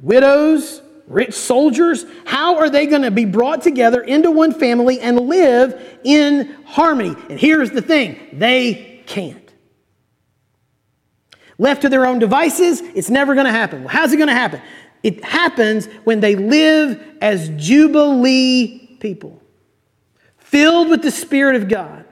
widows, 0.00 0.82
rich 1.06 1.34
soldiers, 1.34 2.04
how 2.26 2.56
are 2.56 2.70
they 2.70 2.86
going 2.86 3.02
to 3.02 3.10
be 3.10 3.24
brought 3.24 3.62
together 3.62 4.00
into 4.00 4.30
one 4.30 4.52
family 4.52 5.00
and 5.00 5.20
live 5.20 5.98
in 6.04 6.54
harmony? 6.64 7.14
And 7.30 7.38
here's 7.38 7.70
the 7.70 7.82
thing 7.82 8.18
they 8.32 9.02
can't. 9.06 9.44
Left 11.56 11.82
to 11.82 11.88
their 11.88 12.06
own 12.06 12.18
devices, 12.18 12.80
it's 12.80 13.10
never 13.10 13.34
going 13.34 13.46
to 13.46 13.52
happen. 13.52 13.80
Well, 13.80 13.88
how's 13.88 14.12
it 14.12 14.16
going 14.16 14.28
to 14.28 14.34
happen? 14.34 14.62
It 15.02 15.24
happens 15.24 15.86
when 16.04 16.20
they 16.20 16.36
live 16.36 17.02
as 17.20 17.48
Jubilee 17.50 18.96
people, 19.00 19.42
filled 20.36 20.88
with 20.88 21.02
the 21.02 21.10
Spirit 21.10 21.56
of 21.56 21.68
God. 21.68 22.04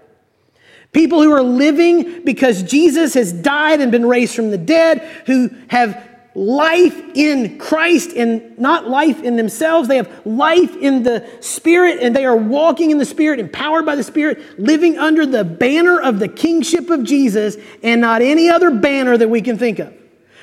People 0.97 1.23
who 1.23 1.31
are 1.31 1.43
living 1.43 2.25
because 2.25 2.63
Jesus 2.63 3.13
has 3.13 3.31
died 3.31 3.83
and 3.83 3.93
been 3.93 4.07
raised 4.07 4.35
from 4.35 4.51
the 4.51 4.57
dead, 4.57 5.07
who 5.27 5.51
have 5.69 6.03
life 6.35 6.99
in 7.15 7.59
Christ 7.59 8.13
and 8.17 8.59
not 8.59 8.89
life 8.89 9.23
in 9.23 9.37
themselves. 9.37 9.89
They 9.89 9.99
have 9.99 10.11
life 10.25 10.75
in 10.75 11.03
the 11.03 11.29
Spirit 11.41 11.99
and 12.01 12.17
they 12.17 12.25
are 12.25 12.35
walking 12.35 12.91
in 12.93 12.97
the 12.97 13.05
Spirit, 13.05 13.41
empowered 13.41 13.85
by 13.85 13.95
the 13.95 14.03
Spirit, 14.03 14.59
living 14.59 14.97
under 14.97 15.27
the 15.27 15.45
banner 15.45 16.01
of 16.01 16.19
the 16.19 16.29
kingship 16.29 16.89
of 16.89 17.05
Jesus 17.05 17.59
and 17.83 18.01
not 18.01 18.23
any 18.23 18.49
other 18.49 18.71
banner 18.71 19.19
that 19.19 19.29
we 19.29 19.43
can 19.43 19.59
think 19.59 19.79
of. 19.79 19.93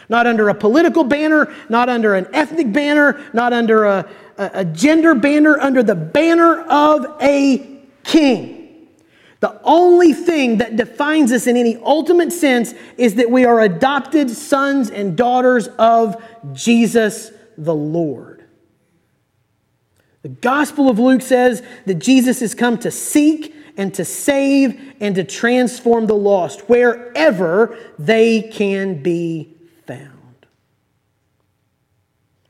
Not 0.07 0.27
under 0.27 0.49
a 0.49 0.53
political 0.53 1.03
banner, 1.03 1.51
not 1.67 1.89
under 1.89 2.13
an 2.13 2.27
ethnic 2.31 2.71
banner, 2.71 3.25
not 3.33 3.53
under 3.53 3.85
a, 3.85 4.07
a, 4.37 4.51
a 4.53 4.65
gender 4.65 5.15
banner, 5.15 5.59
under 5.59 5.81
the 5.81 5.95
banner 5.95 6.61
of 6.61 7.17
a 7.23 7.81
king. 8.03 8.62
The 9.43 9.59
only 9.65 10.13
thing 10.13 10.59
that 10.59 10.77
defines 10.77 11.33
us 11.33 11.47
in 11.47 11.57
any 11.57 11.75
ultimate 11.75 12.31
sense 12.31 12.73
is 12.95 13.15
that 13.15 13.29
we 13.29 13.43
are 13.43 13.59
adopted 13.59 14.29
sons 14.29 14.89
and 14.89 15.17
daughters 15.17 15.67
of 15.77 16.15
Jesus 16.53 17.29
the 17.57 17.75
Lord. 17.75 18.45
The 20.21 20.29
Gospel 20.29 20.89
of 20.89 20.97
Luke 20.97 21.21
says 21.21 21.61
that 21.85 21.95
Jesus 21.95 22.39
has 22.39 22.55
come 22.55 22.77
to 22.77 22.89
seek 22.89 23.53
and 23.75 23.93
to 23.95 24.05
save 24.05 24.79
and 25.01 25.13
to 25.15 25.25
transform 25.25 26.07
the 26.07 26.15
lost 26.15 26.69
wherever 26.69 27.77
they 27.99 28.43
can 28.43 29.03
be 29.03 29.57
found. 29.85 30.45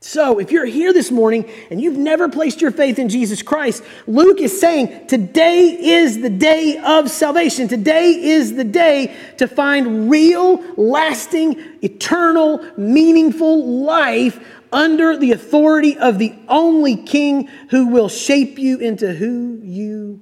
So, 0.06 0.38
if 0.38 0.52
you're 0.52 0.66
here 0.66 0.92
this 0.92 1.10
morning 1.10 1.50
and 1.70 1.80
you've 1.80 1.96
never 1.96 2.28
placed 2.28 2.60
your 2.60 2.70
faith 2.70 2.98
in 2.98 3.08
Jesus 3.08 3.40
Christ, 3.40 3.82
Luke 4.06 4.38
is 4.38 4.60
saying 4.60 5.06
today 5.06 5.68
is 5.80 6.20
the 6.20 6.28
day 6.28 6.76
of 6.76 7.10
salvation. 7.10 7.68
Today 7.68 8.10
is 8.10 8.54
the 8.54 8.64
day 8.64 9.16
to 9.38 9.48
find 9.48 10.10
real, 10.10 10.62
lasting, 10.76 11.58
eternal, 11.82 12.62
meaningful 12.76 13.82
life 13.82 14.46
under 14.70 15.16
the 15.16 15.32
authority 15.32 15.96
of 15.96 16.18
the 16.18 16.34
only 16.48 16.96
King 16.96 17.46
who 17.70 17.86
will 17.86 18.10
shape 18.10 18.58
you 18.58 18.80
into 18.80 19.14
who 19.14 19.58
you 19.62 20.20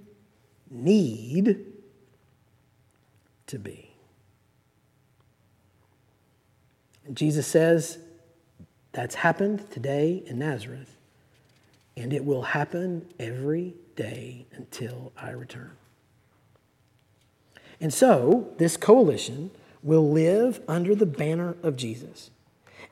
need 0.70 1.56
to 3.48 3.58
be. 3.58 3.90
And 7.04 7.16
Jesus 7.16 7.48
says, 7.48 7.98
that's 8.92 9.16
happened 9.16 9.70
today 9.70 10.22
in 10.26 10.38
Nazareth, 10.38 10.96
and 11.96 12.12
it 12.12 12.24
will 12.24 12.42
happen 12.42 13.06
every 13.18 13.74
day 13.96 14.46
until 14.52 15.12
I 15.16 15.30
return. 15.30 15.72
And 17.80 17.92
so, 17.92 18.52
this 18.58 18.76
coalition 18.76 19.50
will 19.82 20.08
live 20.10 20.60
under 20.68 20.94
the 20.94 21.06
banner 21.06 21.56
of 21.62 21.76
Jesus 21.76 22.30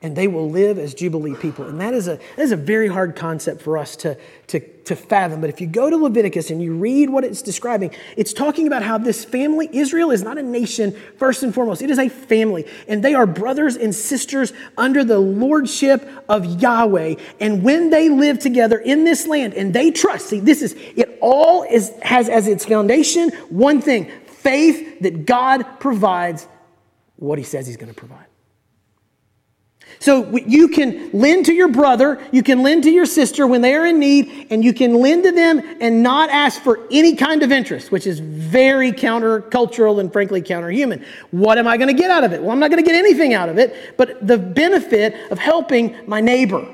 and 0.03 0.15
they 0.15 0.27
will 0.27 0.49
live 0.49 0.79
as 0.79 0.95
Jubilee 0.95 1.35
people. 1.35 1.65
And 1.65 1.79
that 1.79 1.93
is 1.93 2.07
a, 2.07 2.19
that 2.35 2.41
is 2.41 2.51
a 2.51 2.55
very 2.55 2.87
hard 2.87 3.15
concept 3.15 3.61
for 3.61 3.77
us 3.77 3.95
to, 3.97 4.17
to, 4.47 4.59
to 4.59 4.95
fathom. 4.95 5.41
But 5.41 5.51
if 5.51 5.61
you 5.61 5.67
go 5.67 5.91
to 5.91 5.97
Leviticus 5.97 6.49
and 6.49 6.61
you 6.61 6.73
read 6.73 7.11
what 7.11 7.23
it's 7.23 7.43
describing, 7.43 7.91
it's 8.17 8.33
talking 8.33 8.65
about 8.65 8.81
how 8.81 8.97
this 8.97 9.23
family, 9.23 9.69
Israel, 9.71 10.09
is 10.09 10.23
not 10.23 10.39
a 10.39 10.41
nation 10.41 10.95
first 11.17 11.43
and 11.43 11.53
foremost, 11.53 11.83
it 11.83 11.91
is 11.91 11.99
a 11.99 12.09
family. 12.09 12.65
And 12.87 13.03
they 13.03 13.13
are 13.13 13.27
brothers 13.27 13.75
and 13.75 13.93
sisters 13.93 14.53
under 14.75 15.03
the 15.03 15.19
lordship 15.19 16.07
of 16.27 16.61
Yahweh. 16.61 17.15
And 17.39 17.61
when 17.61 17.91
they 17.91 18.09
live 18.09 18.39
together 18.39 18.79
in 18.79 19.03
this 19.03 19.27
land 19.27 19.53
and 19.53 19.71
they 19.71 19.91
trust, 19.91 20.29
see, 20.29 20.39
this 20.39 20.63
is, 20.63 20.73
it 20.95 21.19
all 21.21 21.61
is, 21.63 21.91
has 22.01 22.27
as 22.27 22.47
its 22.47 22.65
foundation 22.65 23.29
one 23.49 23.81
thing 23.81 24.11
faith 24.25 25.01
that 25.01 25.27
God 25.27 25.79
provides 25.79 26.47
what 27.17 27.37
he 27.37 27.43
says 27.43 27.67
he's 27.67 27.77
going 27.77 27.93
to 27.93 27.95
provide. 27.95 28.25
So 30.01 30.35
you 30.35 30.67
can 30.67 31.11
lend 31.13 31.45
to 31.45 31.53
your 31.53 31.67
brother, 31.67 32.19
you 32.31 32.41
can 32.41 32.63
lend 32.63 32.81
to 32.85 32.89
your 32.89 33.05
sister 33.05 33.45
when 33.45 33.61
they 33.61 33.75
are 33.75 33.85
in 33.85 33.99
need, 33.99 34.47
and 34.49 34.63
you 34.63 34.73
can 34.73 34.95
lend 34.95 35.23
to 35.25 35.31
them 35.31 35.61
and 35.79 36.01
not 36.01 36.31
ask 36.31 36.59
for 36.59 36.79
any 36.89 37.15
kind 37.15 37.43
of 37.43 37.51
interest, 37.51 37.91
which 37.91 38.07
is 38.07 38.19
very 38.19 38.93
countercultural 38.93 39.99
and 39.99 40.11
frankly 40.11 40.41
counterhuman. 40.41 41.05
What 41.29 41.59
am 41.59 41.67
I 41.67 41.77
going 41.77 41.89
to 41.89 41.93
get 41.93 42.09
out 42.09 42.23
of 42.23 42.33
it? 42.33 42.41
Well, 42.41 42.49
I'm 42.49 42.57
not 42.57 42.71
going 42.71 42.83
to 42.83 42.89
get 42.89 42.97
anything 42.97 43.35
out 43.35 43.47
of 43.47 43.59
it, 43.59 43.95
but 43.95 44.25
the 44.25 44.39
benefit 44.39 45.31
of 45.31 45.37
helping 45.37 45.95
my 46.07 46.19
neighbor. 46.19 46.67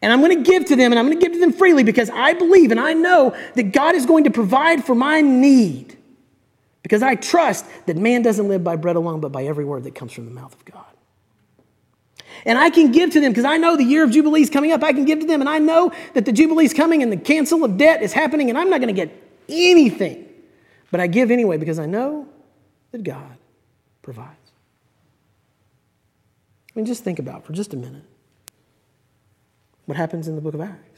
And 0.00 0.12
I'm 0.12 0.20
going 0.20 0.44
to 0.44 0.48
give 0.48 0.66
to 0.66 0.76
them, 0.76 0.92
and 0.92 1.00
I'm 1.00 1.06
going 1.06 1.18
to 1.18 1.26
give 1.26 1.32
to 1.32 1.40
them 1.40 1.52
freely 1.52 1.82
because 1.82 2.10
I 2.10 2.34
believe 2.34 2.70
and 2.70 2.78
I 2.78 2.92
know 2.92 3.36
that 3.56 3.72
God 3.72 3.96
is 3.96 4.06
going 4.06 4.22
to 4.22 4.30
provide 4.30 4.84
for 4.84 4.94
my 4.94 5.20
need. 5.20 5.98
Because 6.84 7.02
I 7.02 7.16
trust 7.16 7.64
that 7.86 7.96
man 7.96 8.22
doesn't 8.22 8.46
live 8.46 8.62
by 8.62 8.76
bread 8.76 8.94
alone, 8.94 9.20
but 9.20 9.32
by 9.32 9.44
every 9.44 9.64
word 9.64 9.82
that 9.82 9.96
comes 9.96 10.12
from 10.12 10.26
the 10.26 10.30
mouth 10.30 10.52
of 10.52 10.64
God. 10.64 10.91
And 12.44 12.58
I 12.58 12.70
can 12.70 12.90
give 12.92 13.10
to 13.12 13.20
them 13.20 13.32
because 13.32 13.44
I 13.44 13.56
know 13.56 13.76
the 13.76 13.84
year 13.84 14.02
of 14.04 14.10
Jubilee 14.10 14.42
is 14.42 14.50
coming 14.50 14.72
up. 14.72 14.82
I 14.82 14.92
can 14.92 15.04
give 15.04 15.20
to 15.20 15.26
them, 15.26 15.40
and 15.40 15.48
I 15.48 15.58
know 15.58 15.92
that 16.14 16.24
the 16.24 16.32
Jubilee 16.32 16.64
is 16.64 16.74
coming 16.74 17.02
and 17.02 17.12
the 17.12 17.16
cancel 17.16 17.64
of 17.64 17.76
debt 17.76 18.02
is 18.02 18.12
happening, 18.12 18.48
and 18.48 18.58
I'm 18.58 18.68
not 18.68 18.80
going 18.80 18.94
to 18.94 19.00
get 19.06 19.10
anything. 19.48 20.28
But 20.90 21.00
I 21.00 21.06
give 21.06 21.30
anyway 21.30 21.56
because 21.56 21.78
I 21.78 21.86
know 21.86 22.26
that 22.90 23.02
God 23.02 23.36
provides. 24.02 24.28
I 26.70 26.78
mean, 26.78 26.86
just 26.86 27.04
think 27.04 27.18
about 27.18 27.44
for 27.44 27.52
just 27.52 27.72
a 27.74 27.76
minute 27.76 28.04
what 29.86 29.96
happens 29.96 30.28
in 30.28 30.36
the 30.36 30.40
book 30.40 30.54
of 30.54 30.60
Acts 30.60 30.91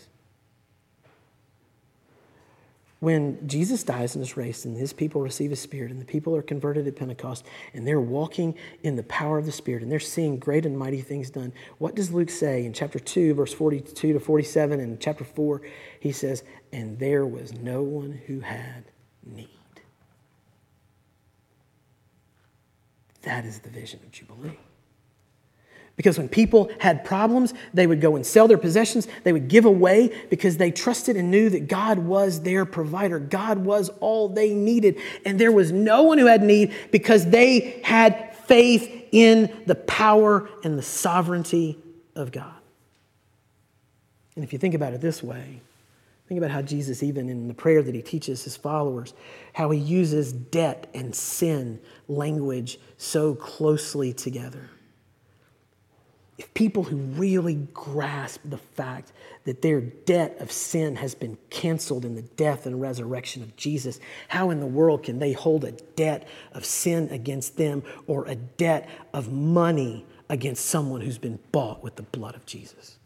when 3.05 3.46
Jesus 3.46 3.84
dies 3.84 4.14
and 4.14 4.22
is 4.22 4.36
raised, 4.36 4.64
and 4.64 4.76
his 4.76 4.92
people 4.92 5.20
receive 5.20 5.50
his 5.50 5.61
spirit 5.61 5.90
and 5.90 6.00
the 6.00 6.07
people 6.07 6.34
are 6.34 6.42
converted 6.42 6.86
at 6.86 6.96
Pentecost 6.96 7.44
and 7.74 7.86
they're 7.86 8.00
walking 8.00 8.55
in 8.82 8.96
the 8.96 9.02
power 9.05 9.38
of 9.38 9.46
the 9.46 9.52
spirit 9.52 9.82
and 9.82 9.92
they're 9.92 10.00
seeing 10.00 10.38
great 10.38 10.64
and 10.64 10.76
mighty 10.78 11.02
things 11.02 11.30
done, 11.30 11.52
what 11.78 11.94
does 11.94 12.11
Luke 12.11 12.30
say 12.30 12.64
in 12.64 12.72
chapter 12.72 12.98
2, 12.98 13.34
verse 13.34 13.52
42 13.52 14.14
to 14.14 14.18
47 14.18 14.80
and 14.80 14.98
chapter 15.00 15.24
4? 15.24 15.62
He 16.00 16.12
says, 16.12 16.42
And 16.72 16.98
there 16.98 17.26
was 17.26 17.52
no 17.52 17.82
one 17.82 18.20
who 18.26 18.40
had 18.40 18.84
need. 19.24 19.48
That 23.22 23.44
is 23.44 23.61
the 23.61 23.70
vision 23.70 24.00
of 24.02 24.11
Jubilee. 24.11 24.59
Because 25.97 26.18
when 26.18 26.28
people 26.28 26.70
had 26.80 27.05
problems, 27.05 27.55
they 27.72 27.86
would 27.86 28.01
go 28.01 28.16
and 28.16 28.26
sell 28.26 28.49
their 28.49 28.59
possessions. 28.59 29.07
They 29.22 29.32
would 29.32 29.47
give 29.47 29.64
away 29.64 30.11
because 30.28 30.57
they 30.57 30.72
trusted 30.72 31.16
and 31.16 31.30
knew 31.30 31.49
that 31.51 31.68
God 31.68 32.01
was 32.01 32.42
their 32.42 32.64
provider. 32.64 33.20
God 33.20 33.59
was 33.59 33.90
all 34.01 34.28
they 34.28 34.53
needed. 34.55 34.99
And 35.24 35.38
there 35.38 35.53
was 35.53 35.70
no 35.70 36.03
one 36.03 36.18
who 36.18 36.26
had 36.26 36.42
need 36.42 36.74
because 36.90 37.26
they 37.26 37.80
had 37.84 38.34
faith 38.47 38.90
in 39.12 39.57
the 39.66 39.76
power 39.76 40.49
and 40.64 40.76
the 40.76 40.82
sovereignty 40.82 41.78
of 42.16 42.32
God. 42.32 42.53
And 44.34 44.45
if 44.45 44.53
you 44.53 44.59
think 44.59 44.74
about 44.74 44.95
it 44.95 45.01
this 45.01 45.22
way, 45.22 45.61
think 46.28 46.38
about 46.38 46.51
how 46.51 46.61
Jesus, 46.61 47.05
even 47.05 47.28
in 47.28 47.47
the 47.47 47.55
prayer 47.55 47.82
that 47.82 47.95
he 47.95 48.03
teaches 48.03 48.42
his 48.42 48.57
followers, 48.57 49.14
how 49.53 49.70
he 49.70 49.78
uses 49.78 50.32
debt 50.32 50.88
and 50.92 51.14
sin 51.14 51.78
language 52.09 52.80
so 52.99 53.36
closely 53.36 54.12
together. 54.12 54.70
If 56.37 56.53
people 56.55 56.82
who 56.82 56.97
really 56.97 57.55
grasp 57.72 58.41
the 58.45 58.59
fact 58.59 59.12
that 59.45 59.62
their 59.62 59.80
debt 59.80 60.37
of 60.41 60.51
sin 60.51 60.97
has 60.97 61.14
been 61.14 61.39
canceled 61.51 62.05
in 62.05 62.16
the 62.16 62.22
death 62.22 62.66
and 62.66 62.80
resurrection 62.80 63.43
of 63.43 63.55
Jesus, 63.57 64.01
how 64.28 64.51
in 64.51 64.59
the 64.59 64.66
world 64.66 65.05
can 65.05 65.20
they 65.20 65.32
hold 65.32 65.64
a 65.64 65.72
debt 65.72 66.26
of 66.53 66.64
sin 66.64 67.09
against 67.11 67.57
them 67.57 67.85
or 68.07 68.26
a 68.26 68.35
debt 68.35 68.89
of 69.12 69.32
money 69.32 70.05
against 70.28 70.66
someone 70.66 71.03
who's 71.03 71.18
been 71.18 71.39
bought 71.53 71.85
with 71.85 71.95
the 71.95 72.03
blood 72.03 72.35
of 72.35 72.45
Jesus? 72.47 72.99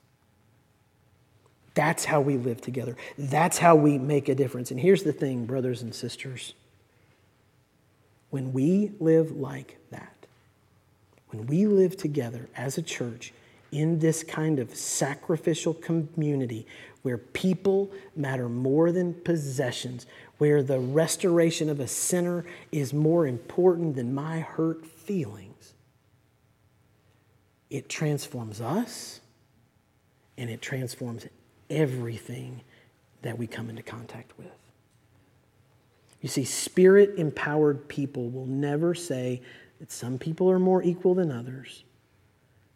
That's 1.74 2.07
how 2.07 2.20
we 2.22 2.39
live 2.39 2.61
together. 2.61 2.97
That's 3.18 3.59
how 3.59 3.76
we 3.76 3.99
make 3.99 4.29
a 4.29 4.35
difference. 4.35 4.70
And 4.70 4.81
here's 4.81 5.03
the 5.03 5.12
thing, 5.12 5.45
brothers 5.45 5.83
and 5.83 5.95
sisters 5.95 6.55
when 8.31 8.53
we 8.53 8.93
live 9.01 9.33
like 9.33 9.79
that, 9.91 10.18
when 11.31 11.47
we 11.47 11.66
live 11.66 11.97
together 11.97 12.49
as 12.57 12.79
a 12.79 12.83
church 12.83 13.33
in 13.70 13.99
this 13.99 14.22
kind 14.22 14.59
of 14.59 14.74
sacrificial 14.74 15.74
community 15.74 16.66
where 17.03 17.18
people 17.18 17.91
matter 18.16 18.49
more 18.49 18.93
than 18.93 19.14
possessions, 19.14 20.07
where 20.39 20.62
the 20.62 20.79
restoration 20.79 21.68
of 21.68 21.81
a 21.81 21.87
sinner 21.87 22.45
is 22.72 22.93
more 22.93 23.26
important 23.26 23.95
than 23.97 24.14
my 24.14 24.41
hurt 24.41 24.85
feelings, 24.87 25.74
it 27.70 27.89
transforms 27.89 28.61
us 28.61 29.20
and 30.39 30.49
it 30.49 30.62
transforms 30.62 31.26
everything 31.68 32.62
that 33.22 33.39
we 33.39 33.47
come 33.47 33.68
into 33.68 33.83
contact 33.83 34.33
with. 34.39 34.47
You 36.20 36.29
see, 36.29 36.45
spirit 36.45 37.14
empowered 37.18 37.89
people 37.89 38.31
will 38.31 38.47
never 38.47 38.95
say 38.95 39.43
that 39.79 39.93
some 39.93 40.18
people 40.18 40.51
are 40.51 40.59
more 40.59 40.83
equal 40.83 41.14
than 41.14 41.31
others. 41.31 41.85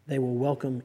They 0.07 0.19
will 0.19 0.35
welcome 0.35 0.83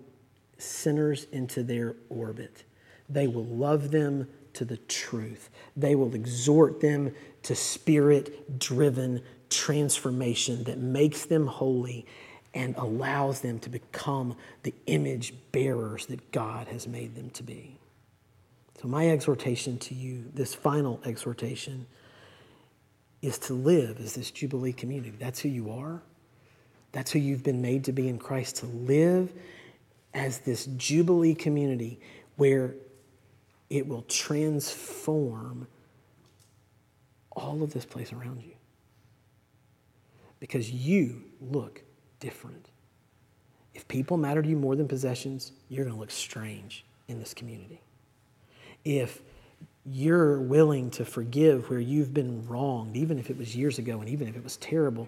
sinners 0.57 1.27
into 1.31 1.63
their 1.63 1.95
orbit. 2.09 2.63
They 3.09 3.27
will 3.27 3.45
love 3.45 3.91
them 3.91 4.27
to 4.53 4.65
the 4.65 4.77
truth. 4.77 5.49
They 5.75 5.95
will 5.95 6.13
exhort 6.15 6.81
them 6.81 7.13
to 7.43 7.55
spirit 7.55 8.59
driven 8.59 9.21
transformation 9.49 10.63
that 10.65 10.79
makes 10.79 11.25
them 11.25 11.47
holy 11.47 12.05
and 12.53 12.75
allows 12.77 13.41
them 13.41 13.59
to 13.59 13.69
become 13.69 14.35
the 14.63 14.73
image 14.87 15.33
bearers 15.51 16.07
that 16.07 16.31
God 16.31 16.67
has 16.67 16.87
made 16.87 17.15
them 17.15 17.29
to 17.31 17.43
be. 17.43 17.77
So, 18.81 18.87
my 18.87 19.09
exhortation 19.09 19.77
to 19.79 19.95
you, 19.95 20.25
this 20.33 20.53
final 20.53 20.99
exhortation, 21.05 21.85
is 23.27 23.37
to 23.37 23.53
live 23.53 23.99
as 23.99 24.15
this 24.15 24.31
Jubilee 24.31 24.71
community. 24.71 25.11
That's 25.19 25.41
who 25.41 25.49
you 25.49 25.69
are. 25.69 26.01
That's 26.93 27.11
who 27.11 27.19
you've 27.19 27.43
been 27.43 27.61
made 27.61 27.83
to 27.83 27.91
be 27.91 28.07
in 28.07 28.19
Christ, 28.19 28.55
to 28.57 28.65
live 28.67 29.33
as 30.13 30.39
this 30.39 30.67
Jubilee 30.77 31.35
community 31.35 31.99
where 32.37 32.73
it 33.69 33.85
will 33.85 34.03
transform 34.03 35.67
all 37.33 37.61
of 37.61 37.73
this 37.73 37.83
place 37.83 38.13
around 38.13 38.41
you. 38.43 38.53
Because 40.39 40.71
you 40.71 41.23
look 41.41 41.83
different. 42.21 42.69
If 43.73 43.89
people 43.89 44.15
matter 44.15 44.41
to 44.41 44.47
you 44.47 44.55
more 44.55 44.77
than 44.77 44.87
possessions, 44.87 45.51
you're 45.67 45.83
going 45.83 45.95
to 45.95 45.99
look 45.99 46.11
strange 46.11 46.85
in 47.09 47.19
this 47.19 47.33
community. 47.33 47.81
If 48.85 49.21
you're 49.89 50.39
willing 50.39 50.89
to 50.91 51.05
forgive 51.05 51.69
where 51.69 51.79
you've 51.79 52.13
been 52.13 52.45
wronged, 52.47 52.97
even 52.97 53.17
if 53.19 53.29
it 53.29 53.37
was 53.37 53.55
years 53.55 53.79
ago 53.79 53.99
and 53.99 54.09
even 54.09 54.27
if 54.27 54.35
it 54.35 54.43
was 54.43 54.57
terrible, 54.57 55.07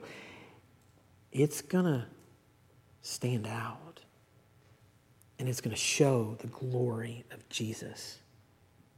it's 1.32 1.62
going 1.62 1.86
to 1.86 2.06
stand 3.02 3.46
out. 3.46 4.00
And 5.38 5.48
it's 5.48 5.62
going 5.62 5.74
to 5.74 5.82
show 5.82 6.36
the 6.40 6.48
glory 6.48 7.24
of 7.32 7.48
Jesus 7.48 8.18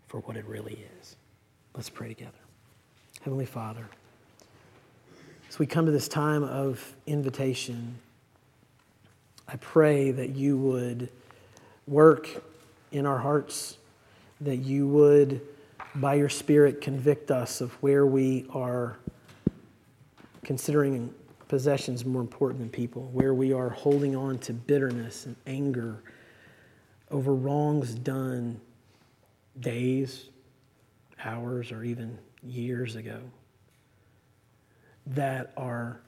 for 0.07 0.21
what 0.21 0.35
it 0.37 0.45
really 0.45 0.83
is. 0.99 1.15
Let's 1.75 1.89
pray 1.89 2.07
together. 2.07 2.31
Heavenly 3.21 3.45
Father, 3.45 3.85
as 5.47 5.59
we 5.59 5.67
come 5.67 5.85
to 5.85 5.91
this 5.91 6.07
time 6.07 6.43
of 6.43 6.95
invitation, 7.05 7.95
I 9.47 9.57
pray 9.57 10.09
that 10.11 10.29
you 10.29 10.57
would 10.57 11.09
work 11.85 12.27
in 12.91 13.05
our 13.05 13.19
hearts, 13.19 13.77
that 14.41 14.57
you 14.57 14.87
would 14.87 15.41
by 15.95 16.15
your 16.15 16.29
Spirit, 16.29 16.81
convict 16.81 17.31
us 17.31 17.61
of 17.61 17.73
where 17.83 18.05
we 18.05 18.45
are 18.53 18.97
considering 20.43 21.13
possessions 21.47 22.05
more 22.05 22.21
important 22.21 22.59
than 22.59 22.69
people, 22.69 23.09
where 23.11 23.33
we 23.33 23.51
are 23.51 23.69
holding 23.69 24.15
on 24.15 24.37
to 24.39 24.53
bitterness 24.53 25.25
and 25.25 25.35
anger 25.47 26.01
over 27.09 27.35
wrongs 27.35 27.93
done 27.93 28.59
days, 29.59 30.29
hours, 31.23 31.71
or 31.71 31.83
even 31.83 32.17
years 32.41 32.95
ago 32.95 33.19
that 35.07 35.51
are 35.57 35.99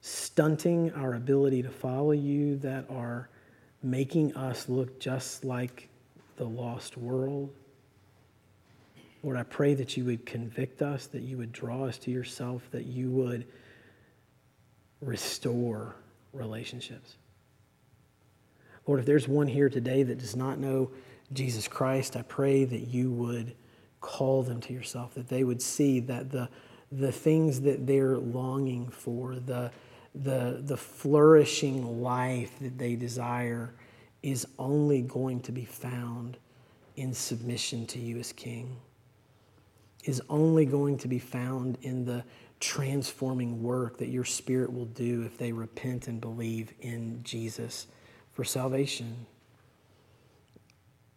stunting 0.00 0.92
our 0.94 1.14
ability 1.14 1.62
to 1.62 1.70
follow 1.70 2.10
you, 2.10 2.56
that 2.56 2.84
are 2.90 3.28
making 3.82 4.34
us 4.36 4.68
look 4.68 4.98
just 4.98 5.44
like 5.44 5.88
the 6.36 6.44
lost 6.44 6.96
world. 6.96 7.50
Lord, 9.24 9.38
I 9.38 9.42
pray 9.42 9.72
that 9.72 9.96
you 9.96 10.04
would 10.04 10.26
convict 10.26 10.82
us, 10.82 11.06
that 11.06 11.22
you 11.22 11.38
would 11.38 11.50
draw 11.50 11.86
us 11.86 11.96
to 11.98 12.10
yourself, 12.10 12.70
that 12.72 12.84
you 12.84 13.10
would 13.10 13.46
restore 15.00 15.96
relationships. 16.34 17.16
Lord, 18.86 19.00
if 19.00 19.06
there's 19.06 19.26
one 19.26 19.46
here 19.46 19.70
today 19.70 20.02
that 20.02 20.18
does 20.18 20.36
not 20.36 20.58
know 20.58 20.90
Jesus 21.32 21.66
Christ, 21.66 22.16
I 22.16 22.22
pray 22.22 22.66
that 22.66 22.88
you 22.88 23.10
would 23.12 23.54
call 24.02 24.42
them 24.42 24.60
to 24.60 24.74
yourself, 24.74 25.14
that 25.14 25.28
they 25.28 25.42
would 25.42 25.62
see 25.62 26.00
that 26.00 26.30
the, 26.30 26.50
the 26.92 27.10
things 27.10 27.62
that 27.62 27.86
they're 27.86 28.18
longing 28.18 28.88
for, 28.90 29.36
the, 29.36 29.70
the, 30.14 30.60
the 30.62 30.76
flourishing 30.76 32.02
life 32.02 32.58
that 32.60 32.76
they 32.76 32.94
desire, 32.94 33.72
is 34.22 34.46
only 34.58 35.00
going 35.00 35.40
to 35.40 35.52
be 35.52 35.64
found 35.64 36.36
in 36.96 37.14
submission 37.14 37.86
to 37.86 37.98
you 37.98 38.18
as 38.18 38.30
King 38.30 38.76
is 40.04 40.22
only 40.28 40.64
going 40.64 40.98
to 40.98 41.08
be 41.08 41.18
found 41.18 41.78
in 41.82 42.04
the 42.04 42.24
transforming 42.60 43.62
work 43.62 43.98
that 43.98 44.08
your 44.08 44.24
Spirit 44.24 44.72
will 44.72 44.86
do 44.86 45.22
if 45.22 45.36
they 45.36 45.52
repent 45.52 46.08
and 46.08 46.20
believe 46.20 46.72
in 46.80 47.20
Jesus 47.22 47.86
for 48.32 48.44
salvation. 48.44 49.26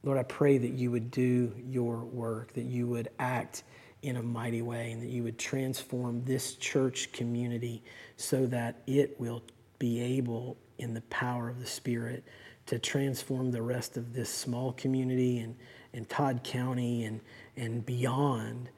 Lord, 0.03 0.17
I 0.17 0.23
pray 0.23 0.57
that 0.57 0.71
you 0.71 0.91
would 0.91 1.11
do 1.11 1.53
your 1.57 1.97
work, 1.97 2.53
that 2.53 2.65
you 2.65 2.87
would 2.87 3.09
act 3.19 3.63
in 4.03 4.17
a 4.17 4.23
mighty 4.23 4.61
way, 4.61 4.91
and 4.91 5.01
that 5.01 5.09
you 5.09 5.23
would 5.23 5.37
transform 5.37 6.23
this 6.23 6.55
church 6.55 7.11
community 7.11 7.83
so 8.15 8.45
that 8.47 8.81
it 8.87 9.19
will 9.19 9.41
be 9.79 9.99
able, 9.99 10.57
in 10.77 10.93
the 10.93 11.01
power 11.01 11.49
of 11.49 11.59
the 11.59 11.65
Spirit, 11.65 12.23
to 12.67 12.79
transform 12.79 13.51
the 13.51 13.61
rest 13.61 13.97
of 13.97 14.13
this 14.13 14.29
small 14.29 14.73
community 14.73 15.39
and, 15.39 15.55
and 15.93 16.07
Todd 16.09 16.41
County 16.43 17.05
and, 17.05 17.19
and 17.55 17.85
beyond 17.85 18.69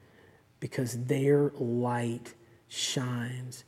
because 0.60 1.04
their 1.04 1.50
light 1.58 2.34
shines 2.68 3.64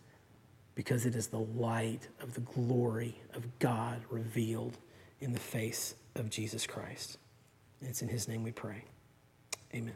because 0.74 1.04
it 1.04 1.14
is 1.14 1.26
the 1.26 1.38
light 1.38 2.08
of 2.20 2.34
the 2.34 2.40
glory 2.40 3.20
of 3.34 3.58
God 3.58 4.00
revealed 4.10 4.78
in 5.20 5.32
the 5.32 5.40
face 5.40 5.94
of 6.14 6.30
Jesus 6.30 6.66
Christ. 6.66 7.18
And 7.80 7.90
it's 7.90 8.02
in 8.02 8.08
his 8.08 8.28
name 8.28 8.42
we 8.42 8.52
pray. 8.52 8.84
Amen. 9.74 9.94